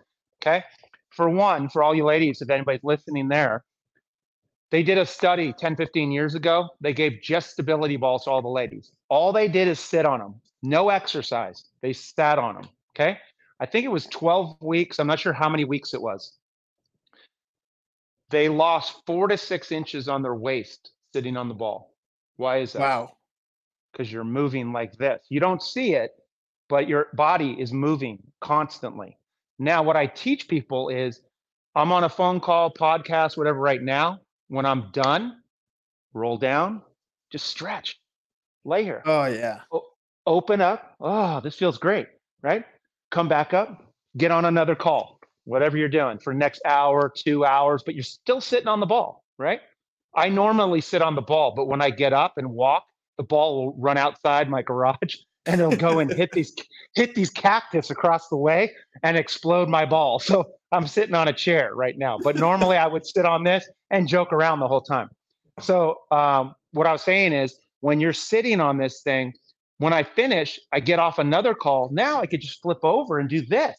Okay? 0.41 0.63
For 1.11 1.29
one, 1.29 1.69
for 1.69 1.81
all 1.81 1.95
you 1.95 2.05
ladies, 2.05 2.41
if 2.41 2.49
anybody's 2.49 2.83
listening 2.83 3.29
there, 3.29 3.63
They 4.71 4.83
did 4.83 4.97
a 4.97 5.05
study 5.05 5.53
10, 5.53 5.75
15 5.75 6.11
years 6.11 6.35
ago. 6.35 6.69
They 6.81 6.93
gave 6.93 7.21
just 7.21 7.51
stability 7.51 7.97
balls 7.97 8.25
to 8.25 8.31
all 8.31 8.41
the 8.41 8.49
ladies. 8.49 8.91
All 9.09 9.31
they 9.31 9.47
did 9.47 9.67
is 9.67 9.79
sit 9.79 10.05
on 10.05 10.19
them, 10.19 10.41
no 10.63 10.89
exercise. 10.89 11.63
They 11.81 11.93
sat 11.93 12.39
on 12.39 12.55
them. 12.55 12.69
Okay. 12.91 13.17
I 13.65 13.67
think 13.67 13.83
it 13.83 13.89
was 13.89 14.05
12 14.05 14.61
weeks. 14.61 14.99
I'm 14.99 15.07
not 15.07 15.19
sure 15.19 15.33
how 15.33 15.49
many 15.49 15.65
weeks 15.65 15.95
it 15.95 16.01
was. 16.03 16.33
They 18.29 18.47
lost 18.47 19.01
four 19.07 19.27
to 19.27 19.39
six 19.39 19.71
inches 19.71 20.07
on 20.07 20.21
their 20.21 20.35
waist 20.35 20.91
sitting 21.13 21.35
on 21.35 21.47
the 21.47 21.55
ball. 21.55 21.91
Why 22.35 22.57
is 22.57 22.73
that? 22.73 22.81
Wow. 22.81 23.17
Because 23.91 24.11
you're 24.11 24.23
moving 24.23 24.71
like 24.71 24.93
this. 24.97 25.25
You 25.29 25.39
don't 25.39 25.63
see 25.63 25.95
it, 25.95 26.11
but 26.69 26.87
your 26.87 27.07
body 27.15 27.59
is 27.59 27.73
moving 27.73 28.21
constantly. 28.39 29.17
Now, 29.57 29.81
what 29.81 29.95
I 29.95 30.05
teach 30.05 30.47
people 30.47 30.89
is 30.89 31.21
I'm 31.73 31.91
on 31.91 32.03
a 32.03 32.09
phone 32.09 32.39
call, 32.39 32.71
podcast, 32.71 33.35
whatever 33.35 33.57
right 33.57 33.81
now. 33.81 34.19
When 34.47 34.67
I'm 34.67 34.91
done, 34.91 35.37
roll 36.13 36.37
down, 36.37 36.83
just 37.31 37.47
stretch, 37.47 37.99
lay 38.63 38.83
here. 38.83 39.01
Oh, 39.07 39.25
yeah. 39.25 39.61
O- 39.71 39.87
open 40.27 40.61
up. 40.61 40.93
Oh, 40.99 41.39
this 41.39 41.55
feels 41.55 41.79
great, 41.79 42.05
right? 42.43 42.63
Come 43.15 43.29
back 43.29 43.53
up, 43.53 43.81
get 44.17 44.31
on 44.31 44.43
another 44.43 44.75
call, 44.75 45.21
whatever 45.45 45.77
you're 45.77 45.87
doing 45.87 46.17
for 46.17 46.33
next 46.33 46.61
hour, 46.65 47.09
two 47.15 47.45
hours, 47.45 47.81
but 47.81 47.95
you're 47.95 48.03
still 48.03 48.41
sitting 48.41 48.67
on 48.67 48.81
the 48.81 48.85
ball, 48.85 49.23
right? 49.39 49.61
I 50.13 50.27
normally 50.27 50.81
sit 50.81 51.01
on 51.01 51.15
the 51.15 51.21
ball, 51.21 51.53
but 51.55 51.69
when 51.69 51.81
I 51.81 51.91
get 51.91 52.11
up 52.11 52.33
and 52.35 52.49
walk, 52.49 52.83
the 53.17 53.23
ball 53.23 53.67
will 53.67 53.81
run 53.81 53.97
outside 53.97 54.49
my 54.49 54.61
garage 54.61 55.15
and 55.45 55.61
it'll 55.61 55.77
go 55.77 55.99
and 55.99 56.11
hit 56.11 56.33
these 56.33 56.53
hit 56.95 57.15
these 57.15 57.29
cactus 57.29 57.89
across 57.89 58.27
the 58.27 58.35
way 58.35 58.73
and 59.01 59.15
explode 59.15 59.69
my 59.69 59.85
ball. 59.85 60.19
So 60.25 60.51
I'm 60.73 60.85
sitting 60.85 61.15
on 61.15 61.29
a 61.29 61.33
chair 61.33 61.73
right 61.73 61.97
now, 61.97 62.19
but 62.21 62.35
normally 62.35 62.75
I 62.75 62.87
would 62.87 63.05
sit 63.05 63.25
on 63.25 63.45
this 63.45 63.65
and 63.91 64.09
joke 64.09 64.33
around 64.33 64.59
the 64.59 64.67
whole 64.67 64.81
time. 64.81 65.07
So 65.61 65.99
um, 66.11 66.53
what 66.73 66.85
I 66.85 66.91
was 66.91 67.01
saying 67.01 67.31
is, 67.31 67.57
when 67.79 68.01
you're 68.01 68.11
sitting 68.11 68.59
on 68.59 68.77
this 68.77 69.03
thing, 69.03 69.31
when 69.77 69.93
I 69.93 70.03
finish, 70.03 70.59
I 70.71 70.79
get 70.79 70.99
off 70.99 71.19
another 71.19 71.53
call. 71.53 71.89
Now 71.91 72.21
I 72.21 72.25
could 72.25 72.41
just 72.41 72.61
flip 72.61 72.79
over 72.83 73.19
and 73.19 73.29
do 73.29 73.41
this, 73.41 73.75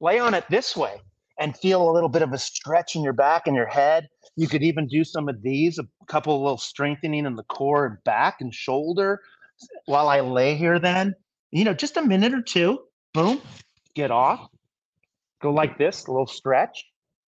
lay 0.00 0.18
on 0.18 0.34
it 0.34 0.44
this 0.50 0.76
way, 0.76 0.96
and 1.38 1.56
feel 1.56 1.88
a 1.88 1.92
little 1.92 2.08
bit 2.08 2.22
of 2.22 2.32
a 2.32 2.38
stretch 2.38 2.96
in 2.96 3.02
your 3.02 3.12
back 3.12 3.46
and 3.46 3.54
your 3.54 3.66
head. 3.66 4.08
You 4.36 4.48
could 4.48 4.62
even 4.62 4.86
do 4.86 5.04
some 5.04 5.28
of 5.28 5.42
these, 5.42 5.78
a 5.78 5.86
couple 6.06 6.34
of 6.34 6.42
little 6.42 6.58
strengthening 6.58 7.26
in 7.26 7.36
the 7.36 7.44
core 7.44 7.86
and 7.86 8.04
back 8.04 8.40
and 8.40 8.52
shoulder 8.52 9.20
while 9.86 10.08
I 10.08 10.20
lay 10.20 10.56
here. 10.56 10.78
Then, 10.78 11.14
you 11.50 11.64
know, 11.64 11.74
just 11.74 11.96
a 11.96 12.02
minute 12.02 12.34
or 12.34 12.42
two, 12.42 12.80
boom, 13.14 13.40
get 13.94 14.10
off, 14.10 14.48
go 15.40 15.52
like 15.52 15.78
this, 15.78 16.06
a 16.06 16.10
little 16.10 16.26
stretch, 16.26 16.84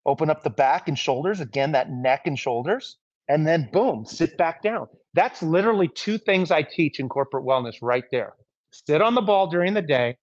open 0.07 0.31
up 0.31 0.43
the 0.43 0.51
back 0.51 0.89
and 0.89 0.99
shoulders, 0.99 1.41
again, 1.41 1.73
that 1.73 1.91
neck 1.91 2.23
and 2.27 2.39
shoulders, 2.39 2.97
and 3.31 3.47
then 3.47 3.69
boom, 3.73 4.05
sit 4.05 4.37
back 4.37 4.61
down. 4.61 4.89
That's 5.15 5.41
literally 5.41 5.87
two 5.87 6.19
things 6.19 6.51
I 6.51 6.63
teach 6.63 6.99
in 6.99 7.09
corporate 7.09 7.45
wellness 7.45 7.77
right 7.81 8.03
there. 8.11 8.33
Sit 8.73 9.01
on 9.01 9.15
the 9.15 9.21
ball 9.21 9.47
during 9.47 9.73
the 9.73 9.83
day, 9.83 10.17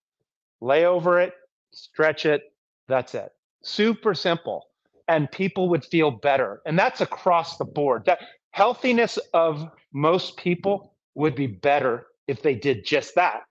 lay 0.59 0.85
over 0.85 1.21
it, 1.21 1.33
stretch 1.71 2.25
it. 2.25 2.41
That's 2.89 3.15
it. 3.15 3.29
Super 3.63 4.13
simple. 4.13 4.65
And 5.07 5.31
people 5.31 5.69
would 5.69 5.85
feel 5.85 6.11
better. 6.11 6.61
And 6.65 6.77
that's 6.77 6.99
across 6.99 7.57
the 7.57 7.63
board. 7.63 8.03
That 8.05 8.19
healthiness 8.51 9.17
of 9.33 9.69
most 9.93 10.35
people 10.35 10.93
would 11.15 11.33
be 11.33 11.47
better 11.47 12.07
if 12.27 12.41
they 12.41 12.55
did 12.55 12.85
just 12.85 13.15
that. 13.15 13.43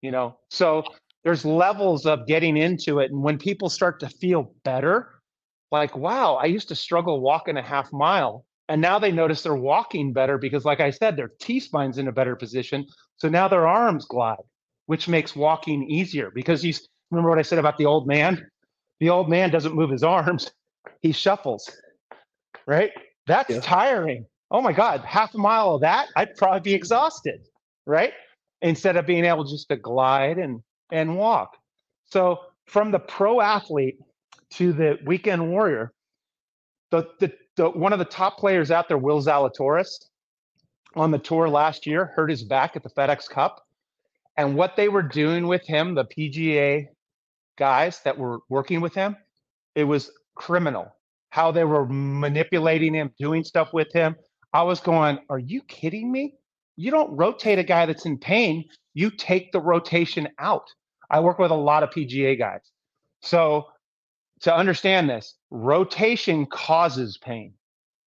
You 0.00 0.10
know, 0.10 0.38
so 0.48 0.84
there's 1.22 1.44
levels 1.44 2.06
of 2.06 2.26
getting 2.26 2.56
into 2.56 3.00
it. 3.00 3.10
And 3.10 3.22
when 3.22 3.36
people 3.36 3.68
start 3.68 4.00
to 4.00 4.08
feel 4.08 4.54
better, 4.64 5.20
like, 5.70 5.94
wow, 5.96 6.36
I 6.36 6.46
used 6.46 6.68
to 6.68 6.74
struggle 6.74 7.20
walking 7.20 7.58
a 7.58 7.62
half 7.62 7.92
mile. 7.92 8.46
And 8.68 8.80
now 8.80 8.98
they 8.98 9.12
notice 9.12 9.42
they're 9.42 9.54
walking 9.54 10.12
better 10.12 10.38
because, 10.38 10.64
like 10.64 10.80
I 10.80 10.90
said, 10.90 11.16
their 11.16 11.30
T 11.40 11.60
spine's 11.60 11.98
in 11.98 12.08
a 12.08 12.12
better 12.12 12.36
position. 12.36 12.86
So 13.18 13.28
now 13.28 13.48
their 13.48 13.66
arms 13.66 14.06
glide, 14.06 14.38
which 14.86 15.08
makes 15.08 15.36
walking 15.36 15.88
easier 15.90 16.30
because 16.34 16.62
he's, 16.62 16.88
remember 17.10 17.30
what 17.30 17.38
I 17.38 17.42
said 17.42 17.58
about 17.58 17.78
the 17.78 17.86
old 17.86 18.06
man? 18.08 18.44
The 19.00 19.10
old 19.10 19.28
man 19.30 19.50
doesn't 19.50 19.74
move 19.74 19.90
his 19.90 20.02
arms, 20.04 20.50
he 21.02 21.12
shuffles, 21.12 21.70
right? 22.66 22.92
That's 23.26 23.50
Yeah. 23.54 23.60
tiring. 23.60 24.26
Oh 24.50 24.60
my 24.62 24.72
God, 24.72 25.02
half 25.04 25.34
a 25.34 25.38
mile 25.38 25.74
of 25.76 25.80
that, 25.82 26.08
I'd 26.16 26.36
probably 26.36 26.60
be 26.60 26.74
exhausted, 26.74 27.40
right? 27.86 28.12
Instead 28.62 28.96
of 28.96 29.06
being 29.06 29.24
able 29.24 29.44
just 29.44 29.68
to 29.68 29.76
glide 29.76 30.38
and 30.38 30.62
and 30.92 31.16
walk. 31.18 31.56
So 32.06 32.38
from 32.66 32.92
the 32.92 33.00
pro 33.00 33.40
athlete 33.40 33.98
to 34.52 34.72
the 34.72 34.98
weekend 35.06 35.50
warrior, 35.50 35.92
the, 36.90 37.08
the, 37.20 37.32
the 37.56 37.70
one 37.70 37.92
of 37.92 37.98
the 37.98 38.04
top 38.04 38.38
players 38.38 38.70
out 38.70 38.88
there, 38.88 38.98
Will 38.98 39.20
Zalatoris, 39.20 39.88
on 40.94 41.10
the 41.10 41.18
tour 41.18 41.48
last 41.48 41.86
year, 41.86 42.12
hurt 42.14 42.30
his 42.30 42.44
back 42.44 42.76
at 42.76 42.82
the 42.82 42.90
FedEx 42.90 43.28
Cup. 43.28 43.62
And 44.36 44.54
what 44.54 44.76
they 44.76 44.88
were 44.88 45.02
doing 45.02 45.46
with 45.46 45.66
him, 45.66 45.94
the 45.94 46.04
PGA 46.04 46.86
guys 47.58 48.00
that 48.04 48.18
were 48.18 48.40
working 48.48 48.80
with 48.80 48.94
him, 48.94 49.16
it 49.74 49.84
was 49.84 50.10
criminal. 50.34 50.94
How 51.30 51.50
they 51.50 51.64
were 51.64 51.86
manipulating 51.86 52.94
him, 52.94 53.10
doing 53.18 53.44
stuff 53.44 53.72
with 53.72 53.92
him. 53.92 54.16
I 54.52 54.62
was 54.62 54.80
going, 54.80 55.18
Are 55.28 55.38
you 55.38 55.62
kidding 55.62 56.10
me? 56.12 56.34
You 56.76 56.90
don't 56.90 57.16
rotate 57.16 57.58
a 57.58 57.64
guy 57.64 57.86
that's 57.86 58.06
in 58.06 58.18
pain, 58.18 58.64
you 58.94 59.10
take 59.10 59.52
the 59.52 59.60
rotation 59.60 60.28
out. 60.38 60.66
I 61.10 61.20
work 61.20 61.38
with 61.38 61.50
a 61.50 61.54
lot 61.54 61.82
of 61.82 61.90
PGA 61.90 62.38
guys. 62.38 62.60
So 63.22 63.66
to 64.40 64.54
understand 64.54 65.08
this, 65.08 65.35
rotation 65.56 66.46
causes 66.46 67.18
pain. 67.18 67.54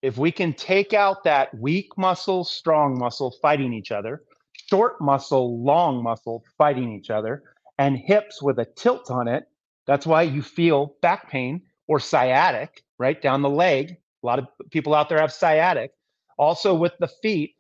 If 0.02 0.18
we 0.18 0.32
can 0.32 0.54
take 0.54 0.94
out 0.94 1.24
that 1.24 1.54
weak 1.58 1.98
muscle, 1.98 2.44
strong 2.44 2.98
muscle 2.98 3.36
fighting 3.42 3.74
each 3.74 3.92
other, 3.92 4.24
short 4.70 5.02
muscle, 5.02 5.62
long 5.64 6.02
muscle 6.04 6.44
fighting 6.58 6.94
each 6.94 7.10
other, 7.10 7.44
and 7.78 7.98
hips 7.98 8.42
with 8.42 8.60
a 8.60 8.66
tilt 8.66 9.12
on 9.12 9.28
it, 9.28 9.46
that's 9.88 10.06
why 10.06 10.22
you 10.22 10.42
feel 10.42 10.96
back 11.02 11.30
pain 11.30 11.62
or 11.88 12.00
sciatic, 12.00 12.84
right 12.98 13.22
down 13.22 13.42
the 13.42 13.50
leg. 13.50 13.98
A 14.24 14.26
lot 14.26 14.40
of 14.40 14.48
people 14.70 14.94
out 14.94 15.10
there 15.10 15.20
have 15.20 15.34
sciatic. 15.34 15.92
Also 16.38 16.74
with 16.74 16.94
the 17.00 17.08
feet, 17.22 17.56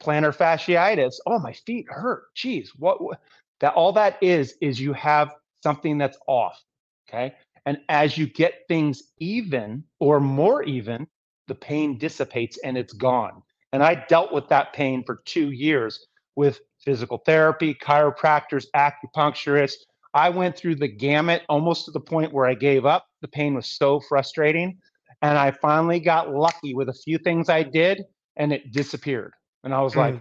plantar 0.00 0.36
fasciitis. 0.36 1.16
Oh, 1.26 1.38
my 1.38 1.52
feet 1.52 1.86
hurt. 1.88 2.24
Geez, 2.34 2.72
what, 2.76 3.02
what 3.02 3.20
that 3.60 3.74
all 3.74 3.92
that 3.92 4.18
is 4.22 4.54
is 4.60 4.80
you 4.80 4.92
have 4.92 5.34
something 5.62 5.98
that's 5.98 6.18
off. 6.26 6.60
Okay. 7.08 7.34
And 7.68 7.76
as 7.90 8.16
you 8.16 8.26
get 8.26 8.62
things 8.66 9.02
even 9.18 9.84
or 10.00 10.20
more 10.20 10.62
even, 10.62 11.06
the 11.48 11.54
pain 11.54 11.98
dissipates 11.98 12.56
and 12.64 12.78
it's 12.78 12.94
gone. 12.94 13.42
And 13.74 13.82
I 13.82 14.06
dealt 14.08 14.32
with 14.32 14.48
that 14.48 14.72
pain 14.72 15.04
for 15.04 15.20
two 15.26 15.50
years 15.50 16.06
with 16.34 16.62
physical 16.82 17.18
therapy, 17.26 17.74
chiropractors, 17.74 18.64
acupuncturists. 18.74 19.84
I 20.14 20.30
went 20.30 20.56
through 20.56 20.76
the 20.76 20.88
gamut 20.88 21.42
almost 21.50 21.84
to 21.84 21.90
the 21.90 22.00
point 22.00 22.32
where 22.32 22.46
I 22.46 22.54
gave 22.54 22.86
up. 22.86 23.06
The 23.20 23.28
pain 23.28 23.52
was 23.52 23.66
so 23.66 24.00
frustrating. 24.00 24.78
And 25.20 25.36
I 25.36 25.50
finally 25.50 26.00
got 26.00 26.34
lucky 26.34 26.72
with 26.72 26.88
a 26.88 26.94
few 26.94 27.18
things 27.18 27.50
I 27.50 27.64
did 27.64 28.02
and 28.36 28.50
it 28.50 28.72
disappeared. 28.72 29.34
And 29.62 29.74
I 29.74 29.82
was 29.82 29.94
like, 29.94 30.18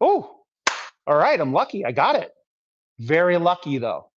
oh, 0.00 0.34
all 1.06 1.16
right, 1.18 1.38
I'm 1.38 1.52
lucky. 1.52 1.84
I 1.84 1.92
got 1.92 2.16
it. 2.16 2.32
Very 3.00 3.36
lucky 3.36 3.76
though, 3.76 4.10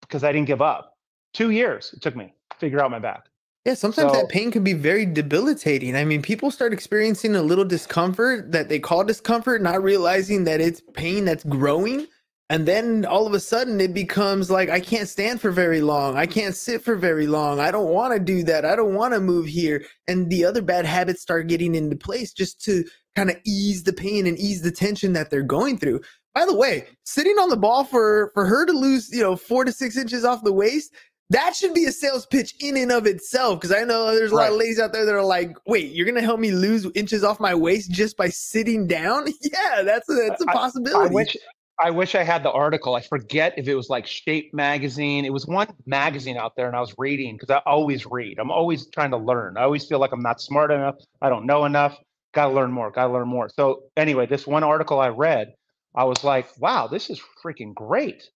because 0.00 0.24
I 0.24 0.32
didn't 0.32 0.48
give 0.48 0.62
up. 0.62 0.97
Two 1.38 1.50
years 1.50 1.92
it 1.92 2.02
took 2.02 2.16
me 2.16 2.34
to 2.50 2.56
figure 2.56 2.80
out 2.80 2.90
my 2.90 2.98
back. 2.98 3.26
Yeah, 3.64 3.74
sometimes 3.74 4.12
So- 4.12 4.18
that 4.18 4.28
pain 4.28 4.50
can 4.50 4.64
be 4.64 4.72
very 4.72 5.06
debilitating. 5.06 5.94
I 5.94 6.04
mean, 6.04 6.20
people 6.20 6.50
start 6.50 6.72
experiencing 6.72 7.36
a 7.36 7.42
little 7.42 7.64
discomfort 7.64 8.50
that 8.50 8.68
they 8.68 8.80
call 8.80 9.04
discomfort, 9.04 9.62
not 9.62 9.80
realizing 9.80 10.42
that 10.44 10.60
it's 10.60 10.82
pain 10.94 11.24
that's 11.24 11.44
growing. 11.44 12.08
And 12.50 12.66
then 12.66 13.04
all 13.04 13.24
of 13.24 13.34
a 13.34 13.40
sudden 13.40 13.80
it 13.80 13.94
becomes 13.94 14.50
like, 14.50 14.68
I 14.68 14.80
can't 14.80 15.08
stand 15.08 15.40
for 15.40 15.52
very 15.52 15.80
long. 15.80 16.16
I 16.16 16.26
can't 16.26 16.56
sit 16.56 16.82
for 16.82 16.96
very 16.96 17.28
long. 17.28 17.60
I 17.60 17.70
don't 17.70 17.90
want 17.90 18.14
to 18.14 18.18
do 18.18 18.42
that. 18.42 18.64
I 18.64 18.74
don't 18.74 18.94
want 18.94 19.14
to 19.14 19.20
move 19.20 19.46
here. 19.46 19.84
And 20.08 20.28
the 20.30 20.44
other 20.44 20.62
bad 20.62 20.86
habits 20.86 21.22
start 21.22 21.46
getting 21.46 21.76
into 21.76 21.94
place 21.94 22.32
just 22.32 22.60
to 22.64 22.84
kind 23.14 23.30
of 23.30 23.36
ease 23.46 23.84
the 23.84 23.92
pain 23.92 24.26
and 24.26 24.36
ease 24.40 24.62
the 24.62 24.72
tension 24.72 25.12
that 25.12 25.30
they're 25.30 25.42
going 25.42 25.78
through. 25.78 26.00
By 26.34 26.46
the 26.46 26.54
way, 26.54 26.86
sitting 27.04 27.36
on 27.38 27.48
the 27.48 27.56
ball 27.56 27.82
for 27.82 28.30
for 28.32 28.46
her 28.46 28.64
to 28.64 28.72
lose, 28.72 29.10
you 29.10 29.22
know, 29.22 29.34
four 29.34 29.64
to 29.64 29.72
six 29.72 29.96
inches 29.96 30.24
off 30.24 30.44
the 30.44 30.52
waist, 30.52 30.94
that 31.30 31.54
should 31.54 31.74
be 31.74 31.84
a 31.84 31.92
sales 31.92 32.26
pitch 32.26 32.54
in 32.60 32.76
and 32.76 32.90
of 32.90 33.06
itself. 33.06 33.60
Because 33.60 33.74
I 33.76 33.84
know 33.84 34.14
there's 34.14 34.32
a 34.32 34.34
lot 34.34 34.50
of 34.50 34.56
ladies 34.56 34.78
out 34.80 34.92
there 34.92 35.04
that 35.04 35.14
are 35.14 35.22
like, 35.24 35.56
"Wait, 35.66 35.92
you're 35.92 36.06
gonna 36.06 36.22
help 36.22 36.40
me 36.40 36.50
lose 36.50 36.86
inches 36.94 37.24
off 37.24 37.38
my 37.40 37.54
waist 37.54 37.90
just 37.90 38.16
by 38.16 38.28
sitting 38.28 38.86
down?" 38.86 39.26
Yeah, 39.42 39.82
that's 39.82 40.08
a, 40.08 40.14
that's 40.14 40.42
a 40.42 40.50
I- 40.50 40.52
possibility. 40.52 41.10
I 41.10 41.12
wish 41.12 41.36
I 41.80 41.90
wish 41.90 42.14
I 42.16 42.24
had 42.24 42.42
the 42.42 42.50
article. 42.50 42.96
I 42.96 43.02
forget 43.02 43.54
if 43.56 43.68
it 43.68 43.74
was 43.76 43.88
like 43.88 44.06
Shape 44.06 44.52
magazine. 44.52 45.24
It 45.24 45.32
was 45.32 45.46
one 45.46 45.68
magazine 45.86 46.36
out 46.36 46.56
there, 46.56 46.66
and 46.66 46.74
I 46.74 46.80
was 46.80 46.92
reading 46.98 47.36
because 47.36 47.50
I 47.50 47.62
always 47.70 48.04
read. 48.04 48.38
I'm 48.40 48.50
always 48.50 48.88
trying 48.88 49.12
to 49.12 49.16
learn. 49.16 49.56
I 49.56 49.62
always 49.62 49.86
feel 49.86 50.00
like 50.00 50.10
I'm 50.12 50.22
not 50.22 50.40
smart 50.40 50.72
enough. 50.72 50.96
I 51.22 51.28
don't 51.28 51.46
know 51.46 51.66
enough. 51.66 51.96
Got 52.34 52.48
to 52.48 52.52
learn 52.52 52.72
more. 52.72 52.90
Got 52.90 53.06
to 53.06 53.12
learn 53.12 53.28
more. 53.28 53.48
So 53.48 53.84
anyway, 53.96 54.26
this 54.26 54.46
one 54.46 54.64
article 54.64 54.98
I 54.98 55.08
read, 55.08 55.54
I 55.94 56.04
was 56.04 56.24
like, 56.24 56.48
wow, 56.58 56.88
this 56.88 57.10
is 57.10 57.20
freaking 57.44 57.74
great. 57.74 58.28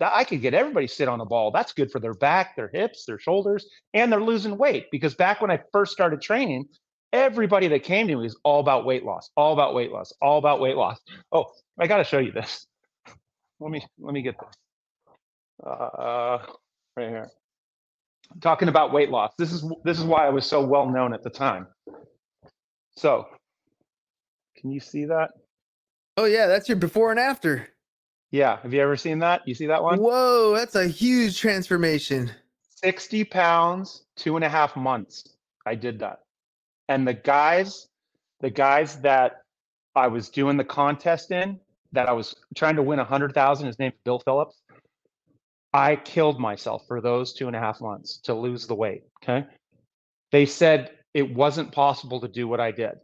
That 0.00 0.12
I 0.14 0.24
could 0.24 0.40
get 0.40 0.54
everybody 0.54 0.86
sit 0.86 1.08
on 1.08 1.20
a 1.20 1.26
ball. 1.26 1.50
That's 1.50 1.72
good 1.72 1.92
for 1.92 2.00
their 2.00 2.14
back, 2.14 2.56
their 2.56 2.70
hips, 2.72 3.04
their 3.04 3.18
shoulders, 3.18 3.68
and 3.94 4.10
they're 4.10 4.22
losing 4.22 4.56
weight. 4.56 4.86
Because 4.90 5.14
back 5.14 5.40
when 5.40 5.50
I 5.50 5.60
first 5.72 5.92
started 5.92 6.22
training, 6.22 6.66
everybody 7.12 7.68
that 7.68 7.84
came 7.84 8.08
to 8.08 8.16
me 8.16 8.22
was 8.22 8.38
all 8.42 8.60
about 8.60 8.86
weight 8.86 9.04
loss, 9.04 9.30
all 9.36 9.52
about 9.52 9.74
weight 9.74 9.92
loss, 9.92 10.12
all 10.22 10.38
about 10.38 10.60
weight 10.60 10.76
loss. 10.76 10.98
Oh, 11.32 11.46
I 11.78 11.86
got 11.86 11.98
to 11.98 12.04
show 12.04 12.18
you 12.18 12.32
this. 12.32 12.66
Let 13.60 13.70
me 13.70 13.84
let 13.98 14.14
me 14.14 14.22
get 14.22 14.36
this. 14.40 14.54
Uh, 15.66 16.38
right 16.96 17.08
here. 17.10 17.30
talking 18.40 18.68
about 18.68 18.92
weight 18.92 19.10
loss. 19.10 19.32
This 19.36 19.52
is 19.52 19.70
this 19.84 19.98
is 19.98 20.04
why 20.04 20.26
I 20.26 20.30
was 20.30 20.46
so 20.46 20.64
well 20.64 20.88
known 20.88 21.12
at 21.12 21.22
the 21.22 21.28
time. 21.28 21.66
So, 22.96 23.26
can 24.56 24.70
you 24.70 24.80
see 24.80 25.04
that? 25.04 25.32
Oh 26.16 26.24
yeah, 26.24 26.46
that's 26.46 26.70
your 26.70 26.76
before 26.76 27.10
and 27.10 27.20
after. 27.20 27.68
Yeah. 28.30 28.58
Have 28.62 28.72
you 28.72 28.80
ever 28.80 28.96
seen 28.96 29.18
that? 29.20 29.46
You 29.46 29.54
see 29.54 29.66
that 29.66 29.82
one? 29.82 29.98
Whoa, 29.98 30.54
that's 30.54 30.76
a 30.76 30.86
huge 30.86 31.38
transformation. 31.38 32.30
60 32.76 33.24
pounds, 33.24 34.04
two 34.16 34.36
and 34.36 34.44
a 34.44 34.48
half 34.48 34.76
months. 34.76 35.36
I 35.66 35.74
did 35.74 35.98
that. 36.00 36.20
And 36.88 37.06
the 37.06 37.14
guys, 37.14 37.88
the 38.40 38.50
guys 38.50 39.00
that 39.00 39.42
I 39.94 40.06
was 40.06 40.28
doing 40.28 40.56
the 40.56 40.64
contest 40.64 41.30
in, 41.30 41.60
that 41.92 42.08
I 42.08 42.12
was 42.12 42.34
trying 42.56 42.76
to 42.76 42.82
win 42.82 42.98
a 42.98 43.04
hundred 43.04 43.34
thousand, 43.34 43.66
his 43.66 43.78
name's 43.78 43.94
Bill 44.04 44.20
Phillips. 44.20 44.62
I 45.72 45.96
killed 45.96 46.40
myself 46.40 46.84
for 46.86 47.00
those 47.00 47.32
two 47.32 47.46
and 47.46 47.54
a 47.54 47.60
half 47.60 47.80
months 47.80 48.18
to 48.24 48.34
lose 48.34 48.66
the 48.66 48.74
weight. 48.74 49.04
Okay. 49.22 49.46
They 50.32 50.46
said 50.46 50.90
it 51.14 51.34
wasn't 51.34 51.72
possible 51.72 52.20
to 52.20 52.28
do 52.28 52.48
what 52.48 52.60
I 52.60 52.70
did. 52.70 52.98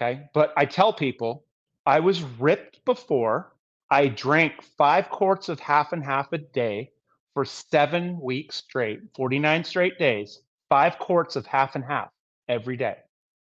Okay. 0.00 0.28
But 0.34 0.52
I 0.56 0.64
tell 0.66 0.92
people 0.92 1.44
I 1.84 2.00
was 2.00 2.22
ripped 2.22 2.84
before. 2.84 3.52
I 3.90 4.08
drank 4.08 4.62
five 4.62 5.10
quarts 5.10 5.48
of 5.48 5.60
half 5.60 5.92
and 5.92 6.02
half 6.02 6.32
a 6.32 6.38
day 6.38 6.90
for 7.34 7.44
seven 7.44 8.18
weeks 8.20 8.56
straight, 8.56 9.00
49 9.14 9.64
straight 9.64 9.98
days, 9.98 10.40
five 10.68 10.98
quarts 10.98 11.36
of 11.36 11.46
half 11.46 11.74
and 11.74 11.84
half 11.84 12.08
every 12.48 12.76
day. 12.76 12.96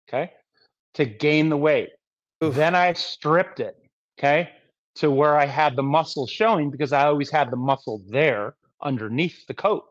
Okay. 0.09 0.33
To 0.94 1.05
gain 1.05 1.48
the 1.48 1.57
weight. 1.57 1.90
Oof. 2.42 2.55
Then 2.55 2.74
I 2.74 2.92
stripped 2.92 3.61
it. 3.61 3.77
Okay. 4.18 4.51
To 4.96 5.11
where 5.11 5.37
I 5.37 5.46
had 5.46 5.74
the 5.74 5.83
muscle 5.83 6.27
showing 6.27 6.70
because 6.70 6.92
I 6.92 7.07
always 7.07 7.31
had 7.31 7.51
the 7.51 7.57
muscle 7.57 8.03
there 8.09 8.55
underneath 8.83 9.46
the 9.46 9.55
coat. 9.55 9.85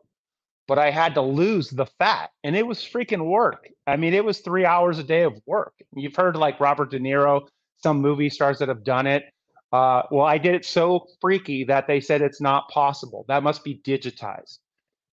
But 0.68 0.80
I 0.80 0.92
had 0.92 1.14
to 1.16 1.22
lose 1.22 1.70
the 1.70 1.86
fat 1.98 2.30
and 2.44 2.56
it 2.56 2.68
was 2.68 2.80
freaking 2.80 3.26
work. 3.26 3.70
I 3.86 3.96
mean, 3.96 4.14
it 4.14 4.24
was 4.24 4.40
three 4.40 4.66
hours 4.66 5.00
a 5.00 5.04
day 5.04 5.24
of 5.24 5.40
work. 5.46 5.74
You've 5.96 6.16
heard 6.16 6.36
like 6.36 6.60
Robert 6.60 6.92
De 6.92 7.00
Niro, 7.00 7.48
some 7.82 8.02
movie 8.02 8.30
stars 8.30 8.60
that 8.60 8.68
have 8.68 8.84
done 8.84 9.08
it. 9.08 9.24
Uh, 9.72 10.04
well, 10.12 10.26
I 10.26 10.38
did 10.38 10.56
it 10.56 10.66
so 10.66 11.08
freaky 11.20 11.64
that 11.66 11.88
they 11.88 12.00
said 12.00 12.22
it's 12.22 12.42
not 12.42 12.70
possible. 12.70 13.26
That 13.28 13.44
must 13.44 13.64
be 13.64 13.82
digitized. 13.84 14.60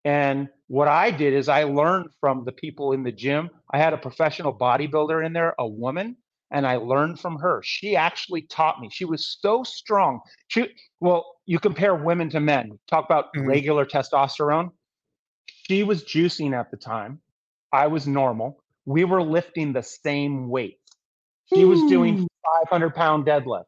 And 0.05 0.49
what 0.69 0.87
I 0.87 1.11
did 1.11 1.33
is 1.33 1.49
I 1.49 1.65
learned 1.65 2.11
from 2.21 2.45
the 2.45 2.53
people 2.53 2.93
in 2.93 3.03
the 3.03 3.13
gym. 3.13 3.51
I 3.73 3.79
had 3.79 3.93
a 3.93 3.99
professional 3.99 4.57
bodybuilder 4.57 5.25
in 5.25 5.33
there, 5.33 5.55
a 5.59 5.67
woman, 5.67 6.17
and 6.51 6.67
I 6.67 6.77
learned 6.77 7.19
from 7.19 7.39
her. 7.39 7.63
She 7.65 7.97
actually 7.97 8.43
taught 8.43 8.81
me. 8.81 8.91
She 8.93 9.05
was 9.05 9.39
so 9.41 9.63
strong. 9.65 10.21
She 10.49 10.69
well, 11.01 11.25
you 11.47 11.59
compare 11.59 11.95
women 11.95 12.29
to 12.31 12.41
men. 12.41 12.79
Talk 12.89 13.07
about 13.07 13.33
Mhm. 13.35 13.47
regular 13.47 13.87
testosterone. 13.87 14.71
She 15.49 15.83
was 15.83 16.05
juicing 16.05 16.53
at 16.55 16.71
the 16.71 16.77
time. 16.77 17.21
I 17.73 17.87
was 17.87 18.07
normal. 18.07 18.63
We 18.85 19.05
were 19.05 19.23
lifting 19.23 19.73
the 19.73 19.83
same 19.83 20.49
weight. 20.49 20.79
She 21.53 21.65
was 21.65 21.83
doing 21.85 22.29
500 22.45 22.95
pound 22.95 23.27
deadlift. 23.27 23.65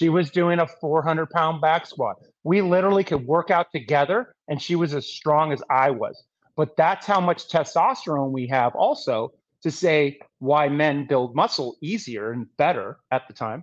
She 0.00 0.08
was 0.08 0.30
doing 0.30 0.60
a 0.60 0.66
400 0.66 1.28
pound 1.28 1.60
back 1.60 1.84
squat. 1.84 2.16
We 2.42 2.62
literally 2.62 3.04
could 3.04 3.26
work 3.26 3.50
out 3.50 3.70
together, 3.70 4.34
and 4.48 4.60
she 4.60 4.74
was 4.74 4.94
as 4.94 5.06
strong 5.06 5.52
as 5.52 5.62
I 5.68 5.90
was. 5.90 6.24
But 6.56 6.74
that's 6.74 7.06
how 7.06 7.20
much 7.20 7.48
testosterone 7.48 8.30
we 8.30 8.46
have 8.46 8.74
also 8.74 9.34
to 9.62 9.70
say 9.70 10.18
why 10.38 10.70
men 10.70 11.06
build 11.06 11.36
muscle 11.36 11.76
easier 11.82 12.32
and 12.32 12.46
better 12.56 12.96
at 13.10 13.28
the 13.28 13.34
time. 13.34 13.62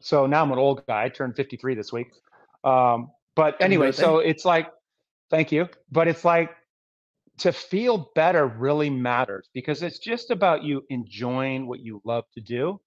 So 0.00 0.26
now 0.26 0.42
I'm 0.42 0.52
an 0.52 0.58
old 0.58 0.86
guy. 0.86 1.04
I 1.04 1.08
turned 1.08 1.36
53 1.36 1.74
this 1.74 1.90
week. 1.90 2.08
Um, 2.62 3.10
but 3.34 3.56
anyway, 3.58 3.92
so 3.92 4.18
it's 4.18 4.44
like, 4.44 4.70
thank 5.30 5.52
you. 5.52 5.70
But 5.90 6.06
it's 6.06 6.22
like 6.22 6.50
to 7.38 7.50
feel 7.50 8.10
better 8.14 8.46
really 8.46 8.90
matters 8.90 9.48
because 9.54 9.82
it's 9.82 10.00
just 10.00 10.30
about 10.30 10.64
you 10.64 10.84
enjoying 10.90 11.66
what 11.66 11.80
you 11.80 12.02
love 12.04 12.24
to 12.34 12.42
do 12.42 12.78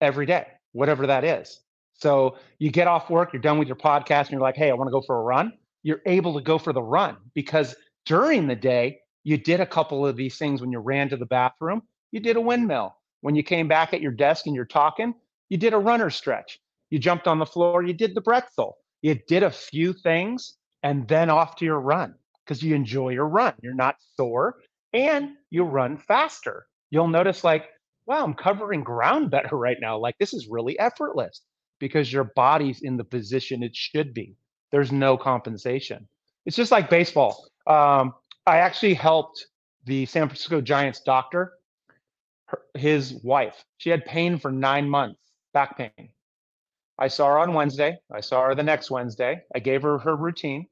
every 0.00 0.24
day, 0.24 0.46
whatever 0.72 1.06
that 1.08 1.24
is. 1.24 1.60
So 2.02 2.36
you 2.58 2.72
get 2.72 2.88
off 2.88 3.10
work, 3.10 3.32
you're 3.32 3.40
done 3.40 3.58
with 3.60 3.68
your 3.68 3.76
podcast, 3.76 4.22
and 4.22 4.30
you're 4.32 4.40
like, 4.40 4.56
hey, 4.56 4.70
I 4.70 4.74
want 4.74 4.88
to 4.88 4.92
go 4.92 5.02
for 5.02 5.20
a 5.20 5.22
run. 5.22 5.52
You're 5.84 6.02
able 6.04 6.34
to 6.34 6.40
go 6.40 6.58
for 6.58 6.72
the 6.72 6.82
run 6.82 7.16
because 7.32 7.76
during 8.06 8.48
the 8.48 8.56
day, 8.56 8.98
you 9.22 9.36
did 9.36 9.60
a 9.60 9.66
couple 9.66 10.04
of 10.04 10.16
these 10.16 10.36
things 10.36 10.60
when 10.60 10.72
you 10.72 10.80
ran 10.80 11.08
to 11.10 11.16
the 11.16 11.26
bathroom. 11.26 11.82
You 12.10 12.18
did 12.18 12.34
a 12.34 12.40
windmill. 12.40 12.96
When 13.20 13.36
you 13.36 13.44
came 13.44 13.68
back 13.68 13.94
at 13.94 14.00
your 14.00 14.10
desk 14.10 14.46
and 14.46 14.54
you're 14.56 14.64
talking, 14.64 15.14
you 15.48 15.56
did 15.56 15.74
a 15.74 15.78
runner 15.78 16.10
stretch. 16.10 16.58
You 16.90 16.98
jumped 16.98 17.28
on 17.28 17.38
the 17.38 17.46
floor, 17.46 17.84
you 17.84 17.92
did 17.92 18.16
the 18.16 18.20
Bretzel. 18.20 18.72
You 19.02 19.14
did 19.28 19.44
a 19.44 19.50
few 19.50 19.92
things 19.92 20.54
and 20.82 21.06
then 21.06 21.30
off 21.30 21.54
to 21.56 21.64
your 21.64 21.78
run 21.78 22.16
because 22.44 22.64
you 22.64 22.74
enjoy 22.74 23.10
your 23.10 23.28
run. 23.28 23.54
You're 23.62 23.74
not 23.74 23.94
sore 24.16 24.56
and 24.92 25.36
you 25.50 25.62
run 25.62 25.98
faster. 25.98 26.66
You'll 26.90 27.06
notice, 27.06 27.44
like, 27.44 27.66
wow, 28.06 28.24
I'm 28.24 28.34
covering 28.34 28.82
ground 28.82 29.30
better 29.36 29.56
right 29.56 29.78
now. 29.80 29.98
Like, 29.98 30.18
this 30.18 30.34
is 30.34 30.48
really 30.50 30.76
effortless 30.80 31.42
because 31.82 32.12
your 32.12 32.30
body's 32.36 32.82
in 32.82 32.96
the 32.96 33.02
position 33.02 33.60
it 33.64 33.74
should 33.74 34.14
be. 34.14 34.36
There's 34.70 34.92
no 34.92 35.16
compensation. 35.16 36.06
It's 36.46 36.54
just 36.56 36.70
like 36.70 36.88
baseball. 36.88 37.48
Um, 37.66 38.14
I 38.46 38.58
actually 38.58 38.94
helped 38.94 39.48
the 39.84 40.06
San 40.06 40.28
Francisco 40.28 40.60
Giants 40.60 41.00
doctor, 41.00 41.54
her, 42.46 42.60
his 42.74 43.14
wife. 43.24 43.64
She 43.78 43.90
had 43.90 44.04
pain 44.04 44.38
for 44.38 44.52
nine 44.52 44.88
months, 44.88 45.18
back 45.52 45.76
pain. 45.76 46.10
I 46.98 47.08
saw 47.08 47.26
her 47.30 47.38
on 47.40 47.52
Wednesday. 47.52 47.98
I 48.12 48.20
saw 48.20 48.46
her 48.46 48.54
the 48.54 48.62
next 48.62 48.88
Wednesday. 48.88 49.42
I 49.52 49.58
gave 49.58 49.82
her 49.82 49.98
her 49.98 50.14
routine. 50.14 50.68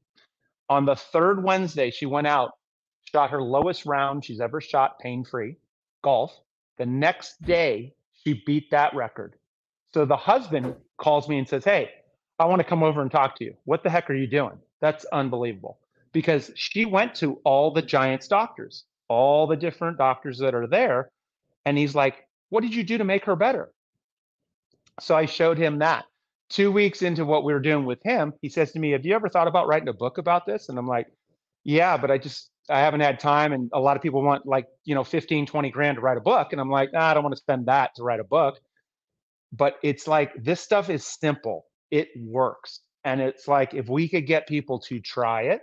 On 0.68 0.85
the 0.85 0.94
third 0.94 1.42
Wednesday, 1.42 1.90
she 1.90 2.07
went 2.07 2.29
out, 2.29 2.53
shot 3.11 3.31
her 3.31 3.42
lowest 3.42 3.85
round 3.85 4.25
she's 4.25 4.40
ever 4.40 4.61
shot 4.61 5.01
pain 5.01 5.25
free, 5.25 5.57
golf. 6.05 6.33
The 6.79 6.87
next 6.87 7.42
day, 7.42 7.94
she 8.23 8.44
beat 8.46 8.70
that 8.70 8.94
record. 8.94 9.35
So 9.92 10.05
the 10.05 10.16
husband 10.16 10.77
calls 11.01 11.29
me 11.29 11.39
and 11.39 11.49
says, 11.49 11.65
Hey, 11.65 11.91
I 12.39 12.45
want 12.45 12.61
to 12.61 12.65
come 12.65 12.83
over 12.83 13.03
and 13.03 13.11
talk 13.11 13.37
to 13.37 13.45
you. 13.45 13.55
What 13.65 13.83
the 13.83 13.91
heck 13.91 14.09
are 14.09 14.15
you 14.15 14.27
doing? 14.27 14.59
That's 14.81 15.05
unbelievable. 15.07 15.79
Because 16.13 16.51
she 16.55 16.85
went 16.85 17.15
to 17.17 17.41
all 17.45 17.73
the 17.73 17.83
Giants 17.83 18.29
doctors, 18.29 18.85
all 19.09 19.47
the 19.47 19.57
different 19.57 19.99
doctors 19.99 20.39
that 20.39 20.55
are 20.55 20.67
there. 20.67 21.11
And 21.67 21.77
he's 21.77 21.95
like, 21.95 22.27
What 22.51 22.63
did 22.63 22.75
you 22.75 22.85
do 22.85 22.99
to 22.99 23.05
make 23.05 23.25
her 23.25 23.37
better? 23.37 23.71
So 25.01 25.17
I 25.17 25.27
showed 25.27 25.59
him 25.59 25.79
that. 25.79 26.05
Two 26.49 26.73
weeks 26.73 27.03
into 27.03 27.25
what 27.25 27.45
we 27.45 27.53
were 27.53 27.61
doing 27.61 27.85
with 27.85 28.03
him, 28.03 28.33
he 28.43 28.49
says 28.49 28.73
to 28.73 28.79
me, 28.79 28.91
Have 28.93 29.05
you 29.05 29.15
ever 29.15 29.29
thought 29.29 29.49
about 29.49 29.67
writing 29.67 29.89
a 29.89 29.93
book 29.93 30.19
about 30.19 30.47
this? 30.47 30.69
And 30.69 30.79
I'm 30.79 30.89
like, 30.89 31.07
Yeah, 31.65 31.97
but 31.97 32.11
I 32.11 32.19
just, 32.19 32.51
I 32.69 32.81
haven't 32.81 33.01
had 33.01 33.21
time. 33.21 33.53
And 33.53 33.71
a 33.73 33.81
lot 33.81 33.97
of 33.97 34.03
people 34.03 34.23
want 34.23 34.47
like, 34.47 34.67
you 34.85 34.95
know, 34.95 35.05
15, 35.05 35.47
20 35.47 35.71
grand 35.71 35.97
to 35.97 36.01
write 36.01 36.17
a 36.17 36.23
book. 36.23 36.53
And 36.53 36.61
I'm 36.61 36.71
like, 36.71 36.95
I 36.95 37.15
don't 37.15 37.23
want 37.23 37.35
to 37.35 37.41
spend 37.41 37.67
that 37.67 37.95
to 37.97 38.03
write 38.03 38.21
a 38.21 38.25
book. 38.25 38.61
But 39.53 39.77
it's 39.83 40.07
like, 40.07 40.33
this 40.43 40.61
stuff 40.61 40.91
is 40.91 41.05
simple, 41.05 41.67
it 41.91 42.09
works. 42.17 42.81
And 43.05 43.21
it's 43.21 43.49
like, 43.49 43.75
if 43.75 43.89
we 43.89 44.09
could 44.09 44.27
get 44.27 44.47
people 44.47 44.79
to 44.81 45.01
try 45.01 45.43
it, 45.43 45.63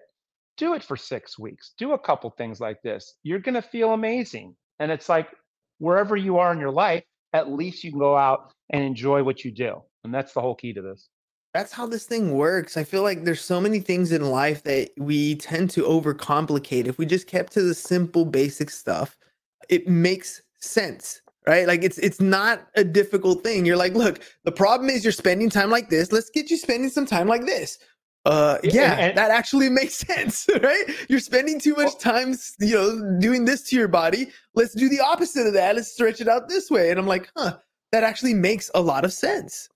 do 0.57 0.73
it 0.73 0.83
for 0.83 0.97
six 0.97 1.37
weeks, 1.37 1.73
do 1.77 1.93
a 1.93 1.99
couple 1.99 2.29
things 2.31 2.59
like 2.59 2.81
this, 2.81 3.15
you're 3.23 3.39
going 3.39 3.55
to 3.55 3.61
feel 3.61 3.93
amazing. 3.93 4.55
And 4.79 4.91
it's 4.91 5.07
like, 5.07 5.29
wherever 5.77 6.15
you 6.15 6.37
are 6.37 6.51
in 6.51 6.59
your 6.59 6.71
life, 6.71 7.03
at 7.33 7.51
least 7.51 7.83
you 7.83 7.91
can 7.91 7.99
go 7.99 8.17
out 8.17 8.51
and 8.71 8.83
enjoy 8.83 9.23
what 9.23 9.45
you 9.45 9.51
do. 9.51 9.81
And 10.03 10.13
that's 10.13 10.33
the 10.33 10.41
whole 10.41 10.55
key 10.55 10.73
to 10.73 10.81
this. 10.81 11.09
That's 11.53 11.71
how 11.71 11.85
this 11.85 12.05
thing 12.05 12.33
works. 12.33 12.75
I 12.75 12.83
feel 12.83 13.03
like 13.03 13.23
there's 13.23 13.41
so 13.41 13.61
many 13.61 13.79
things 13.79 14.11
in 14.11 14.29
life 14.29 14.63
that 14.63 14.89
we 14.97 15.35
tend 15.35 15.69
to 15.71 15.83
overcomplicate. 15.83 16.87
If 16.87 16.97
we 16.97 17.05
just 17.05 17.27
kept 17.27 17.53
to 17.53 17.61
the 17.61 17.73
simple 17.73 18.25
basic 18.25 18.69
stuff, 18.69 19.17
it 19.69 19.87
makes 19.87 20.41
sense, 20.59 21.21
right? 21.47 21.65
Like 21.67 21.83
it's 21.83 21.97
it's 21.99 22.19
not 22.21 22.67
a 22.75 22.83
difficult 22.83 23.43
thing. 23.43 23.65
You're 23.65 23.77
like, 23.77 23.93
look, 23.93 24.19
the 24.43 24.51
problem 24.51 24.89
is 24.89 25.03
you're 25.03 25.11
spending 25.13 25.49
time 25.49 25.69
like 25.69 25.89
this. 25.89 26.11
Let's 26.11 26.29
get 26.29 26.49
you 26.51 26.57
spending 26.57 26.89
some 26.89 27.05
time 27.05 27.27
like 27.27 27.45
this. 27.45 27.79
Uh 28.25 28.57
Yeah, 28.63 28.91
and- 28.93 29.01
and- 29.01 29.17
that 29.17 29.31
actually 29.31 29.69
makes 29.81 29.95
sense, 29.95 30.47
right? 30.61 30.83
You're 31.09 31.19
spending 31.21 31.59
too 31.59 31.75
much 31.75 31.97
time, 31.99 32.35
you 32.59 32.73
know, 32.75 33.19
doing 33.19 33.45
this 33.45 33.63
to 33.69 33.75
your 33.77 33.87
body. 33.87 34.27
Let's 34.53 34.73
do 34.73 34.89
the 34.89 34.99
opposite 34.99 35.47
of 35.47 35.53
that. 35.53 35.75
Let's 35.75 35.91
stretch 35.93 36.19
it 36.21 36.27
out 36.27 36.49
this 36.49 36.69
way. 36.69 36.91
And 36.91 36.99
I'm 36.99 37.07
like, 37.07 37.29
huh, 37.37 37.57
that 37.93 38.03
actually 38.03 38.33
makes 38.33 38.69
a 38.75 38.81
lot 38.81 39.05
of 39.05 39.13
sense. 39.13 39.69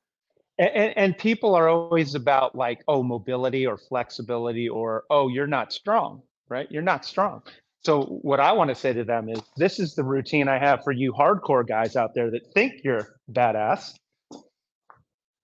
And, 0.60 0.94
and 0.98 1.18
people 1.18 1.56
are 1.56 1.70
always 1.70 2.14
about 2.14 2.54
like, 2.56 2.84
oh, 2.88 3.02
mobility 3.02 3.66
or 3.66 3.78
flexibility 3.78 4.68
or, 4.70 5.06
oh, 5.10 5.28
you're 5.30 5.48
not 5.48 5.72
strong, 5.74 6.22
right? 6.50 6.68
You're 6.70 6.84
not 6.84 7.04
strong. 7.06 7.42
So 7.84 8.04
what 8.04 8.40
I 8.40 8.52
want 8.52 8.70
to 8.70 8.76
say 8.76 8.94
to 8.94 9.04
them 9.04 9.30
is 9.30 9.42
this 9.58 9.80
is 9.80 9.96
the 9.96 10.04
routine 10.04 10.48
I 10.48 10.60
have 10.60 10.84
for 10.84 10.92
you 10.92 11.14
hardcore 11.14 11.68
guys 11.68 11.96
out 11.96 12.14
there 12.14 12.30
that 12.32 12.42
think 12.54 12.84
you're 12.84 13.20
badass. 13.32 13.94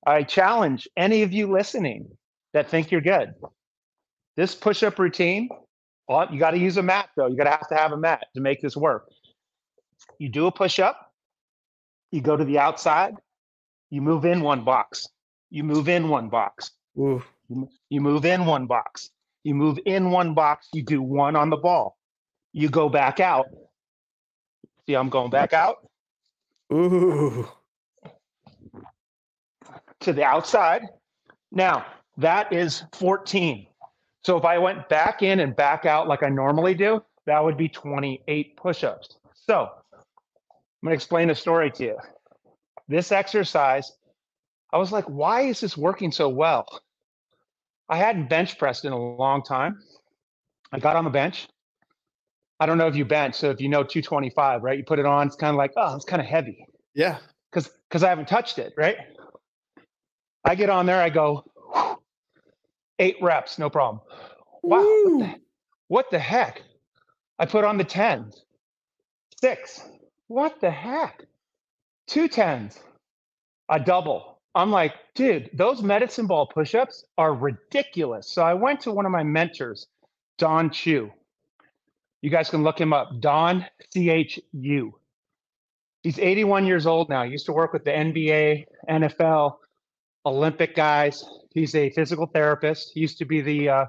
I 0.05 0.23
challenge 0.23 0.87
any 0.95 1.23
of 1.23 1.33
you 1.33 1.51
listening 1.51 2.09
that 2.53 2.69
think 2.69 2.91
you're 2.91 3.01
good. 3.01 3.33
This 4.35 4.55
push-up 4.55 4.99
routine, 4.99 5.49
well, 6.07 6.27
you 6.31 6.39
got 6.39 6.51
to 6.51 6.59
use 6.59 6.77
a 6.77 6.83
mat 6.83 7.09
though. 7.17 7.27
You 7.27 7.35
got 7.35 7.45
to 7.45 7.51
have 7.51 7.67
to 7.69 7.75
have 7.75 7.91
a 7.91 7.97
mat 7.97 8.23
to 8.35 8.41
make 8.41 8.61
this 8.61 8.77
work. 8.77 9.09
You 10.19 10.29
do 10.29 10.45
a 10.47 10.51
push-up, 10.51 11.11
You 12.11 12.21
go 12.21 12.37
to 12.37 12.45
the 12.45 12.59
outside, 12.59 13.15
you 13.89 14.01
move 14.01 14.25
in 14.25 14.41
one 14.41 14.63
box. 14.63 15.07
You 15.49 15.63
move 15.63 15.89
in 15.89 16.09
one 16.09 16.29
box. 16.29 16.71
Ooh. 16.97 17.23
You, 17.49 17.69
you 17.89 18.01
move 18.01 18.25
in 18.25 18.45
one 18.45 18.67
box. 18.67 19.09
You 19.43 19.55
move 19.55 19.79
in 19.85 20.11
one 20.11 20.33
box. 20.33 20.67
You 20.73 20.83
do 20.83 21.01
one 21.01 21.35
on 21.35 21.49
the 21.49 21.57
ball. 21.57 21.96
You 22.57 22.69
go 22.69 22.89
back 22.89 23.19
out. 23.19 23.49
See, 24.87 24.95
I'm 24.95 25.09
going 25.09 25.29
back 25.29 25.53
out 25.53 25.87
Ooh. 26.73 27.47
to 29.99 30.11
the 30.11 30.23
outside. 30.23 30.81
Now, 31.51 31.85
that 32.17 32.51
is 32.51 32.81
14. 32.93 33.67
So 34.23 34.37
if 34.37 34.43
I 34.43 34.57
went 34.57 34.89
back 34.89 35.21
in 35.21 35.41
and 35.41 35.55
back 35.55 35.85
out 35.85 36.07
like 36.07 36.23
I 36.23 36.29
normally 36.29 36.73
do, 36.73 37.03
that 37.27 37.43
would 37.43 37.57
be 37.57 37.69
28 37.69 38.57
push 38.57 38.83
ups. 38.83 39.19
So 39.35 39.69
I'm 39.93 40.83
going 40.83 40.89
to 40.89 40.95
explain 40.95 41.29
a 41.29 41.35
story 41.35 41.69
to 41.69 41.83
you. 41.83 41.97
This 42.87 43.11
exercise, 43.11 43.91
I 44.73 44.79
was 44.79 44.91
like, 44.91 45.05
why 45.05 45.41
is 45.41 45.59
this 45.59 45.77
working 45.77 46.11
so 46.11 46.27
well? 46.27 46.65
I 47.87 47.97
hadn't 47.97 48.29
bench 48.29 48.57
pressed 48.57 48.83
in 48.83 48.93
a 48.93 48.97
long 48.97 49.43
time. 49.43 49.79
I 50.71 50.79
got 50.79 50.95
on 50.95 51.03
the 51.03 51.11
bench. 51.11 51.47
I 52.59 52.65
don't 52.65 52.77
know 52.77 52.87
if 52.87 52.95
you 52.95 53.05
bench. 53.05 53.35
So 53.35 53.49
if 53.51 53.61
you 53.61 53.69
know 53.69 53.83
225, 53.83 54.63
right? 54.63 54.77
You 54.77 54.83
put 54.83 54.99
it 54.99 55.05
on, 55.05 55.27
it's 55.27 55.35
kind 55.35 55.51
of 55.51 55.57
like, 55.57 55.71
oh, 55.77 55.95
it's 55.95 56.05
kind 56.05 56.21
of 56.21 56.27
heavy 56.27 56.65
Yeah. 56.95 57.17
because 57.51 57.69
because 57.89 58.03
I 58.03 58.09
haven't 58.09 58.27
touched 58.27 58.57
it, 58.59 58.73
right? 58.77 58.97
I 60.45 60.55
get 60.55 60.69
on 60.69 60.85
there, 60.85 61.01
I 61.01 61.09
go 61.09 61.45
eight 62.99 63.17
reps, 63.21 63.59
no 63.59 63.69
problem. 63.69 64.01
Wow, 64.63 64.79
what 64.81 65.19
the, 65.19 65.35
what 65.87 66.11
the 66.11 66.19
heck? 66.19 66.61
I 67.39 67.45
put 67.45 67.63
on 67.63 67.77
the 67.77 67.83
tens, 67.83 68.43
six. 69.39 69.81
What 70.27 70.59
the 70.59 70.71
heck? 70.71 71.25
Two 72.07 72.27
tens, 72.27 72.79
a 73.69 73.79
double. 73.79 74.39
I'm 74.55 74.71
like, 74.71 74.93
dude, 75.15 75.49
those 75.53 75.83
medicine 75.83 76.25
ball 76.27 76.47
push-ups 76.47 77.05
are 77.17 77.33
ridiculous. 77.33 78.27
So 78.29 78.41
I 78.41 78.55
went 78.55 78.81
to 78.81 78.91
one 78.91 79.05
of 79.05 79.11
my 79.11 79.23
mentors, 79.23 79.87
Don 80.39 80.71
Chu. 80.71 81.11
You 82.21 82.29
guys 82.29 82.49
can 82.49 82.63
look 82.63 82.79
him 82.79 82.93
up, 82.93 83.19
Don 83.19 83.65
C 83.93 84.09
H 84.09 84.39
U. 84.51 84.93
He's 86.03 86.19
81 86.19 86.65
years 86.65 86.85
old 86.85 87.09
now. 87.09 87.23
He 87.23 87.31
used 87.31 87.45
to 87.47 87.53
work 87.53 87.73
with 87.73 87.83
the 87.83 87.91
NBA, 87.91 88.65
NFL, 88.89 89.57
Olympic 90.25 90.75
guys. 90.75 91.23
He's 91.53 91.75
a 91.75 91.89
physical 91.91 92.27
therapist. 92.27 92.91
He 92.93 93.01
used 93.01 93.17
to 93.17 93.25
be 93.25 93.41
the 93.41 93.69
uh, 93.69 93.85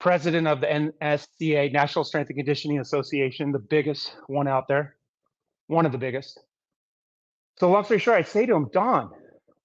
president 0.00 0.46
of 0.46 0.60
the 0.60 0.66
NSCA, 0.66 1.72
National 1.72 2.04
Strength 2.04 2.30
and 2.30 2.36
Conditioning 2.36 2.80
Association, 2.80 3.52
the 3.52 3.58
biggest 3.58 4.16
one 4.26 4.48
out 4.48 4.68
there, 4.68 4.96
one 5.68 5.86
of 5.86 5.92
the 5.92 5.98
biggest. 5.98 6.40
So, 7.58 7.70
long 7.70 7.84
story 7.84 8.00
short, 8.00 8.18
I 8.18 8.22
say 8.22 8.46
to 8.46 8.54
him, 8.54 8.68
Don, 8.72 9.10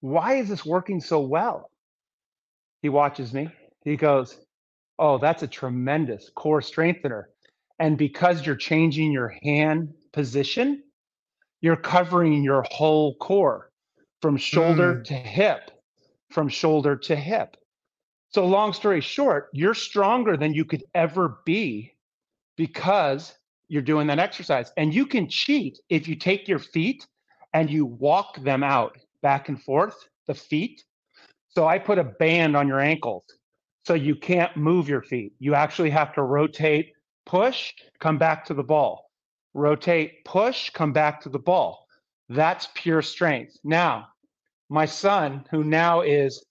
why 0.00 0.34
is 0.34 0.48
this 0.48 0.64
working 0.64 1.00
so 1.00 1.20
well? 1.20 1.70
He 2.82 2.88
watches 2.88 3.32
me. 3.32 3.48
He 3.84 3.96
goes, 3.96 4.38
Oh, 4.98 5.18
that's 5.18 5.42
a 5.42 5.48
tremendous 5.48 6.30
core 6.34 6.60
strengthener. 6.60 7.30
And 7.80 7.96
because 7.96 8.44
you're 8.44 8.56
changing 8.56 9.10
your 9.10 9.34
hand 9.42 9.94
position, 10.12 10.82
you're 11.62 11.76
covering 11.76 12.44
your 12.44 12.62
whole 12.70 13.16
core 13.16 13.70
from 14.20 14.36
shoulder 14.36 14.96
mm. 14.96 15.04
to 15.04 15.14
hip, 15.14 15.70
from 16.30 16.48
shoulder 16.48 16.94
to 16.94 17.16
hip. 17.16 17.56
So, 18.32 18.46
long 18.46 18.74
story 18.74 19.00
short, 19.00 19.48
you're 19.54 19.74
stronger 19.74 20.36
than 20.36 20.52
you 20.52 20.66
could 20.66 20.84
ever 20.94 21.40
be 21.46 21.94
because 22.56 23.34
you're 23.68 23.82
doing 23.82 24.06
that 24.08 24.18
exercise. 24.18 24.72
And 24.76 24.94
you 24.94 25.06
can 25.06 25.26
cheat 25.28 25.80
if 25.88 26.06
you 26.06 26.16
take 26.16 26.46
your 26.46 26.58
feet 26.58 27.06
and 27.54 27.70
you 27.70 27.86
walk 27.86 28.36
them 28.42 28.62
out 28.62 28.96
back 29.22 29.48
and 29.48 29.60
forth, 29.60 29.96
the 30.26 30.34
feet. 30.34 30.84
So, 31.48 31.66
I 31.66 31.78
put 31.78 31.98
a 31.98 32.04
band 32.04 32.56
on 32.56 32.68
your 32.68 32.78
ankles 32.78 33.24
so 33.86 33.94
you 33.94 34.14
can't 34.14 34.54
move 34.54 34.86
your 34.86 35.02
feet. 35.02 35.32
You 35.38 35.54
actually 35.54 35.90
have 35.90 36.12
to 36.14 36.22
rotate, 36.22 36.92
push, 37.26 37.72
come 37.98 38.18
back 38.18 38.44
to 38.46 38.54
the 38.54 38.62
ball. 38.62 39.10
Rotate, 39.54 40.24
push, 40.24 40.70
come 40.70 40.92
back 40.92 41.20
to 41.22 41.28
the 41.28 41.38
ball. 41.38 41.86
That's 42.28 42.68
pure 42.74 43.02
strength. 43.02 43.56
Now, 43.64 44.08
my 44.68 44.86
son, 44.86 45.44
who 45.50 45.64
now 45.64 46.02
is 46.02 46.44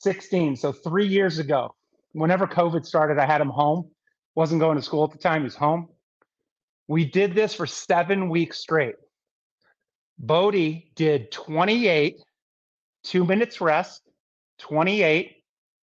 16, 0.00 0.56
so 0.56 0.72
three 0.72 1.06
years 1.06 1.38
ago, 1.38 1.74
whenever 2.12 2.46
COVID 2.46 2.84
started, 2.84 3.18
I 3.18 3.26
had 3.26 3.40
him 3.40 3.48
home. 3.48 3.90
Wasn't 4.34 4.60
going 4.60 4.76
to 4.76 4.82
school 4.82 5.04
at 5.04 5.12
the 5.12 5.18
time, 5.18 5.42
he's 5.42 5.54
home. 5.54 5.88
We 6.88 7.04
did 7.04 7.34
this 7.34 7.54
for 7.54 7.66
seven 7.66 8.28
weeks 8.28 8.58
straight. 8.58 8.96
Bodie 10.18 10.92
did 10.94 11.32
28, 11.32 12.22
two 13.02 13.24
minutes 13.24 13.60
rest, 13.60 14.02
28, 14.58 15.36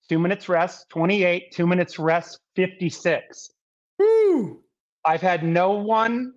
two 0.09 0.19
minutes 0.19 0.49
rest, 0.49 0.89
28, 0.89 1.51
two 1.51 1.67
minutes 1.67 1.99
rest, 1.99 2.39
56. 2.55 3.49
Woo. 4.33 4.63
I've 5.05 5.21
had 5.21 5.43
no 5.43 5.71
one 5.73 6.33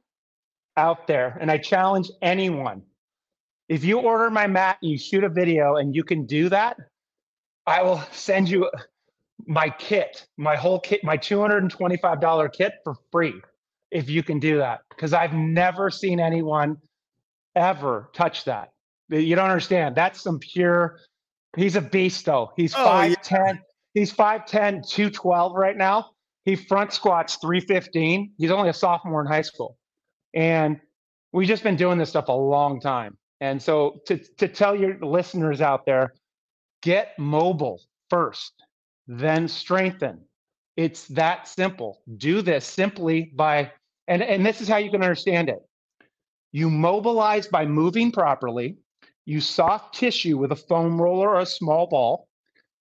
out 0.76 1.06
there, 1.06 1.36
and 1.40 1.50
I 1.50 1.58
challenge 1.58 2.10
anyone. 2.20 2.82
If 3.68 3.84
you 3.84 3.98
order 3.98 4.30
my 4.30 4.46
mat 4.46 4.78
and 4.82 4.90
you 4.90 4.98
shoot 4.98 5.24
a 5.24 5.28
video 5.28 5.76
and 5.76 5.94
you 5.94 6.04
can 6.04 6.26
do 6.26 6.48
that, 6.50 6.76
I 7.66 7.82
will 7.82 8.02
send 8.12 8.48
you 8.48 8.70
my 9.46 9.70
kit, 9.70 10.26
my 10.36 10.56
whole 10.56 10.78
kit, 10.80 11.02
my 11.02 11.16
$225 11.16 12.52
kit 12.52 12.74
for 12.84 12.94
free 13.10 13.34
if 13.90 14.08
you 14.08 14.22
can 14.22 14.38
do 14.38 14.58
that. 14.58 14.80
Because 14.90 15.12
I've 15.12 15.32
never 15.32 15.90
seen 15.90 16.20
anyone 16.20 16.76
ever 17.54 18.10
touch 18.14 18.44
that. 18.44 18.72
You 19.08 19.34
don't 19.36 19.50
understand. 19.50 19.96
That's 19.96 20.20
some 20.20 20.38
pure, 20.38 20.98
he's 21.56 21.76
a 21.76 21.80
beast 21.80 22.24
though. 22.24 22.52
He's 22.56 22.74
Oh, 22.74 22.84
5'10, 22.84 23.60
he's 23.94 24.12
5'10, 24.12 24.88
212 24.88 25.54
right 25.54 25.76
now. 25.76 26.10
He 26.46 26.54
front 26.54 26.92
squats 26.92 27.36
315. 27.42 28.32
He's 28.38 28.52
only 28.52 28.68
a 28.68 28.72
sophomore 28.72 29.20
in 29.20 29.26
high 29.26 29.42
school. 29.42 29.76
And 30.32 30.80
we've 31.32 31.48
just 31.48 31.64
been 31.64 31.76
doing 31.76 31.98
this 31.98 32.08
stuff 32.08 32.28
a 32.28 32.32
long 32.32 32.80
time. 32.80 33.18
And 33.40 33.60
so 33.60 34.00
to, 34.06 34.16
to 34.16 34.46
tell 34.46 34.74
your 34.74 34.96
listeners 35.00 35.60
out 35.60 35.84
there, 35.84 36.14
get 36.82 37.18
mobile 37.18 37.82
first, 38.08 38.52
then 39.08 39.48
strengthen. 39.48 40.20
It's 40.76 41.08
that 41.08 41.48
simple. 41.48 42.02
Do 42.16 42.42
this 42.42 42.64
simply 42.64 43.32
by, 43.34 43.72
and, 44.06 44.22
and 44.22 44.46
this 44.46 44.60
is 44.60 44.68
how 44.68 44.76
you 44.76 44.90
can 44.90 45.02
understand 45.02 45.48
it. 45.48 45.58
You 46.52 46.70
mobilize 46.70 47.48
by 47.48 47.66
moving 47.66 48.12
properly, 48.12 48.76
you 49.24 49.40
soft 49.40 49.96
tissue 49.96 50.38
with 50.38 50.52
a 50.52 50.56
foam 50.56 51.02
roller 51.02 51.30
or 51.30 51.40
a 51.40 51.46
small 51.46 51.88
ball, 51.88 52.28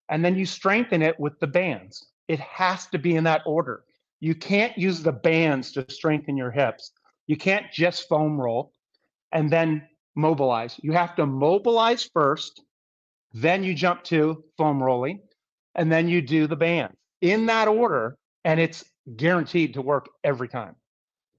and 0.08 0.24
then 0.24 0.36
you 0.36 0.46
strengthen 0.46 1.02
it 1.02 1.20
with 1.20 1.40
the 1.40 1.48
bands. 1.48 2.06
It 2.28 2.40
has 2.40 2.88
to 2.88 2.98
be 2.98 3.16
in 3.16 3.24
that 3.26 3.44
order. 3.46 3.84
You 4.20 4.36
can't 4.36 4.78
use 4.78 5.04
the 5.04 5.12
bands 5.12 5.72
to 5.74 5.86
strengthen 5.90 6.38
your 6.38 6.52
hips. 6.52 6.92
You 7.28 7.38
can't 7.38 7.72
just 7.72 8.08
foam 8.08 8.40
roll 8.40 8.72
and 9.32 9.50
then 9.50 9.88
mobilize. 10.16 10.80
You 10.82 10.94
have 10.94 11.16
to 11.18 11.26
mobilize 11.26 12.10
first, 12.14 12.62
then 13.34 13.64
you 13.64 13.74
jump 13.74 14.04
to 14.06 14.44
foam 14.58 14.82
rolling, 14.82 15.20
and 15.76 15.92
then 15.92 16.08
you 16.08 16.22
do 16.22 16.48
the 16.48 16.56
band 16.56 16.96
in 17.22 17.46
that 17.48 17.68
order, 17.68 18.18
and 18.46 18.60
it's 18.60 18.86
guaranteed 19.18 19.74
to 19.74 19.82
work 19.82 20.08
every 20.24 20.48
time. 20.48 20.76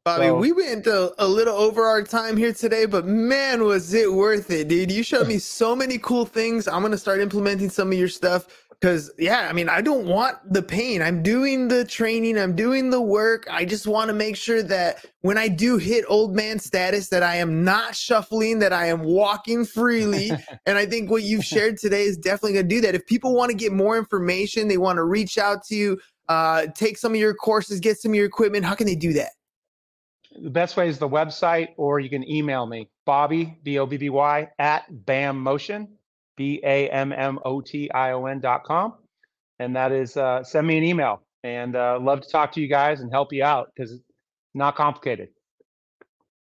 Bobby, 0.04 0.26
So- 0.26 0.36
we 0.36 0.52
went 0.52 0.86
a, 0.86 1.12
a 1.18 1.26
little 1.26 1.56
over 1.56 1.84
our 1.84 2.02
time 2.02 2.36
here 2.36 2.52
today, 2.52 2.86
but 2.86 3.06
man, 3.06 3.64
was 3.64 3.92
it 3.94 4.12
worth 4.12 4.50
it, 4.50 4.68
dude. 4.68 4.92
You 4.92 5.02
showed 5.02 5.26
me 5.26 5.38
so 5.58 5.74
many 5.74 5.98
cool 5.98 6.24
things. 6.26 6.68
I'm 6.68 6.80
going 6.80 6.92
to 6.92 6.98
start 6.98 7.20
implementing 7.20 7.70
some 7.70 7.90
of 7.90 7.98
your 7.98 8.08
stuff 8.08 8.46
because, 8.80 9.10
yeah, 9.18 9.48
I 9.48 9.52
mean, 9.52 9.68
I 9.68 9.80
don't 9.80 10.06
want 10.06 10.36
the 10.52 10.62
pain. 10.62 11.02
I'm 11.02 11.22
doing 11.22 11.68
the 11.68 11.84
training, 11.84 12.38
I'm 12.38 12.54
doing 12.54 12.90
the 12.90 13.00
work. 13.00 13.46
I 13.50 13.64
just 13.64 13.86
want 13.86 14.08
to 14.08 14.14
make 14.14 14.36
sure 14.36 14.62
that 14.62 15.04
when 15.22 15.38
I 15.38 15.48
do 15.48 15.76
hit 15.78 16.04
old 16.08 16.34
man 16.34 16.58
status, 16.58 17.08
that 17.08 17.22
I 17.22 17.36
am 17.36 17.64
not 17.64 17.94
shuffling, 17.96 18.58
that 18.60 18.72
I 18.72 18.86
am 18.86 19.02
walking 19.02 19.64
freely. 19.64 20.30
and 20.66 20.78
I 20.78 20.86
think 20.86 21.10
what 21.10 21.22
you've 21.22 21.44
shared 21.44 21.78
today 21.78 22.02
is 22.02 22.16
definitely 22.16 22.54
going 22.54 22.68
to 22.68 22.74
do 22.74 22.80
that. 22.82 22.94
If 22.94 23.06
people 23.06 23.34
want 23.34 23.50
to 23.50 23.56
get 23.56 23.72
more 23.72 23.96
information, 23.96 24.68
they 24.68 24.78
want 24.78 24.96
to 24.96 25.04
reach 25.04 25.38
out 25.38 25.64
to 25.64 25.74
you, 25.74 25.98
uh, 26.28 26.66
take 26.74 26.98
some 26.98 27.12
of 27.12 27.20
your 27.20 27.34
courses, 27.34 27.80
get 27.80 27.98
some 27.98 28.12
of 28.12 28.16
your 28.16 28.26
equipment, 28.26 28.64
how 28.64 28.74
can 28.74 28.86
they 28.86 28.96
do 28.96 29.12
that? 29.14 29.30
The 30.38 30.50
best 30.50 30.76
way 30.76 30.88
is 30.88 30.98
the 30.98 31.08
website, 31.08 31.68
or 31.78 31.98
you 31.98 32.10
can 32.10 32.28
email 32.28 32.66
me, 32.66 32.90
Bobby, 33.06 33.58
B 33.62 33.78
O 33.78 33.86
B 33.86 33.96
B 33.96 34.10
Y, 34.10 34.50
at 34.58 35.06
BAM 35.06 35.40
Motion, 35.40 35.95
B 36.36 36.60
A 36.64 36.88
M 36.90 37.12
M 37.12 37.38
O 37.44 37.60
T 37.60 37.90
I 37.90 38.12
O 38.12 38.26
N 38.26 38.40
dot 38.40 38.64
com. 38.64 38.94
And 39.58 39.74
that 39.76 39.92
is, 39.92 40.16
uh, 40.16 40.44
send 40.44 40.66
me 40.66 40.76
an 40.76 40.84
email 40.84 41.22
and 41.42 41.76
uh, 41.76 41.98
love 42.00 42.20
to 42.20 42.28
talk 42.28 42.52
to 42.52 42.60
you 42.60 42.68
guys 42.68 43.00
and 43.00 43.10
help 43.10 43.32
you 43.32 43.42
out 43.42 43.70
because 43.74 43.92
it's 43.92 44.02
not 44.54 44.76
complicated. 44.76 45.28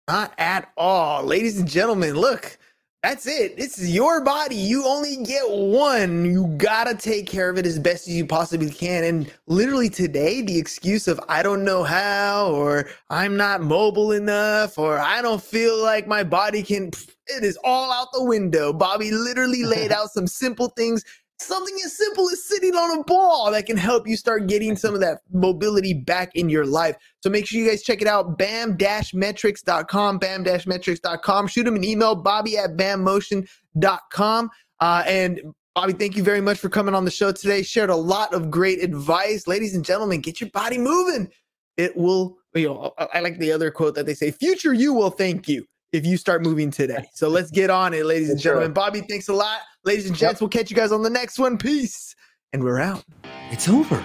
Not 0.08 0.32
at 0.38 0.70
all. 0.76 1.24
Ladies 1.24 1.58
and 1.58 1.68
gentlemen, 1.68 2.14
look, 2.14 2.58
That's 3.02 3.26
it. 3.28 3.56
This 3.56 3.78
is 3.78 3.94
your 3.94 4.24
body. 4.24 4.56
You 4.56 4.84
only 4.84 5.18
get 5.24 5.48
one. 5.48 6.24
You 6.24 6.48
gotta 6.56 6.94
take 6.94 7.28
care 7.28 7.48
of 7.48 7.56
it 7.56 7.64
as 7.64 7.78
best 7.78 8.08
as 8.08 8.14
you 8.14 8.26
possibly 8.26 8.68
can. 8.68 9.04
And 9.04 9.32
literally 9.46 9.88
today, 9.88 10.42
the 10.42 10.58
excuse 10.58 11.06
of 11.06 11.20
I 11.28 11.42
don't 11.42 11.64
know 11.64 11.84
how, 11.84 12.50
or 12.52 12.88
I'm 13.08 13.36
not 13.36 13.60
mobile 13.60 14.10
enough, 14.10 14.76
or 14.76 14.98
I 14.98 15.22
don't 15.22 15.42
feel 15.42 15.80
like 15.80 16.08
my 16.08 16.24
body 16.24 16.64
can, 16.64 16.88
it 17.28 17.44
is 17.44 17.56
all 17.62 17.92
out 17.92 18.08
the 18.12 18.24
window. 18.24 18.72
Bobby 18.72 19.12
literally 19.12 19.62
laid 19.64 19.92
out 19.92 20.10
some 20.10 20.26
simple 20.26 20.68
things 20.70 21.04
something 21.38 21.74
as 21.84 21.96
simple 21.96 22.28
as 22.30 22.44
sitting 22.44 22.74
on 22.74 22.98
a 22.98 23.04
ball 23.04 23.50
that 23.50 23.66
can 23.66 23.76
help 23.76 24.08
you 24.08 24.16
start 24.16 24.46
getting 24.46 24.76
some 24.76 24.94
of 24.94 25.00
that 25.00 25.18
mobility 25.32 25.92
back 25.92 26.34
in 26.34 26.48
your 26.48 26.64
life. 26.64 26.96
So 27.20 27.30
make 27.30 27.46
sure 27.46 27.60
you 27.60 27.68
guys 27.68 27.82
check 27.82 28.00
it 28.02 28.08
out, 28.08 28.38
bam-metrics.com, 28.38 30.18
bam-metrics.com. 30.18 31.46
Shoot 31.48 31.66
him 31.66 31.76
an 31.76 31.84
email, 31.84 32.14
bobby 32.14 32.56
at 32.56 32.76
bammotion.com. 32.76 34.50
Uh, 34.80 35.02
and 35.06 35.40
Bobby, 35.74 35.92
thank 35.92 36.16
you 36.16 36.22
very 36.22 36.40
much 36.40 36.58
for 36.58 36.70
coming 36.70 36.94
on 36.94 37.04
the 37.04 37.10
show 37.10 37.32
today. 37.32 37.62
Shared 37.62 37.90
a 37.90 37.96
lot 37.96 38.32
of 38.32 38.50
great 38.50 38.82
advice. 38.82 39.46
Ladies 39.46 39.74
and 39.74 39.84
gentlemen, 39.84 40.22
get 40.22 40.40
your 40.40 40.48
body 40.50 40.78
moving. 40.78 41.30
It 41.76 41.94
will, 41.94 42.38
you 42.54 42.68
know, 42.68 42.94
I 43.12 43.20
like 43.20 43.38
the 43.38 43.52
other 43.52 43.70
quote 43.70 43.94
that 43.96 44.06
they 44.06 44.14
say, 44.14 44.30
future 44.30 44.72
you 44.72 44.94
will 44.94 45.10
thank 45.10 45.48
you 45.48 45.66
if 45.92 46.06
you 46.06 46.16
start 46.16 46.42
moving 46.42 46.70
today. 46.70 47.04
So 47.12 47.28
let's 47.28 47.50
get 47.50 47.68
on 47.68 47.92
it, 47.92 48.06
ladies 48.06 48.30
and 48.30 48.40
gentlemen. 48.40 48.72
Bobby, 48.72 49.02
thanks 49.02 49.28
a 49.28 49.34
lot. 49.34 49.60
Ladies 49.86 50.06
and 50.06 50.16
gents, 50.16 50.40
we'll 50.40 50.50
catch 50.50 50.68
you 50.68 50.74
guys 50.74 50.90
on 50.90 51.02
the 51.02 51.10
next 51.10 51.38
one. 51.38 51.58
Peace. 51.58 52.16
And 52.52 52.64
we're 52.64 52.80
out. 52.80 53.04
It's 53.52 53.68
over. 53.68 54.04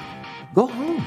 Go 0.53 0.67
home. 0.67 1.03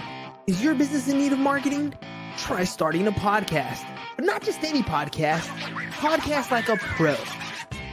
Is 0.49 0.65
your 0.65 0.75
business 0.75 1.07
in 1.07 1.17
need 1.17 1.33
of 1.33 1.39
marketing? 1.39 1.95
Try 2.39 2.65
starting 2.65 3.07
a 3.07 3.13
podcast. 3.13 3.87
But 4.17 4.25
not 4.25 4.43
just 4.43 4.65
any 4.65 4.83
podcast, 4.83 5.47
podcast 5.93 6.51
like 6.51 6.69
a 6.69 6.77
pro. 6.77 7.15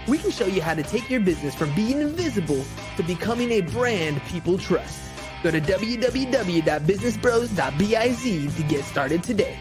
We 0.07 0.17
can 0.17 0.31
show 0.31 0.47
you 0.47 0.63
how 0.63 0.73
to 0.73 0.81
take 0.81 1.07
your 1.07 1.19
business 1.19 1.53
from 1.53 1.71
being 1.75 2.01
invisible 2.01 2.65
to 2.97 3.03
becoming 3.03 3.51
a 3.51 3.61
brand 3.61 4.19
people 4.23 4.57
trust. 4.57 5.03
Go 5.43 5.51
to 5.51 5.61
www.businessbros.biz 5.61 8.55
to 8.55 8.63
get 8.63 8.83
started 8.85 9.21
today. 9.21 9.55